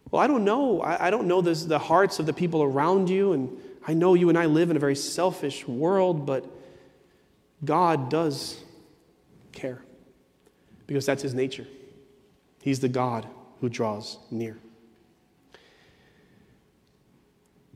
well, 0.09 0.21
I 0.21 0.27
don't 0.27 0.43
know. 0.43 0.81
I, 0.81 1.07
I 1.07 1.09
don't 1.09 1.27
know 1.27 1.41
this, 1.41 1.63
the 1.65 1.79
hearts 1.79 2.19
of 2.19 2.25
the 2.25 2.33
people 2.33 2.63
around 2.63 3.09
you. 3.09 3.33
And 3.33 3.57
I 3.87 3.93
know 3.93 4.13
you 4.13 4.29
and 4.29 4.37
I 4.37 4.45
live 4.45 4.71
in 4.71 4.77
a 4.77 4.79
very 4.79 4.95
selfish 4.95 5.67
world, 5.67 6.25
but 6.25 6.45
God 7.63 8.09
does 8.09 8.63
care 9.51 9.81
because 10.87 11.05
that's 11.05 11.21
his 11.21 11.33
nature. 11.33 11.67
He's 12.61 12.79
the 12.79 12.89
God 12.89 13.27
who 13.61 13.69
draws 13.69 14.17
near. 14.31 14.57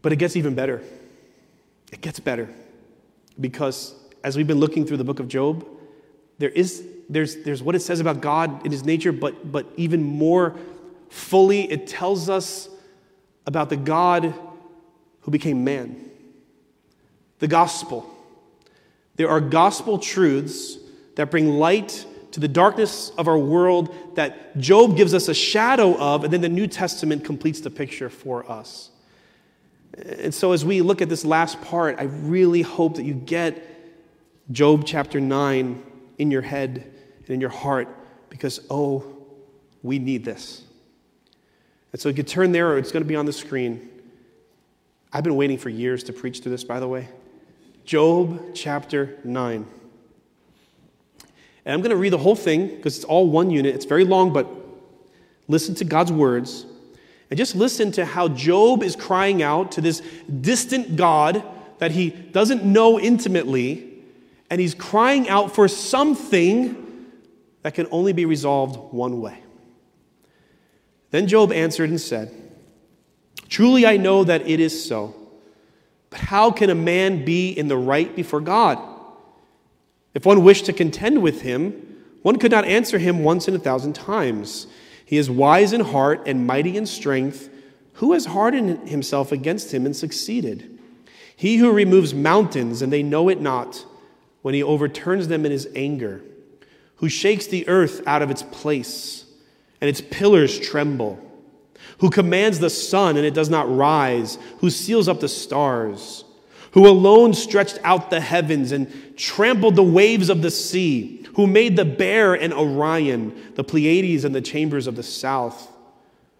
But 0.01 0.11
it 0.13 0.15
gets 0.15 0.35
even 0.35 0.55
better. 0.55 0.81
It 1.91 2.01
gets 2.01 2.19
better 2.19 2.49
because 3.39 3.93
as 4.23 4.35
we've 4.35 4.47
been 4.47 4.59
looking 4.59 4.85
through 4.85 4.97
the 4.97 5.03
book 5.03 5.19
of 5.19 5.27
Job, 5.27 5.65
there 6.39 6.49
is 6.49 6.85
there's, 7.09 7.37
there's 7.37 7.63
what 7.63 7.75
it 7.75 7.79
says 7.79 7.99
about 7.99 8.21
God 8.21 8.65
in 8.65 8.71
his 8.71 8.85
nature, 8.85 9.11
but, 9.11 9.51
but 9.51 9.65
even 9.77 10.03
more 10.03 10.55
fully, 11.09 11.69
it 11.69 11.87
tells 11.87 12.29
us 12.29 12.69
about 13.47 13.69
the 13.69 13.77
God 13.77 14.33
who 15.29 15.31
became 15.31 15.63
man. 15.63 16.09
The 17.37 17.47
gospel. 17.47 18.09
There 19.15 19.29
are 19.29 19.39
gospel 19.39 19.99
truths 19.99 20.79
that 21.17 21.29
bring 21.29 21.49
light 21.49 22.03
to 22.31 22.39
the 22.39 22.47
darkness 22.47 23.11
of 23.15 23.27
our 23.27 23.37
world 23.37 24.15
that 24.15 24.57
Job 24.57 24.97
gives 24.97 25.13
us 25.13 25.27
a 25.27 25.35
shadow 25.35 25.95
of, 25.99 26.23
and 26.23 26.33
then 26.33 26.41
the 26.41 26.49
New 26.49 26.65
Testament 26.65 27.23
completes 27.23 27.61
the 27.61 27.69
picture 27.69 28.09
for 28.09 28.51
us. 28.51 28.89
And 30.03 30.33
so, 30.33 30.51
as 30.51 30.65
we 30.65 30.81
look 30.81 30.99
at 30.99 31.09
this 31.09 31.23
last 31.23 31.61
part, 31.61 31.99
I 31.99 32.05
really 32.05 32.63
hope 32.63 32.95
that 32.95 33.03
you 33.03 33.13
get 33.13 33.63
Job 34.51 34.81
chapter 34.83 35.19
9 35.19 35.83
in 36.17 36.31
your 36.31 36.41
head 36.41 36.91
and 37.19 37.29
in 37.29 37.39
your 37.39 37.51
heart 37.51 37.87
because, 38.31 38.61
oh, 38.71 39.05
we 39.83 39.99
need 39.99 40.25
this. 40.25 40.63
And 41.91 42.01
so 42.01 42.09
you 42.09 42.15
can 42.15 42.25
turn 42.25 42.51
there, 42.51 42.71
or 42.71 42.79
it's 42.79 42.91
going 42.91 43.03
to 43.03 43.07
be 43.07 43.15
on 43.15 43.27
the 43.27 43.33
screen. 43.33 43.89
I've 45.11 45.23
been 45.23 45.35
waiting 45.35 45.57
for 45.57 45.69
years 45.69 46.03
to 46.03 46.13
preach 46.13 46.41
through 46.41 46.51
this, 46.51 46.63
by 46.63 46.79
the 46.79 46.87
way. 46.87 47.07
Job 47.83 48.53
chapter 48.53 49.17
9. 49.23 49.65
And 51.65 51.73
I'm 51.73 51.81
going 51.81 51.89
to 51.91 51.97
read 51.97 52.13
the 52.13 52.19
whole 52.19 52.35
thing 52.35 52.67
because 52.67 52.95
it's 52.95 53.05
all 53.05 53.29
one 53.29 53.49
unit. 53.49 53.73
It's 53.73 53.85
very 53.85 54.05
long, 54.05 54.31
but 54.31 54.47
listen 55.47 55.73
to 55.75 55.85
God's 55.85 56.11
words. 56.11 56.65
And 57.29 57.37
just 57.37 57.55
listen 57.55 57.91
to 57.93 58.05
how 58.05 58.27
Job 58.27 58.83
is 58.83 58.95
crying 58.95 59.41
out 59.41 59.71
to 59.73 59.81
this 59.81 60.01
distant 60.41 60.95
God 60.95 61.43
that 61.79 61.91
he 61.91 62.09
doesn't 62.09 62.63
know 62.63 62.99
intimately. 62.99 64.03
And 64.49 64.61
he's 64.61 64.75
crying 64.75 65.27
out 65.29 65.53
for 65.53 65.67
something 65.67 67.07
that 67.63 67.73
can 67.73 67.87
only 67.91 68.13
be 68.13 68.25
resolved 68.25 68.93
one 68.93 69.21
way. 69.21 69.39
Then 71.11 71.27
Job 71.27 71.51
answered 71.51 71.89
and 71.89 71.99
said, 71.99 72.31
Truly 73.49 73.85
I 73.85 73.97
know 73.97 74.23
that 74.23 74.47
it 74.47 74.59
is 74.59 74.85
so, 74.85 75.13
but 76.09 76.19
how 76.19 76.51
can 76.51 76.69
a 76.69 76.75
man 76.75 77.25
be 77.25 77.51
in 77.51 77.67
the 77.67 77.77
right 77.77 78.15
before 78.15 78.41
God? 78.41 78.79
If 80.13 80.25
one 80.25 80.43
wished 80.43 80.65
to 80.65 80.73
contend 80.73 81.21
with 81.21 81.41
him, 81.41 82.03
one 82.21 82.37
could 82.37 82.51
not 82.51 82.65
answer 82.65 82.97
him 82.97 83.23
once 83.23 83.47
in 83.47 83.55
a 83.55 83.59
thousand 83.59 83.93
times. 83.93 84.67
He 85.05 85.17
is 85.17 85.29
wise 85.29 85.73
in 85.73 85.81
heart 85.81 86.23
and 86.25 86.45
mighty 86.45 86.77
in 86.77 86.85
strength. 86.85 87.49
Who 87.93 88.13
has 88.13 88.27
hardened 88.27 88.87
himself 88.87 89.31
against 89.31 89.73
him 89.73 89.85
and 89.85 89.95
succeeded? 89.95 90.79
He 91.35 91.57
who 91.57 91.71
removes 91.71 92.13
mountains 92.13 92.81
and 92.81 92.93
they 92.93 93.03
know 93.03 93.29
it 93.29 93.41
not, 93.41 93.85
when 94.41 94.53
he 94.53 94.63
overturns 94.63 95.27
them 95.27 95.45
in 95.45 95.51
his 95.51 95.67
anger 95.75 96.21
who 96.99 97.07
shakes 97.07 97.47
the 97.47 97.67
earth 97.67 98.05
out 98.05 98.21
of 98.21 98.29
its 98.29 98.43
place 98.43 99.25
and 99.79 99.89
its 99.89 100.01
pillars 100.01 100.59
tremble, 100.59 101.17
who 101.99 102.09
commands 102.09 102.59
the 102.59 102.69
sun 102.69 103.17
and 103.17 103.25
it 103.25 103.33
does 103.33 103.49
not 103.49 103.73
rise, 103.73 104.37
who 104.59 104.69
seals 104.69 105.07
up 105.07 105.19
the 105.19 105.27
stars, 105.27 106.23
who 106.71 106.87
alone 106.87 107.33
stretched 107.33 107.79
out 107.83 108.09
the 108.09 108.21
heavens 108.21 108.71
and 108.71 109.17
trampled 109.17 109.75
the 109.75 109.83
waves 109.83 110.29
of 110.29 110.41
the 110.41 110.51
sea, 110.51 111.25
who 111.35 111.45
made 111.45 111.75
the 111.75 111.85
bear 111.85 112.33
and 112.33 112.53
Orion, 112.53 113.53
the 113.55 113.63
Pleiades 113.63 114.23
and 114.25 114.33
the 114.33 114.41
chambers 114.41 114.87
of 114.87 114.95
the 114.95 115.03
south, 115.03 115.71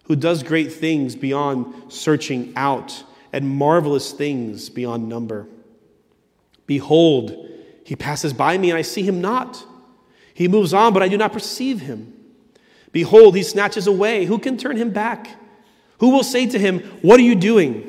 who 0.05 0.15
does 0.15 0.43
great 0.43 0.71
things 0.71 1.15
beyond 1.15 1.91
searching 1.91 2.53
out 2.55 3.03
and 3.31 3.47
marvelous 3.47 4.11
things 4.11 4.69
beyond 4.69 5.07
number. 5.07 5.47
Behold, 6.65 7.47
he 7.83 7.95
passes 7.95 8.33
by 8.33 8.57
me 8.57 8.69
and 8.69 8.77
I 8.77 8.81
see 8.81 9.03
him 9.03 9.21
not. 9.21 9.65
He 10.33 10.47
moves 10.47 10.73
on, 10.73 10.93
but 10.93 11.03
I 11.03 11.09
do 11.09 11.17
not 11.17 11.33
perceive 11.33 11.81
him. 11.81 12.13
Behold, 12.91 13.35
he 13.35 13.43
snatches 13.43 13.87
away. 13.87 14.25
Who 14.25 14.39
can 14.39 14.57
turn 14.57 14.77
him 14.77 14.91
back? 14.91 15.38
Who 15.99 16.09
will 16.09 16.23
say 16.23 16.45
to 16.47 16.59
him, 16.59 16.79
What 17.01 17.19
are 17.19 17.23
you 17.23 17.35
doing? 17.35 17.85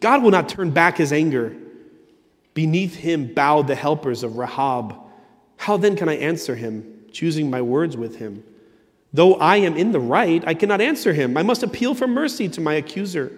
God 0.00 0.22
will 0.22 0.30
not 0.30 0.48
turn 0.48 0.70
back 0.70 0.98
his 0.98 1.12
anger. 1.12 1.56
Beneath 2.54 2.94
him 2.94 3.32
bowed 3.34 3.66
the 3.66 3.74
helpers 3.74 4.22
of 4.22 4.36
Rahab. 4.36 4.96
How 5.56 5.76
then 5.76 5.96
can 5.96 6.08
I 6.08 6.16
answer 6.16 6.54
him, 6.54 7.04
choosing 7.12 7.50
my 7.50 7.62
words 7.62 7.96
with 7.96 8.16
him? 8.16 8.44
Though 9.12 9.34
I 9.34 9.56
am 9.56 9.76
in 9.76 9.92
the 9.92 10.00
right, 10.00 10.42
I 10.46 10.54
cannot 10.54 10.80
answer 10.80 11.12
him. 11.12 11.36
I 11.36 11.42
must 11.42 11.62
appeal 11.62 11.94
for 11.94 12.06
mercy 12.06 12.48
to 12.50 12.60
my 12.60 12.74
accuser. 12.74 13.32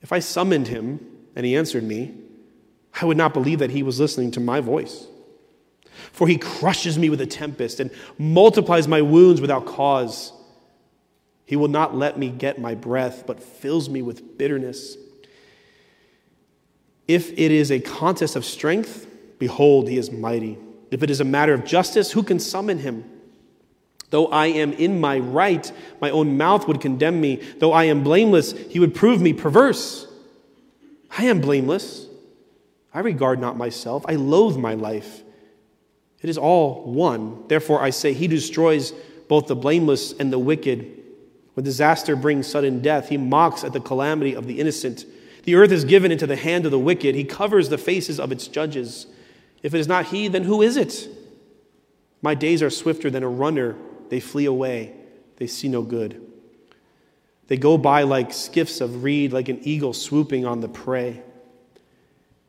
If 0.00 0.12
I 0.12 0.18
summoned 0.18 0.68
him 0.68 1.00
and 1.36 1.46
he 1.46 1.56
answered 1.56 1.84
me, 1.84 2.14
I 3.00 3.04
would 3.04 3.16
not 3.16 3.32
believe 3.32 3.60
that 3.60 3.70
he 3.70 3.82
was 3.82 4.00
listening 4.00 4.32
to 4.32 4.40
my 4.40 4.60
voice. 4.60 5.06
For 6.12 6.26
he 6.26 6.38
crushes 6.38 6.98
me 6.98 7.08
with 7.08 7.20
a 7.20 7.26
tempest 7.26 7.78
and 7.80 7.90
multiplies 8.18 8.88
my 8.88 9.02
wounds 9.02 9.40
without 9.40 9.66
cause. 9.66 10.32
He 11.52 11.56
will 11.56 11.68
not 11.68 11.94
let 11.94 12.18
me 12.18 12.30
get 12.30 12.58
my 12.58 12.74
breath, 12.74 13.24
but 13.26 13.38
fills 13.38 13.86
me 13.90 14.00
with 14.00 14.38
bitterness. 14.38 14.96
If 17.06 17.30
it 17.32 17.52
is 17.52 17.70
a 17.70 17.78
contest 17.78 18.36
of 18.36 18.46
strength, 18.46 19.06
behold, 19.38 19.86
he 19.86 19.98
is 19.98 20.10
mighty. 20.10 20.56
If 20.90 21.02
it 21.02 21.10
is 21.10 21.20
a 21.20 21.26
matter 21.26 21.52
of 21.52 21.66
justice, 21.66 22.10
who 22.10 22.22
can 22.22 22.38
summon 22.38 22.78
him? 22.78 23.04
Though 24.08 24.28
I 24.28 24.46
am 24.46 24.72
in 24.72 24.98
my 24.98 25.18
right, 25.18 25.70
my 26.00 26.08
own 26.08 26.38
mouth 26.38 26.66
would 26.68 26.80
condemn 26.80 27.20
me. 27.20 27.36
Though 27.58 27.74
I 27.74 27.84
am 27.84 28.02
blameless, 28.02 28.52
he 28.70 28.80
would 28.80 28.94
prove 28.94 29.20
me 29.20 29.34
perverse. 29.34 30.06
I 31.18 31.24
am 31.24 31.42
blameless. 31.42 32.06
I 32.94 33.00
regard 33.00 33.40
not 33.40 33.58
myself. 33.58 34.06
I 34.08 34.14
loathe 34.14 34.56
my 34.56 34.72
life. 34.72 35.20
It 36.22 36.30
is 36.30 36.38
all 36.38 36.90
one. 36.90 37.46
Therefore, 37.48 37.82
I 37.82 37.90
say, 37.90 38.14
He 38.14 38.26
destroys 38.26 38.94
both 39.28 39.48
the 39.48 39.54
blameless 39.54 40.14
and 40.14 40.32
the 40.32 40.38
wicked. 40.38 41.00
When 41.54 41.64
disaster 41.64 42.16
brings 42.16 42.46
sudden 42.46 42.80
death, 42.80 43.08
He 43.08 43.16
mocks 43.16 43.64
at 43.64 43.72
the 43.72 43.80
calamity 43.80 44.34
of 44.34 44.46
the 44.46 44.60
innocent. 44.60 45.04
The 45.44 45.54
earth 45.54 45.72
is 45.72 45.84
given 45.84 46.12
into 46.12 46.26
the 46.26 46.36
hand 46.36 46.64
of 46.64 46.70
the 46.70 46.78
wicked. 46.78 47.14
He 47.14 47.24
covers 47.24 47.68
the 47.68 47.78
faces 47.78 48.18
of 48.18 48.32
its 48.32 48.48
judges. 48.48 49.06
If 49.62 49.74
it 49.74 49.80
is 49.80 49.88
not 49.88 50.06
He, 50.06 50.28
then 50.28 50.44
who 50.44 50.62
is 50.62 50.76
it? 50.76 51.08
My 52.22 52.34
days 52.34 52.62
are 52.62 52.70
swifter 52.70 53.10
than 53.10 53.22
a 53.22 53.28
runner. 53.28 53.76
They 54.08 54.20
flee 54.20 54.46
away. 54.46 54.94
They 55.36 55.46
see 55.46 55.68
no 55.68 55.82
good. 55.82 56.20
They 57.48 57.56
go 57.56 57.76
by 57.76 58.02
like 58.02 58.32
skiffs 58.32 58.80
of 58.80 59.02
reed, 59.02 59.32
like 59.32 59.48
an 59.48 59.60
eagle 59.62 59.92
swooping 59.92 60.46
on 60.46 60.60
the 60.60 60.68
prey. 60.68 61.22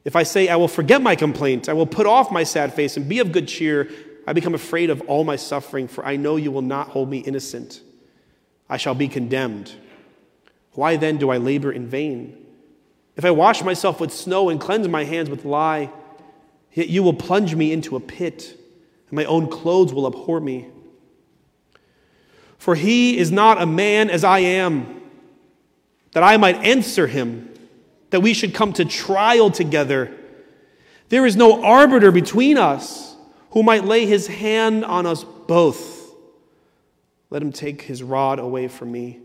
If 0.06 0.16
I 0.16 0.24
say, 0.24 0.48
I 0.48 0.56
will 0.58 0.68
forget 0.68 1.02
my 1.02 1.16
complaint, 1.16 1.70
I 1.70 1.74
will 1.74 1.88
put 1.88 2.06
off 2.06 2.32
my 2.32 2.44
sad 2.44 2.74
face 2.74 2.98
and 2.98 3.08
be 3.08 3.20
of 3.20 3.32
good 3.32 3.48
cheer, 3.48 3.90
I 4.28 4.34
become 4.34 4.54
afraid 4.54 4.90
of 4.90 5.02
all 5.02 5.24
my 5.24 5.36
suffering, 5.36 5.88
for 5.88 6.06
I 6.06 6.16
know 6.16 6.36
you 6.36 6.52
will 6.52 6.62
not 6.62 6.90
hold 6.90 7.10
me 7.10 7.20
innocent. 7.20 7.82
I 8.70 8.78
shall 8.78 8.96
be 8.96 9.08
condemned. 9.08 9.74
Why 10.74 10.96
then 10.96 11.18
do 11.18 11.30
I 11.30 11.38
labor 11.38 11.72
in 11.72 11.88
vain? 11.88 12.38
If 13.16 13.26
I 13.26 13.32
wash 13.32 13.64
myself 13.64 14.00
with 14.00 14.12
snow 14.12 14.50
and 14.50 14.60
cleanse 14.60 14.88
my 14.88 15.04
hands 15.04 15.30
with 15.30 15.46
lye, 15.46 15.92
yet 16.72 16.90
you 16.90 17.04
will 17.04 17.14
plunge 17.14 17.56
me 17.56 17.72
into 17.72 17.96
a 17.96 18.00
pit, 18.00 18.58
and 19.10 19.16
my 19.16 19.26
own 19.26 19.48
clothes 19.50 19.94
will 19.94 20.08
abhor 20.08 20.40
me. 20.40 20.68
For 22.58 22.76
he 22.76 23.18
is 23.18 23.32
not 23.32 23.62
a 23.62 23.66
man 23.66 24.10
as 24.10 24.24
I 24.24 24.40
am, 24.40 25.02
that 26.14 26.24
I 26.24 26.38
might 26.38 26.56
answer 26.64 27.08
him 27.08 27.50
that 28.10 28.22
we 28.22 28.34
should 28.34 28.54
come 28.54 28.74
to 28.74 28.86
trial 28.86 29.50
together. 29.52 30.16
There 31.10 31.26
is 31.26 31.36
no 31.36 31.64
arbiter 31.64 32.12
between 32.12 32.58
us 32.58 33.16
who 33.52 33.64
might 33.64 33.86
lay 33.86 34.06
his 34.06 34.28
hand 34.28 34.86
on 34.86 35.06
us 35.06 35.24
both. 35.24 36.03
Let 37.34 37.42
him 37.42 37.52
take 37.52 37.82
his 37.82 38.04
rod 38.04 38.38
away 38.38 38.68
from 38.68 38.92
me, 38.92 39.20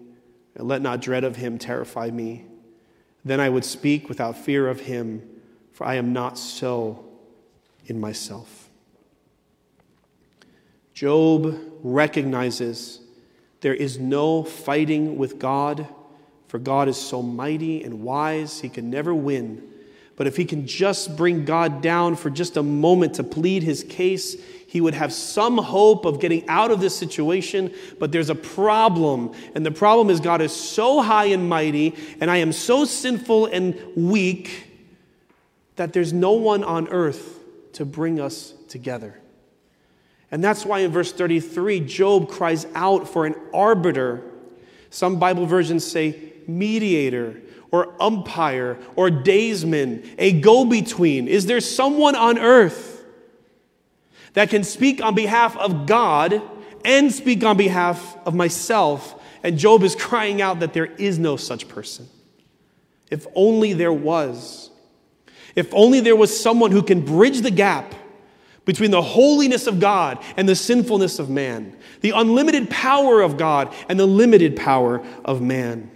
and 0.54 0.66
let 0.66 0.80
not 0.80 1.02
dread 1.02 1.24
of 1.24 1.36
him 1.36 1.58
terrify 1.58 2.10
me. 2.10 2.46
Then 3.22 3.38
I 3.38 3.50
would 3.50 3.66
speak 3.66 4.08
without 4.08 4.38
fear 4.38 4.66
of 4.66 4.80
him, 4.80 5.28
for 5.72 5.86
I 5.86 5.96
am 5.96 6.14
not 6.14 6.38
so 6.38 7.04
in 7.84 8.00
myself. 8.00 8.70
Job 10.94 11.60
recognizes 11.82 13.00
there 13.60 13.74
is 13.74 13.98
no 13.98 14.42
fighting 14.42 15.18
with 15.18 15.38
God 15.38 15.86
for 16.48 16.58
God 16.58 16.88
is 16.88 16.96
so 16.96 17.22
mighty 17.22 17.84
and 17.84 18.02
wise, 18.02 18.60
he 18.60 18.70
can 18.70 18.88
never 18.88 19.14
win. 19.14 19.62
But 20.16 20.26
if 20.26 20.36
he 20.36 20.46
can 20.46 20.66
just 20.66 21.14
bring 21.16 21.44
God 21.44 21.82
down 21.82 22.16
for 22.16 22.30
just 22.30 22.56
a 22.56 22.62
moment 22.62 23.14
to 23.14 23.22
plead 23.22 23.62
his 23.62 23.84
case, 23.84 24.36
he 24.68 24.82
would 24.82 24.92
have 24.92 25.14
some 25.14 25.56
hope 25.56 26.04
of 26.04 26.20
getting 26.20 26.46
out 26.46 26.70
of 26.70 26.78
this 26.78 26.94
situation. 26.94 27.72
But 27.98 28.12
there's 28.12 28.28
a 28.28 28.34
problem. 28.34 29.32
And 29.54 29.64
the 29.64 29.70
problem 29.70 30.10
is 30.10 30.20
God 30.20 30.42
is 30.42 30.54
so 30.54 31.00
high 31.00 31.24
and 31.24 31.48
mighty, 31.48 31.96
and 32.20 32.30
I 32.30 32.36
am 32.36 32.52
so 32.52 32.84
sinful 32.84 33.46
and 33.46 33.80
weak 33.96 34.66
that 35.76 35.94
there's 35.94 36.12
no 36.12 36.32
one 36.32 36.64
on 36.64 36.86
earth 36.88 37.38
to 37.72 37.86
bring 37.86 38.20
us 38.20 38.52
together. 38.68 39.18
And 40.30 40.44
that's 40.44 40.66
why 40.66 40.80
in 40.80 40.90
verse 40.90 41.12
33, 41.12 41.80
Job 41.80 42.28
cries 42.28 42.66
out 42.74 43.08
for 43.08 43.24
an 43.24 43.36
arbiter. 43.54 44.22
Some 44.90 45.18
Bible 45.18 45.46
versions 45.46 45.90
say 45.90 46.34
mediator 46.46 47.40
or 47.70 47.94
umpire 48.02 48.78
or 48.96 49.08
daysman, 49.08 50.10
a 50.18 50.38
go 50.38 50.66
between? 50.66 51.26
Is 51.26 51.46
there 51.46 51.62
someone 51.62 52.14
on 52.14 52.38
earth 52.38 52.97
that 54.38 54.50
can 54.50 54.62
speak 54.62 55.02
on 55.02 55.16
behalf 55.16 55.56
of 55.56 55.84
God 55.84 56.40
and 56.84 57.12
speak 57.12 57.42
on 57.42 57.56
behalf 57.56 58.16
of 58.24 58.36
myself? 58.36 59.20
And 59.42 59.58
Job 59.58 59.82
is 59.82 59.96
crying 59.98 60.40
out 60.40 60.60
that 60.60 60.72
there 60.72 60.86
is 60.86 61.18
no 61.18 61.36
such 61.36 61.66
person. 61.66 62.08
If 63.10 63.26
only 63.34 63.72
there 63.72 63.92
was. 63.92 64.70
If 65.56 65.74
only 65.74 65.98
there 65.98 66.14
was 66.14 66.40
someone 66.40 66.70
who 66.70 66.84
can 66.84 67.04
bridge 67.04 67.40
the 67.40 67.50
gap 67.50 67.96
between 68.64 68.92
the 68.92 69.02
holiness 69.02 69.66
of 69.66 69.80
God 69.80 70.22
and 70.36 70.48
the 70.48 70.54
sinfulness 70.54 71.18
of 71.18 71.28
man, 71.28 71.76
the 72.02 72.10
unlimited 72.10 72.70
power 72.70 73.20
of 73.20 73.38
God 73.38 73.74
and 73.88 73.98
the 73.98 74.06
limited 74.06 74.54
power 74.54 75.04
of 75.24 75.42
man. 75.42 75.90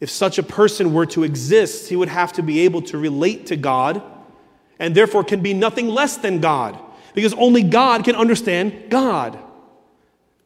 If 0.00 0.08
such 0.08 0.38
a 0.38 0.42
person 0.42 0.94
were 0.94 1.04
to 1.04 1.24
exist, 1.24 1.90
he 1.90 1.96
would 1.96 2.08
have 2.08 2.32
to 2.32 2.42
be 2.42 2.60
able 2.60 2.80
to 2.84 2.96
relate 2.96 3.44
to 3.48 3.56
God 3.56 4.00
and 4.78 4.94
therefore 4.94 5.24
can 5.24 5.42
be 5.42 5.52
nothing 5.52 5.88
less 5.88 6.16
than 6.16 6.40
God 6.40 6.82
because 7.18 7.34
only 7.34 7.64
God 7.64 8.04
can 8.04 8.14
understand 8.14 8.90
God. 8.90 9.36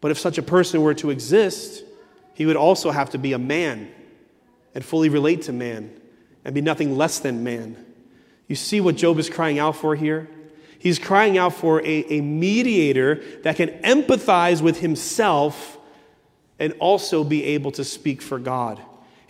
But 0.01 0.11
if 0.11 0.19
such 0.19 0.39
a 0.39 0.43
person 0.43 0.81
were 0.81 0.95
to 0.95 1.11
exist, 1.11 1.85
he 2.33 2.47
would 2.47 2.57
also 2.57 2.91
have 2.91 3.11
to 3.11 3.19
be 3.19 3.35
a 3.35 3.39
man 3.39 3.91
and 4.75 4.83
fully 4.83 5.11
relate 5.11 5.43
to 5.43 5.53
man 5.53 5.93
and 6.47 6.55
be 6.55 6.63
nothing 6.63 6.97
less 6.97 7.19
than 7.19 7.45
man. 7.45 7.77
You 8.49 8.57
see 8.57 8.81
what 8.81 8.97
Job 8.97 9.19
is 9.19 9.29
crying 9.29 9.59
out 9.59 9.77
for 9.77 9.95
here? 9.95 10.31
He's 10.79 10.99
crying 10.99 11.37
out 11.37 11.53
for 11.53 11.81
a, 11.83 12.05
a 12.11 12.23
mediator 12.23 13.17
that 13.43 13.57
can 13.57 13.69
empathize 13.83 14.63
with 14.63 14.81
himself 14.81 15.77
and 16.59 16.73
also 16.79 17.23
be 17.23 17.45
able 17.45 17.73
to 17.73 17.85
speak 17.85 18.23
for 18.23 18.39
God. 18.39 18.81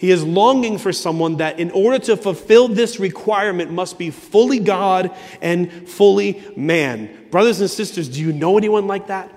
He 0.02 0.10
is 0.10 0.24
longing 0.24 0.78
for 0.78 0.92
someone 0.92 1.36
that, 1.36 1.60
in 1.60 1.70
order 1.70 1.96
to 2.06 2.16
fulfill 2.16 2.66
this 2.66 2.98
requirement, 2.98 3.70
must 3.70 3.98
be 3.98 4.10
fully 4.10 4.58
God 4.58 5.12
and 5.40 5.88
fully 5.88 6.42
man. 6.56 7.28
Brothers 7.30 7.60
and 7.60 7.70
sisters, 7.70 8.08
do 8.08 8.20
you 8.20 8.32
know 8.32 8.58
anyone 8.58 8.88
like 8.88 9.06
that? 9.06 9.32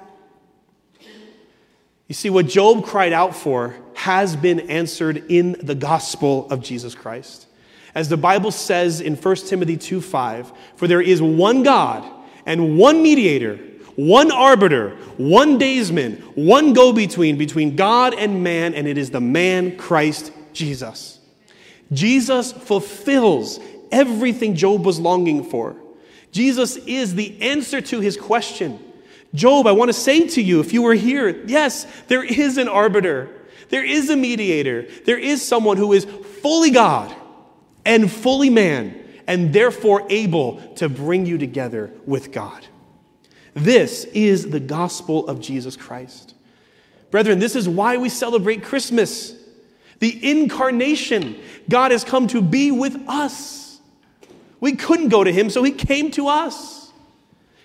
You 2.08 2.16
see, 2.16 2.32
what 2.32 2.48
Job 2.48 2.84
cried 2.84 3.14
out 3.14 3.36
for 3.36 3.76
has 3.94 4.36
been 4.36 4.62
answered 4.62 5.26
in 5.30 5.56
the 5.62 5.76
gospel 5.76 6.48
of 6.50 6.64
Jesus 6.64 6.96
Christ. 6.96 7.46
As 7.94 8.10
the 8.10 8.18
Bible 8.18 8.50
says 8.50 9.02
in 9.02 9.16
1 9.16 9.36
Timothy 9.36 9.78
2 9.78 10.02
5, 10.02 10.52
for 10.78 10.88
there 10.88 11.00
is 11.00 11.22
one 11.22 11.62
God 11.62 12.12
and 12.48 12.80
one 12.80 13.04
mediator, 13.04 13.60
one 13.96 14.32
arbiter, 14.32 14.98
one 15.18 15.60
daysman, 15.60 16.16
one 16.34 16.74
go 16.74 16.92
between 16.92 17.38
between 17.38 17.76
God 17.76 18.16
and 18.16 18.44
man, 18.44 18.74
and 18.74 18.88
it 18.88 18.98
is 18.98 19.12
the 19.12 19.22
man 19.22 19.78
Christ 19.78 20.32
Jesus. 20.56 21.20
Jesus 21.94 22.52
fulfills 22.52 23.60
everything 23.92 24.56
Job 24.56 24.86
was 24.86 25.00
longing 25.00 25.44
for. 25.44 25.76
Jesus 26.32 26.78
is 26.78 27.16
the 27.16 27.42
answer 27.42 27.80
to 27.82 28.00
his 28.00 28.18
question. 28.18 28.80
Job, 29.34 29.68
I 29.68 29.74
want 29.74 29.90
to 29.90 29.94
say 29.94 30.28
to 30.30 30.42
you, 30.42 30.60
if 30.60 30.74
you 30.74 30.82
were 30.82 30.94
here, 30.94 31.44
yes, 31.46 31.86
there 32.08 32.24
is 32.24 32.58
an 32.58 32.68
arbiter, 32.68 33.30
there 33.70 33.86
is 33.86 34.10
a 34.10 34.16
mediator, 34.16 34.88
there 35.06 35.18
is 35.18 35.46
someone 35.46 35.78
who 35.78 35.94
is 35.94 36.06
fully 36.42 36.72
God 36.72 37.14
and 37.86 38.12
fully 38.12 38.50
man, 38.50 39.04
and 39.28 39.54
therefore 39.54 40.06
able 40.10 40.62
to 40.76 40.90
bring 40.90 41.26
you 41.26 41.38
together 41.38 41.92
with 42.06 42.32
God. 42.32 42.66
This 43.54 44.06
is 44.06 44.50
the 44.50 44.60
gospel 44.60 45.28
of 45.28 45.40
Jesus 45.40 45.76
Christ. 45.76 46.34
Brethren, 47.12 47.40
this 47.40 47.56
is 47.56 47.70
why 47.70 47.98
we 47.98 48.10
celebrate 48.10 48.64
Christmas. 48.64 49.34
The 50.00 50.30
incarnation. 50.32 51.38
God 51.70 51.92
has 51.92 52.04
come 52.04 52.28
to 52.28 52.42
be 52.42 52.72
with 52.72 52.98
us. 53.08 53.80
We 54.60 54.76
couldn't 54.76 55.10
go 55.10 55.24
to 55.24 55.32
him, 55.32 55.50
so 55.50 55.64
he 55.64 55.72
came 55.72 56.12
to 56.12 56.28
us. 56.28 56.92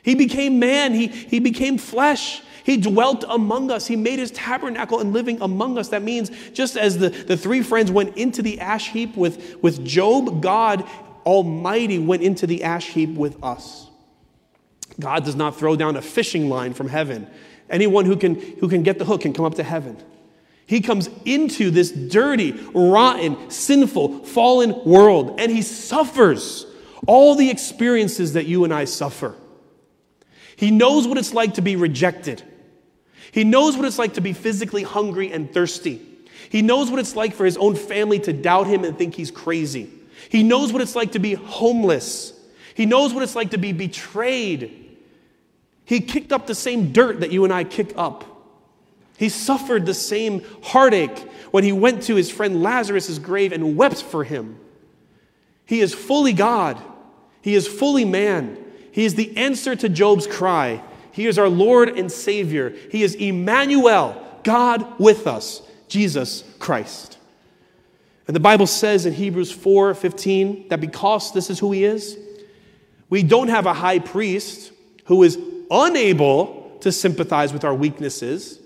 He 0.03 0.15
became 0.15 0.59
man, 0.59 0.95
he, 0.95 1.07
he 1.07 1.41
became 1.41 1.79
flesh. 1.79 2.43
He 2.65 2.77
dwelt 2.77 3.25
among 3.29 3.71
us. 3.71 3.87
He 3.87 3.97
made 3.97 4.19
his 4.19 4.31
tabernacle 4.31 5.01
and 5.01 5.13
living 5.13 5.41
among 5.41 5.79
us. 5.79 5.89
That 5.89 6.03
means 6.03 6.31
just 6.53 6.77
as 6.77 6.99
the, 6.99 7.09
the 7.09 7.37
three 7.37 7.63
friends 7.63 7.91
went 7.91 8.17
into 8.17 8.43
the 8.43 8.61
ash 8.61 8.91
heap 8.91 9.17
with, 9.17 9.57
with 9.63 9.85
Job, 9.85 10.43
God 10.43 10.85
Almighty 11.25 11.99
went 11.99 12.23
into 12.23 12.47
the 12.47 12.63
ash 12.65 12.89
heap 12.89 13.11
with 13.11 13.43
us. 13.43 13.89
God 14.99 15.25
does 15.25 15.37
not 15.37 15.57
throw 15.57 15.77
down 15.77 15.97
a 15.97 16.03
fishing 16.03 16.49
line 16.49 16.75
from 16.75 16.89
heaven. 16.89 17.27
Anyone 17.69 18.05
who 18.05 18.17
can, 18.17 18.35
who 18.35 18.69
can 18.69 18.83
get 18.83 18.99
the 18.99 19.05
hook 19.05 19.23
can 19.23 19.33
come 19.33 19.45
up 19.45 19.55
to 19.55 19.63
heaven. 19.63 19.97
He 20.71 20.81
comes 20.81 21.11
into 21.25 21.73
this 21.73 21.91
dirty, 21.91 22.53
rotten, 22.73 23.51
sinful, 23.51 24.25
fallen 24.25 24.85
world, 24.85 25.41
and 25.41 25.51
he 25.51 25.63
suffers 25.63 26.65
all 27.09 27.35
the 27.35 27.51
experiences 27.51 28.35
that 28.35 28.47
you 28.47 28.63
and 28.63 28.73
I 28.73 28.85
suffer. 28.85 29.35
He 30.55 30.71
knows 30.71 31.09
what 31.09 31.19
it's 31.19 31.35
like 31.35 31.55
to 31.55 31.61
be 31.61 31.75
rejected. 31.75 32.45
He 33.33 33.43
knows 33.43 33.77
what 33.77 33.85
it's 33.85 33.99
like 33.99 34.15
to 34.15 34.21
be 34.21 34.33
physically 34.33 34.85
hungry 34.85 35.33
and 35.33 35.53
thirsty. 35.53 36.07
He 36.51 36.63
knows 36.63 36.89
what 36.89 37.01
it's 37.01 37.17
like 37.17 37.35
for 37.35 37.45
his 37.45 37.57
own 37.57 37.75
family 37.75 38.21
to 38.21 38.33
doubt 38.33 38.69
him 38.69 38.85
and 38.85 38.97
think 38.97 39.17
he's 39.17 39.33
crazy. 39.33 39.91
He 40.29 40.45
knows 40.45 40.73
what 40.73 40.83
it's 40.83 40.95
like 40.95 41.11
to 41.13 41.19
be 41.19 41.35
homeless. 41.35 42.33
He 42.75 42.87
knows 42.87 43.13
what 43.13 43.25
it's 43.25 43.35
like 43.35 43.51
to 43.51 43.59
be 43.59 43.73
betrayed. 43.73 44.99
He 45.85 46.01
kicked 46.01 46.31
up 46.31 46.47
the 46.47 46.55
same 46.55 46.93
dirt 46.93 47.23
that 47.23 47.33
you 47.33 47.43
and 47.43 47.53
I 47.53 47.65
kick 47.65 47.93
up. 47.97 48.25
He 49.21 49.29
suffered 49.29 49.85
the 49.85 49.93
same 49.93 50.43
heartache 50.63 51.19
when 51.51 51.63
he 51.63 51.73
went 51.73 52.05
to 52.05 52.15
his 52.15 52.31
friend 52.31 52.63
Lazarus' 52.63 53.19
grave 53.19 53.53
and 53.53 53.77
wept 53.77 54.03
for 54.03 54.25
him. 54.25 54.59
He 55.67 55.83
is 55.83 55.93
fully 55.93 56.33
God. 56.33 56.81
He 57.43 57.55
is 57.55 57.69
fully 57.69 58.07
man. 58.07 58.57
He 58.93 59.05
is 59.05 59.17
the 59.17 59.37
answer 59.37 59.77
to 59.77 59.91
Job's 59.91 60.27
cry. 60.27 60.83
He 61.13 61.27
is 61.27 61.39
our 61.39 61.51
Lord 61.51 61.91
and 61.91 62.11
Savior. 62.11 62.71
He 62.91 63.03
is 63.03 63.15
Emmanuel, 63.15 64.17
God 64.43 64.99
with 64.99 65.27
us, 65.27 65.61
Jesus 65.87 66.43
Christ. 66.59 67.19
And 68.27 68.35
the 68.35 68.41
Bible 68.41 68.67
says 68.67 69.05
in 69.05 69.13
Hebrews 69.13 69.53
4 69.53 69.93
15 69.93 70.69
that 70.69 70.81
because 70.81 71.35
this 71.35 71.51
is 71.51 71.59
who 71.59 71.73
He 71.73 71.85
is, 71.85 72.17
we 73.11 73.23
don't 73.23 73.49
have 73.49 73.67
a 73.67 73.75
high 73.75 73.99
priest 73.99 74.73
who 75.05 75.23
is 75.25 75.39
unable 75.71 76.79
to 76.81 76.91
sympathize 76.91 77.53
with 77.53 77.65
our 77.65 77.75
weaknesses. 77.75 78.60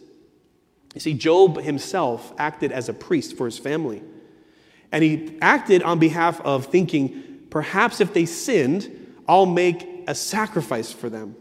You 0.94 1.00
see, 1.00 1.14
Job 1.14 1.60
himself 1.60 2.32
acted 2.38 2.72
as 2.72 2.88
a 2.88 2.94
priest 2.94 3.36
for 3.36 3.46
his 3.46 3.58
family. 3.58 4.02
And 4.92 5.02
he 5.02 5.36
acted 5.42 5.82
on 5.82 5.98
behalf 5.98 6.40
of 6.42 6.66
thinking, 6.66 7.40
perhaps 7.50 8.00
if 8.00 8.14
they 8.14 8.26
sinned, 8.26 8.88
I'll 9.26 9.46
make 9.46 10.04
a 10.06 10.14
sacrifice 10.14 10.92
for 10.92 11.10
them. 11.10 11.34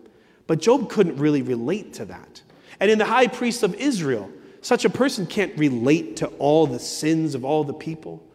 But 0.47 0.59
Job 0.59 0.89
couldn't 0.89 1.17
really 1.17 1.43
relate 1.43 1.93
to 1.93 2.05
that. 2.05 2.41
And 2.79 2.89
in 2.89 2.97
the 2.97 3.05
high 3.05 3.27
priest 3.27 3.61
of 3.63 3.75
Israel, 3.75 4.29
such 4.61 4.85
a 4.85 4.89
person 4.89 5.27
can't 5.27 5.55
relate 5.57 6.17
to 6.17 6.27
all 6.39 6.65
the 6.65 6.79
sins 6.79 7.35
of 7.35 7.45
all 7.45 7.63
the 7.63 7.73
people. 7.73 8.25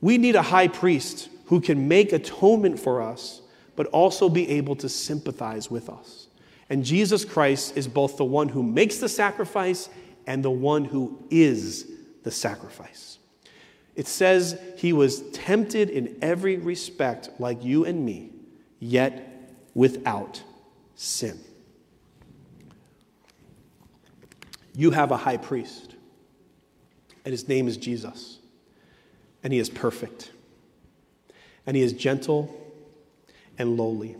We 0.00 0.16
need 0.16 0.36
a 0.36 0.42
high 0.42 0.68
priest 0.68 1.28
who 1.46 1.60
can 1.60 1.86
make 1.86 2.12
atonement 2.12 2.80
for 2.80 3.02
us, 3.02 3.42
but 3.76 3.86
also 3.88 4.28
be 4.28 4.48
able 4.48 4.76
to 4.76 4.88
sympathize 4.88 5.70
with 5.70 5.90
us. 5.90 6.21
And 6.72 6.86
Jesus 6.86 7.26
Christ 7.26 7.76
is 7.76 7.86
both 7.86 8.16
the 8.16 8.24
one 8.24 8.48
who 8.48 8.62
makes 8.62 8.96
the 8.96 9.08
sacrifice 9.10 9.90
and 10.26 10.42
the 10.42 10.50
one 10.50 10.86
who 10.86 11.22
is 11.28 11.86
the 12.22 12.30
sacrifice. 12.30 13.18
It 13.94 14.06
says 14.06 14.58
he 14.78 14.94
was 14.94 15.20
tempted 15.32 15.90
in 15.90 16.16
every 16.22 16.56
respect 16.56 17.28
like 17.38 17.62
you 17.62 17.84
and 17.84 18.06
me, 18.06 18.30
yet 18.80 19.52
without 19.74 20.42
sin. 20.94 21.38
You 24.74 24.92
have 24.92 25.10
a 25.10 25.18
high 25.18 25.36
priest, 25.36 25.94
and 27.26 27.32
his 27.32 27.48
name 27.48 27.68
is 27.68 27.76
Jesus, 27.76 28.38
and 29.42 29.52
he 29.52 29.58
is 29.58 29.68
perfect, 29.68 30.30
and 31.66 31.76
he 31.76 31.82
is 31.82 31.92
gentle 31.92 32.48
and 33.58 33.76
lowly. 33.76 34.16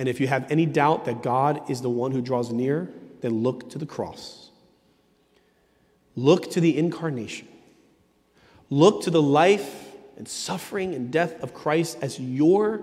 And 0.00 0.08
if 0.08 0.18
you 0.18 0.28
have 0.28 0.50
any 0.50 0.64
doubt 0.64 1.04
that 1.04 1.22
God 1.22 1.68
is 1.68 1.82
the 1.82 1.90
one 1.90 2.10
who 2.12 2.22
draws 2.22 2.50
near, 2.50 2.88
then 3.20 3.42
look 3.42 3.68
to 3.68 3.78
the 3.78 3.84
cross. 3.84 4.48
Look 6.16 6.50
to 6.52 6.60
the 6.62 6.78
incarnation. 6.78 7.46
Look 8.70 9.02
to 9.02 9.10
the 9.10 9.20
life 9.20 9.88
and 10.16 10.26
suffering 10.26 10.94
and 10.94 11.10
death 11.10 11.42
of 11.42 11.52
Christ 11.52 11.98
as 12.00 12.18
your 12.18 12.80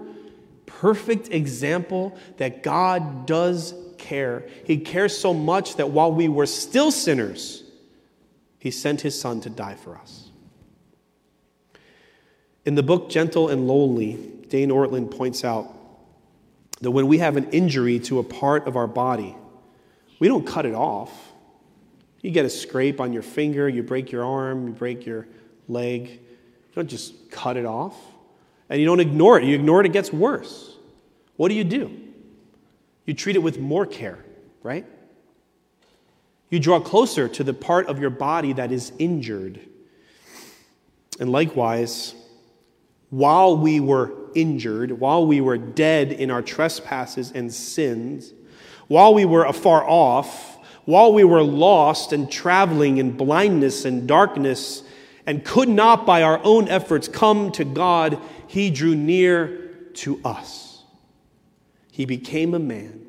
perfect 0.68 1.30
example 1.30 2.15
that 2.38 2.61
God 2.61 3.26
does 3.26 3.74
care. 3.97 4.45
He 4.65 4.78
cares 4.78 5.18
so 5.18 5.34
much 5.34 5.78
that 5.78 5.89
while 5.89 6.11
we 6.11 6.28
were 6.28 6.45
still 6.45 6.91
sinners, 6.91 7.63
He 8.59 8.70
sent 8.70 9.01
His 9.01 9.20
Son 9.20 9.41
to 9.41 9.49
die 9.49 9.74
for 9.74 9.97
us. 9.97 10.30
In 12.63 12.76
the 12.76 12.84
book 12.84 13.09
Gentle 13.09 13.49
and 13.49 13.68
Lowly, 13.68 14.18
Dane 14.49 14.70
Ortlund 14.70 15.09
points 15.09 15.43
out 15.43 15.74
that 16.82 16.91
when 16.91 17.07
we 17.07 17.17
have 17.17 17.38
an 17.38 17.49
injury 17.51 17.99
to 17.99 18.19
a 18.19 18.23
part 18.23 18.67
of 18.67 18.75
our 18.75 18.88
body, 18.88 19.36
we 20.19 20.28
don't 20.28 20.45
cut 20.45 20.65
it 20.65 20.75
off. 20.75 21.11
You 22.21 22.32
get 22.32 22.45
a 22.45 22.49
scrape 22.49 22.99
on 22.99 23.13
your 23.13 23.21
finger, 23.21 23.69
you 23.69 23.84
break 23.84 24.11
your 24.11 24.25
arm, 24.25 24.67
you 24.67 24.73
break 24.73 25.05
your 25.05 25.28
leg. 25.67 26.09
You 26.09 26.75
don't 26.75 26.88
just 26.88 27.32
cut 27.32 27.57
it 27.57 27.65
off. 27.65 27.95
And 28.69 28.80
you 28.80 28.86
don't 28.86 28.99
ignore 28.99 29.39
it. 29.39 29.45
You 29.45 29.55
ignore 29.55 29.82
it, 29.82 29.86
it 29.86 29.93
gets 29.93 30.11
worse. 30.11 30.75
What 31.38 31.49
do 31.49 31.55
you 31.55 31.63
do? 31.63 31.95
You 33.05 33.13
treat 33.13 33.36
it 33.36 33.39
with 33.39 33.59
more 33.59 33.86
care, 33.86 34.23
right? 34.63 34.86
You 36.49 36.59
draw 36.59 36.80
closer 36.80 37.28
to 37.28 37.43
the 37.43 37.53
part 37.53 37.88
of 37.88 37.99
your 37.99 38.09
body 38.09 38.53
that 38.53 38.71
is 38.71 38.91
injured. 38.99 39.59
And 41.19 41.32
likewise, 41.32 42.15
while 43.09 43.57
we 43.57 43.80
were 43.80 44.13
injured, 44.36 44.91
while 44.99 45.25
we 45.25 45.41
were 45.41 45.57
dead 45.57 46.11
in 46.11 46.32
our 46.32 46.41
trespasses 46.41 47.32
and 47.32 47.53
sins, 47.53 48.34
while 48.88 49.13
we 49.13 49.25
were 49.25 49.43
afar 49.43 49.84
off, 49.84 50.57
while 50.86 51.11
we 51.11 51.23
were 51.23 51.43
lost 51.43 52.13
and 52.13 52.32
traveling 52.32 52.97
in 52.97 53.11
blindness 53.11 53.84
and 53.86 54.07
darkness, 54.07 54.84
and 55.25 55.43
could 55.43 55.67
not 55.67 56.05
by 56.05 56.23
our 56.23 56.39
own 56.43 56.69
efforts 56.69 57.07
come 57.09 57.51
to 57.51 57.65
God, 57.65 58.17
He 58.47 58.69
drew 58.69 58.95
near 58.95 59.67
to 59.95 60.21
us. 60.23 60.84
He 61.91 62.05
became 62.05 62.53
a 62.53 62.59
man. 62.59 63.05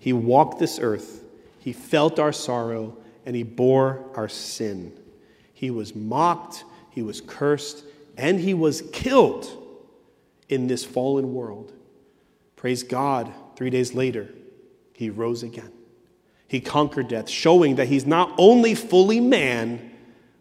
He 0.00 0.12
walked 0.12 0.58
this 0.58 0.78
earth. 0.80 1.22
He 1.60 1.72
felt 1.72 2.18
our 2.18 2.32
sorrow, 2.32 2.96
and 3.24 3.36
He 3.36 3.44
bore 3.44 4.04
our 4.16 4.28
sin. 4.28 4.92
He 5.52 5.70
was 5.70 5.94
mocked, 5.94 6.64
He 6.90 7.02
was 7.02 7.20
cursed, 7.20 7.84
and 8.16 8.40
He 8.40 8.54
was 8.54 8.82
killed 8.92 9.63
in 10.48 10.66
this 10.66 10.84
fallen 10.84 11.34
world. 11.34 11.72
Praise 12.56 12.82
God, 12.82 13.32
three 13.56 13.70
days 13.70 13.94
later, 13.94 14.28
He 14.94 15.10
rose 15.10 15.42
again. 15.42 15.72
He 16.46 16.60
conquered 16.60 17.08
death, 17.08 17.28
showing 17.28 17.76
that 17.76 17.88
He's 17.88 18.06
not 18.06 18.32
only 18.38 18.74
fully 18.74 19.20
man, 19.20 19.92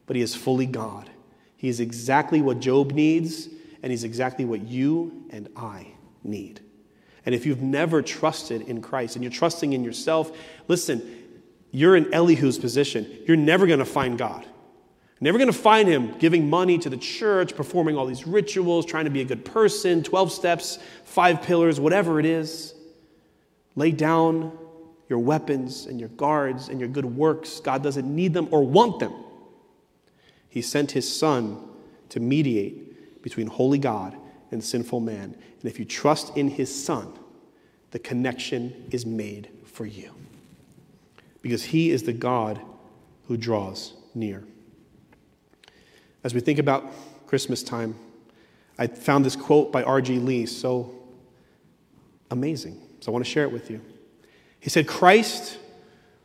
but 0.06 0.16
he 0.16 0.22
is 0.22 0.36
fully 0.36 0.66
God. 0.66 1.10
He 1.56 1.70
is 1.70 1.80
exactly 1.80 2.42
what 2.42 2.60
Job 2.60 2.92
needs, 2.92 3.48
and 3.82 3.92
he's 3.92 4.04
exactly 4.04 4.46
what 4.46 4.62
you 4.68 5.26
and 5.30 5.50
I 5.56 5.88
need. 6.24 6.62
And 7.26 7.34
if 7.34 7.46
you've 7.46 7.62
never 7.62 8.02
trusted 8.02 8.62
in 8.64 8.82
Christ 8.82 9.16
and 9.16 9.24
you're 9.24 9.32
trusting 9.32 9.72
in 9.72 9.84
yourself, 9.84 10.38
listen, 10.68 11.02
you're 11.72 11.96
in 11.96 12.14
Elihu's 12.14 12.60
position. 12.60 13.10
You're 13.26 13.38
never 13.38 13.66
going 13.66 13.80
to 13.80 13.86
find 13.86 14.18
God. 14.18 14.46
Never 15.22 15.38
going 15.38 15.52
to 15.52 15.58
find 15.58 15.88
him 15.88 16.18
giving 16.18 16.50
money 16.50 16.78
to 16.80 16.90
the 16.90 16.98
church, 16.98 17.56
performing 17.56 17.96
all 17.96 18.06
these 18.06 18.28
rituals, 18.28 18.86
trying 18.86 19.06
to 19.06 19.12
be 19.12 19.22
a 19.22 19.26
good 19.26 19.46
person, 19.46 20.04
12 20.04 20.32
steps, 20.32 20.80
five 21.06 21.42
pillars, 21.42 21.80
whatever 21.80 22.20
it 22.20 22.26
is. 22.26 22.74
Lay 23.76 23.92
down 23.92 24.58
your 25.10 25.20
weapons 25.20 25.86
and 25.86 26.00
your 26.00 26.10
guards 26.10 26.70
and 26.70 26.80
your 26.80 26.90
good 26.90 27.06
works. 27.06 27.60
God 27.60 27.84
doesn't 27.84 28.14
need 28.14 28.34
them 28.34 28.48
or 28.52 28.66
want 28.66 29.00
them. 29.00 29.14
He 30.50 30.62
sent 30.62 30.92
his 30.92 31.12
Son 31.12 31.58
to 32.10 32.20
mediate 32.20 33.22
between 33.24 33.48
holy 33.48 33.80
God 33.80 34.16
and 34.52 34.64
sinful 34.64 35.00
man. 35.00 35.36
And 35.62 35.72
if 35.72 35.80
you 35.80 35.86
trust 35.86 36.36
in 36.38 36.50
his 36.50 36.84
Son, 36.84 37.12
the 37.92 38.00
connection 38.00 38.88
is 38.92 39.06
made 39.06 39.50
for 39.66 39.86
you. 39.86 40.12
Because 41.42 41.64
he 41.66 41.92
is 41.92 42.04
the 42.04 42.14
God 42.14 42.62
who 43.28 43.38
draws 43.38 43.94
near. 44.14 44.44
As 46.24 46.34
we 46.34 46.40
think 46.40 46.60
about 46.60 46.92
Christmas 47.28 47.64
time, 47.64 47.96
I 48.78 48.88
found 48.88 49.26
this 49.26 49.36
quote 49.36 49.72
by 49.72 49.84
R.G. 49.84 50.20
Lee 50.20 50.46
so 50.46 50.94
amazing. 52.32 52.82
So 53.02 53.12
I 53.12 53.14
want 53.14 53.26
to 53.26 53.30
share 53.30 53.44
it 53.44 53.52
with 53.52 53.70
you. 53.70 53.82
He 54.60 54.70
said, 54.70 54.88
Christ, 54.88 55.58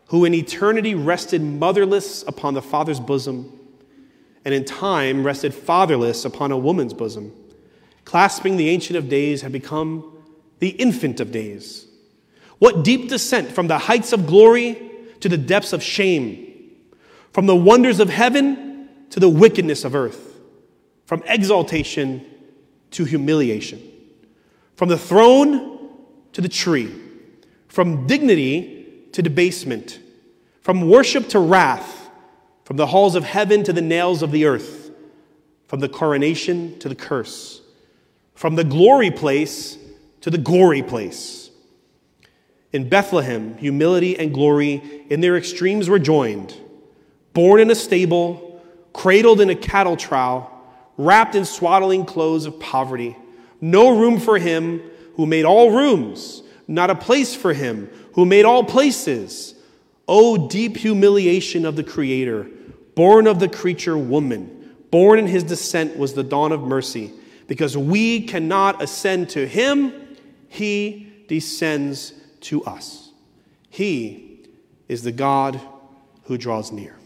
who 0.06 0.24
in 0.24 0.32
eternity 0.34 0.94
rested 0.94 1.42
motherless 1.42 2.22
upon 2.22 2.54
the 2.54 2.62
Father's 2.62 3.00
bosom, 3.00 3.52
and 4.44 4.54
in 4.54 4.64
time 4.64 5.24
rested 5.24 5.52
fatherless 5.52 6.24
upon 6.24 6.52
a 6.52 6.56
woman's 6.56 6.94
bosom, 6.94 7.32
clasping 8.04 8.56
the 8.56 8.68
Ancient 8.70 8.96
of 8.96 9.08
Days, 9.08 9.42
had 9.42 9.52
become 9.52 10.16
the 10.60 10.70
infant 10.70 11.20
of 11.20 11.32
days. 11.32 11.86
What 12.58 12.84
deep 12.84 13.08
descent 13.08 13.50
from 13.50 13.66
the 13.66 13.78
heights 13.78 14.12
of 14.12 14.26
glory 14.26 14.80
to 15.20 15.28
the 15.28 15.36
depths 15.36 15.72
of 15.72 15.82
shame, 15.82 16.70
from 17.32 17.46
the 17.46 17.56
wonders 17.56 18.00
of 18.00 18.08
heaven 18.08 18.67
to 19.10 19.20
the 19.20 19.28
wickedness 19.28 19.84
of 19.84 19.94
earth, 19.94 20.38
from 21.06 21.22
exaltation 21.26 22.24
to 22.90 23.04
humiliation, 23.04 23.82
from 24.76 24.88
the 24.88 24.98
throne 24.98 25.90
to 26.32 26.40
the 26.40 26.48
tree, 26.48 26.94
from 27.68 28.06
dignity 28.06 28.86
to 29.12 29.22
debasement, 29.22 30.00
from 30.60 30.88
worship 30.88 31.28
to 31.28 31.38
wrath, 31.38 32.10
from 32.64 32.76
the 32.76 32.86
halls 32.86 33.14
of 33.14 33.24
heaven 33.24 33.64
to 33.64 33.72
the 33.72 33.80
nails 33.80 34.22
of 34.22 34.30
the 34.30 34.44
earth, 34.44 34.90
from 35.66 35.80
the 35.80 35.88
coronation 35.88 36.78
to 36.78 36.88
the 36.88 36.94
curse, 36.94 37.62
from 38.34 38.54
the 38.54 38.64
glory 38.64 39.10
place 39.10 39.78
to 40.20 40.30
the 40.30 40.38
gory 40.38 40.82
place. 40.82 41.50
In 42.72 42.88
Bethlehem, 42.88 43.56
humility 43.56 44.18
and 44.18 44.32
glory 44.32 45.06
in 45.08 45.20
their 45.20 45.36
extremes 45.36 45.88
were 45.88 45.98
joined. 45.98 46.54
Born 47.32 47.60
in 47.60 47.70
a 47.70 47.74
stable, 47.74 48.47
cradled 48.92 49.40
in 49.40 49.50
a 49.50 49.54
cattle 49.54 49.96
trough, 49.96 50.48
wrapped 50.96 51.34
in 51.34 51.44
swaddling 51.44 52.04
clothes 52.04 52.46
of 52.46 52.58
poverty. 52.58 53.16
No 53.60 53.98
room 53.98 54.18
for 54.18 54.38
him 54.38 54.82
who 55.14 55.26
made 55.26 55.44
all 55.44 55.70
rooms, 55.70 56.42
not 56.66 56.90
a 56.90 56.94
place 56.94 57.34
for 57.34 57.52
him 57.52 57.90
who 58.14 58.24
made 58.24 58.44
all 58.44 58.64
places. 58.64 59.54
O 60.06 60.48
deep 60.48 60.76
humiliation 60.76 61.64
of 61.64 61.76
the 61.76 61.84
Creator, 61.84 62.48
born 62.94 63.26
of 63.26 63.40
the 63.40 63.48
creature 63.48 63.96
woman, 63.96 64.74
born 64.90 65.18
in 65.18 65.26
his 65.26 65.44
descent 65.44 65.96
was 65.96 66.14
the 66.14 66.24
dawn 66.24 66.50
of 66.50 66.62
mercy. 66.62 67.12
Because 67.46 67.76
we 67.76 68.26
cannot 68.26 68.82
ascend 68.82 69.30
to 69.30 69.46
him, 69.46 69.92
he 70.48 71.24
descends 71.28 72.12
to 72.40 72.64
us. 72.64 73.10
He 73.70 74.48
is 74.88 75.02
the 75.02 75.12
God 75.12 75.60
who 76.24 76.36
draws 76.36 76.72
near. 76.72 76.97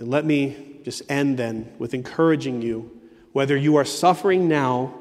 And 0.00 0.08
let 0.08 0.24
me 0.24 0.56
just 0.82 1.02
end 1.10 1.36
then 1.38 1.70
with 1.78 1.92
encouraging 1.92 2.62
you, 2.62 2.90
whether 3.32 3.54
you 3.54 3.76
are 3.76 3.84
suffering 3.84 4.48
now 4.48 4.94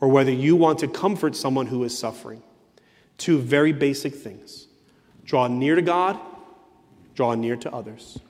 or 0.00 0.08
whether 0.08 0.30
you 0.30 0.54
want 0.54 0.78
to 0.78 0.88
comfort 0.88 1.34
someone 1.34 1.66
who 1.66 1.82
is 1.82 1.98
suffering. 1.98 2.42
Two 3.18 3.38
very 3.38 3.72
basic 3.72 4.14
things 4.14 4.68
draw 5.24 5.48
near 5.48 5.74
to 5.74 5.82
God, 5.82 6.16
draw 7.16 7.34
near 7.34 7.56
to 7.56 7.74
others. 7.74 8.20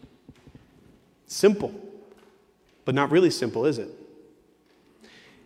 Simple, 1.26 1.74
but 2.86 2.94
not 2.94 3.10
really 3.10 3.30
simple, 3.30 3.66
is 3.66 3.76
it? 3.76 3.90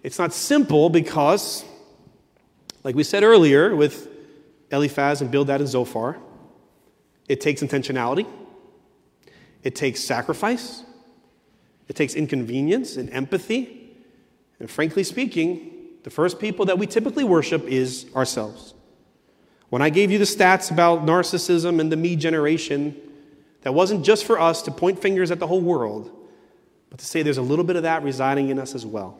It's 0.04 0.20
not 0.20 0.32
simple 0.32 0.88
because, 0.88 1.64
like 2.84 2.94
we 2.94 3.02
said 3.02 3.24
earlier 3.24 3.74
with 3.74 4.08
Eliphaz 4.70 5.20
and 5.20 5.32
Bildad 5.32 5.60
and 5.60 5.68
Zophar, 5.68 6.16
it 7.28 7.40
takes 7.40 7.60
intentionality, 7.60 8.26
it 9.62 9.74
takes 9.74 10.00
sacrifice, 10.00 10.84
it 11.88 11.96
takes 11.96 12.14
inconvenience 12.14 12.96
and 12.96 13.10
empathy. 13.10 13.76
And 14.58 14.70
frankly 14.70 15.04
speaking, 15.04 15.72
the 16.02 16.10
first 16.10 16.38
people 16.38 16.66
that 16.66 16.78
we 16.78 16.86
typically 16.86 17.24
worship 17.24 17.64
is 17.64 18.06
ourselves. 18.14 18.74
When 19.70 19.82
I 19.82 19.90
gave 19.90 20.10
you 20.10 20.18
the 20.18 20.24
stats 20.24 20.70
about 20.70 21.06
narcissism 21.06 21.80
and 21.80 21.90
the 21.90 21.96
me 21.96 22.16
generation, 22.16 22.96
that 23.62 23.72
wasn't 23.72 24.04
just 24.04 24.24
for 24.24 24.38
us 24.38 24.62
to 24.62 24.70
point 24.70 25.00
fingers 25.00 25.30
at 25.30 25.38
the 25.38 25.46
whole 25.46 25.60
world, 25.60 26.10
but 26.88 26.98
to 26.98 27.04
say 27.04 27.22
there's 27.22 27.38
a 27.38 27.42
little 27.42 27.64
bit 27.64 27.76
of 27.76 27.84
that 27.84 28.02
residing 28.02 28.48
in 28.48 28.58
us 28.58 28.74
as 28.74 28.84
well. 28.84 29.18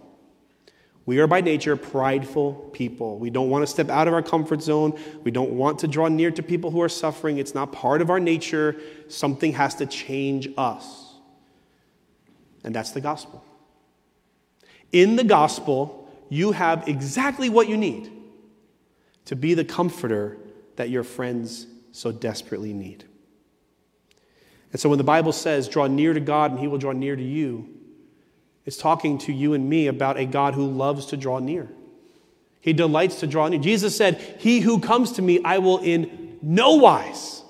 We 1.10 1.18
are 1.18 1.26
by 1.26 1.40
nature 1.40 1.74
prideful 1.74 2.70
people. 2.72 3.18
We 3.18 3.30
don't 3.30 3.50
want 3.50 3.64
to 3.64 3.66
step 3.66 3.88
out 3.88 4.06
of 4.06 4.14
our 4.14 4.22
comfort 4.22 4.62
zone. 4.62 4.96
We 5.24 5.32
don't 5.32 5.50
want 5.50 5.80
to 5.80 5.88
draw 5.88 6.06
near 6.06 6.30
to 6.30 6.40
people 6.40 6.70
who 6.70 6.80
are 6.82 6.88
suffering. 6.88 7.38
It's 7.38 7.52
not 7.52 7.72
part 7.72 8.00
of 8.00 8.10
our 8.10 8.20
nature. 8.20 8.76
Something 9.08 9.54
has 9.54 9.74
to 9.74 9.86
change 9.86 10.50
us. 10.56 11.14
And 12.62 12.72
that's 12.72 12.92
the 12.92 13.00
gospel. 13.00 13.44
In 14.92 15.16
the 15.16 15.24
gospel, 15.24 16.08
you 16.28 16.52
have 16.52 16.86
exactly 16.86 17.48
what 17.48 17.68
you 17.68 17.76
need 17.76 18.12
to 19.24 19.34
be 19.34 19.54
the 19.54 19.64
comforter 19.64 20.38
that 20.76 20.90
your 20.90 21.02
friends 21.02 21.66
so 21.90 22.12
desperately 22.12 22.72
need. 22.72 23.02
And 24.70 24.80
so 24.80 24.88
when 24.88 24.98
the 24.98 25.02
Bible 25.02 25.32
says, 25.32 25.68
draw 25.68 25.88
near 25.88 26.14
to 26.14 26.20
God 26.20 26.52
and 26.52 26.60
he 26.60 26.68
will 26.68 26.78
draw 26.78 26.92
near 26.92 27.16
to 27.16 27.24
you, 27.24 27.79
it's 28.64 28.76
talking 28.76 29.18
to 29.18 29.32
you 29.32 29.54
and 29.54 29.68
me 29.68 29.86
about 29.86 30.18
a 30.18 30.26
God 30.26 30.54
who 30.54 30.66
loves 30.66 31.06
to 31.06 31.16
draw 31.16 31.38
near. 31.38 31.68
He 32.60 32.72
delights 32.72 33.20
to 33.20 33.26
draw 33.26 33.48
near. 33.48 33.60
Jesus 33.60 33.96
said, 33.96 34.36
He 34.38 34.60
who 34.60 34.80
comes 34.80 35.12
to 35.12 35.22
me, 35.22 35.40
I 35.44 35.58
will 35.58 35.78
in 35.78 36.38
no 36.42 36.74
wise 36.74 37.42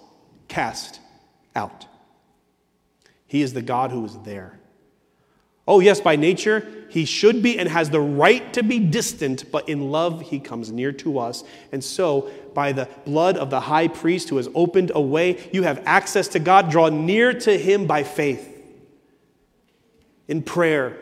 cast 0.49 1.01
out. 1.55 1.87
He 3.27 3.43
is 3.43 3.53
the 3.53 3.63
God 3.63 3.91
who 3.91 4.05
is 4.05 4.17
there. 4.25 4.59
Oh, 5.67 5.79
yes, 5.79 6.01
by 6.01 6.17
nature, 6.17 6.67
he 6.89 7.05
should 7.05 7.45
be 7.45 7.57
and 7.57 7.69
has 7.69 7.91
the 7.91 8.01
right 8.01 8.53
to 8.55 8.63
be 8.65 8.81
distant, 8.81 9.53
but 9.53 9.69
in 9.69 9.93
love, 9.93 10.23
he 10.23 10.41
comes 10.41 10.73
near 10.73 10.91
to 10.93 11.21
us. 11.21 11.45
And 11.71 11.85
so, 11.85 12.29
by 12.55 12.73
the 12.73 12.89
blood 13.05 13.37
of 13.37 13.51
the 13.51 13.61
high 13.61 13.87
priest 13.87 14.29
who 14.29 14.37
has 14.39 14.49
opened 14.53 14.91
a 14.95 15.01
way, 15.01 15.49
you 15.53 15.63
have 15.63 15.81
access 15.87 16.27
to 16.29 16.41
God. 16.41 16.71
Draw 16.71 16.89
near 16.89 17.33
to 17.33 17.57
him 17.57 17.87
by 17.87 18.03
faith, 18.03 18.50
in 20.31 20.43
prayer, 20.43 20.97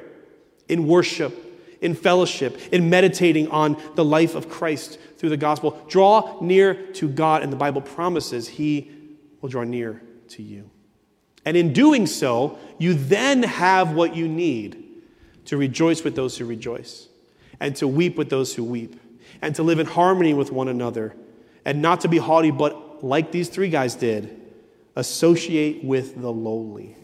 in 0.68 0.86
worship, 0.86 1.44
in 1.82 1.94
fellowship, 1.94 2.58
in 2.72 2.90
meditating 2.90 3.48
on 3.48 3.80
the 3.94 4.04
life 4.04 4.34
of 4.34 4.48
Christ 4.48 4.98
through 5.18 5.28
the 5.28 5.36
gospel. 5.36 5.80
Draw 5.86 6.40
near 6.40 6.74
to 6.94 7.08
God, 7.08 7.42
and 7.42 7.52
the 7.52 7.56
Bible 7.56 7.82
promises 7.82 8.48
he 8.48 8.90
will 9.40 9.50
draw 9.50 9.64
near 9.64 10.02
to 10.30 10.42
you. 10.42 10.70
And 11.44 11.56
in 11.56 11.74
doing 11.74 12.06
so, 12.06 12.58
you 12.78 12.94
then 12.94 13.42
have 13.42 13.92
what 13.92 14.16
you 14.16 14.26
need 14.26 14.84
to 15.44 15.58
rejoice 15.58 16.02
with 16.02 16.16
those 16.16 16.38
who 16.38 16.46
rejoice, 16.46 17.08
and 17.60 17.76
to 17.76 17.86
weep 17.86 18.16
with 18.16 18.30
those 18.30 18.54
who 18.54 18.64
weep, 18.64 18.98
and 19.42 19.54
to 19.54 19.62
live 19.62 19.78
in 19.78 19.86
harmony 19.86 20.32
with 20.32 20.50
one 20.50 20.68
another, 20.68 21.14
and 21.66 21.82
not 21.82 22.00
to 22.00 22.08
be 22.08 22.16
haughty, 22.16 22.50
but 22.50 23.04
like 23.04 23.30
these 23.30 23.50
three 23.50 23.68
guys 23.68 23.94
did, 23.94 24.40
associate 24.96 25.84
with 25.84 26.18
the 26.20 26.32
lowly. 26.32 26.96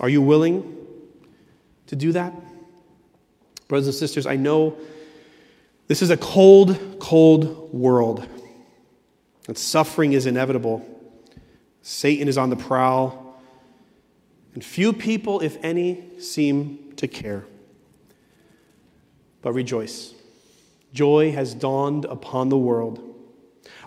Are 0.00 0.08
you 0.08 0.22
willing 0.22 0.85
to 1.86 1.96
do 1.96 2.12
that? 2.12 2.32
Brothers 3.68 3.86
and 3.86 3.94
sisters, 3.94 4.26
I 4.26 4.36
know 4.36 4.76
this 5.88 6.02
is 6.02 6.10
a 6.10 6.16
cold, 6.16 6.98
cold 6.98 7.72
world, 7.72 8.26
and 9.48 9.56
suffering 9.56 10.12
is 10.12 10.26
inevitable. 10.26 10.84
Satan 11.82 12.28
is 12.28 12.36
on 12.36 12.50
the 12.50 12.56
prowl, 12.56 13.40
and 14.54 14.64
few 14.64 14.92
people, 14.92 15.40
if 15.40 15.56
any, 15.62 16.18
seem 16.18 16.92
to 16.96 17.06
care. 17.06 17.44
But 19.42 19.52
rejoice. 19.52 20.14
Joy 20.92 21.32
has 21.32 21.54
dawned 21.54 22.04
upon 22.06 22.48
the 22.48 22.58
world. 22.58 23.02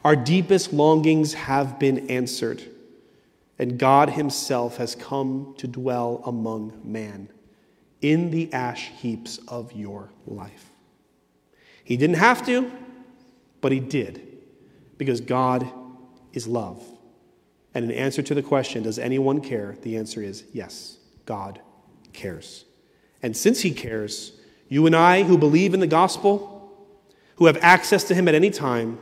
Our 0.04 0.16
deepest 0.16 0.72
longings 0.72 1.34
have 1.34 1.80
been 1.80 2.10
answered, 2.10 2.64
and 3.58 3.78
God 3.78 4.12
Himself 4.12 4.78
has 4.78 4.96
come 4.96 5.54
to 5.58 5.68
dwell 5.68 6.22
among 6.26 6.80
man 6.84 7.30
in 8.02 8.32
the 8.32 8.52
ash 8.54 8.90
heaps 8.90 9.40
of 9.48 9.74
your 9.74 10.10
life. 10.26 10.70
He 11.84 11.98
didn't 11.98 12.18
have 12.18 12.46
to, 12.46 12.72
but 13.62 13.72
He 13.72 13.80
did, 13.80 14.22
because 14.98 15.22
God 15.22 15.68
is 16.34 16.48
love. 16.48 16.84
And 17.74 17.86
in 17.86 17.92
answer 17.92 18.22
to 18.22 18.34
the 18.34 18.44
question, 18.44 18.84
does 18.84 19.00
anyone 19.00 19.42
care? 19.42 19.76
The 19.82 19.98
answer 19.98 20.22
is 20.22 20.44
yes, 20.54 20.98
God 21.26 21.62
cares. 22.14 22.66
And 23.22 23.36
since 23.36 23.62
He 23.62 23.72
cares, 23.72 24.34
you 24.68 24.86
and 24.86 24.96
I 24.96 25.24
who 25.24 25.38
believe 25.38 25.74
in 25.74 25.80
the 25.80 25.88
gospel, 25.88 26.56
who 27.36 27.46
have 27.46 27.58
access 27.62 28.04
to 28.06 28.16
Him 28.16 28.28
at 28.28 28.36
any 28.36 28.50
time, 28.50 29.00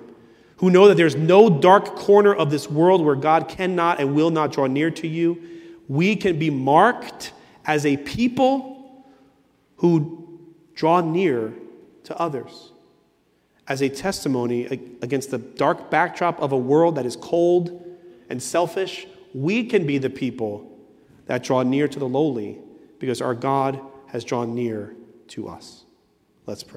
who 0.57 0.69
know 0.69 0.87
that 0.87 0.97
there's 0.97 1.15
no 1.15 1.49
dark 1.49 1.95
corner 1.95 2.33
of 2.33 2.49
this 2.49 2.69
world 2.69 3.05
where 3.05 3.15
God 3.15 3.47
cannot 3.47 3.99
and 3.99 4.15
will 4.15 4.31
not 4.31 4.51
draw 4.51 4.65
near 4.65 4.89
to 4.91 5.07
you, 5.07 5.41
we 5.87 6.15
can 6.15 6.39
be 6.39 6.49
marked 6.49 7.31
as 7.65 7.85
a 7.85 7.97
people 7.97 8.76
who 9.77 10.39
draw 10.75 11.01
near 11.01 11.53
to 12.03 12.17
others 12.17 12.71
as 13.67 13.81
a 13.81 13.89
testimony 13.89 14.65
against 15.01 15.29
the 15.31 15.37
dark 15.37 15.91
backdrop 15.91 16.39
of 16.41 16.51
a 16.51 16.57
world 16.57 16.95
that 16.95 17.05
is 17.05 17.15
cold 17.17 17.83
and 18.29 18.41
selfish, 18.41 19.07
we 19.33 19.63
can 19.63 19.85
be 19.85 19.97
the 19.97 20.09
people 20.09 20.71
that 21.25 21.43
draw 21.43 21.63
near 21.63 21.87
to 21.87 21.99
the 21.99 22.07
lowly 22.07 22.59
because 22.99 23.21
our 23.21 23.35
God 23.35 23.79
has 24.07 24.23
drawn 24.23 24.55
near 24.55 24.95
to 25.27 25.49
us. 25.49 25.83
Let's 26.45 26.63
pray. 26.63 26.75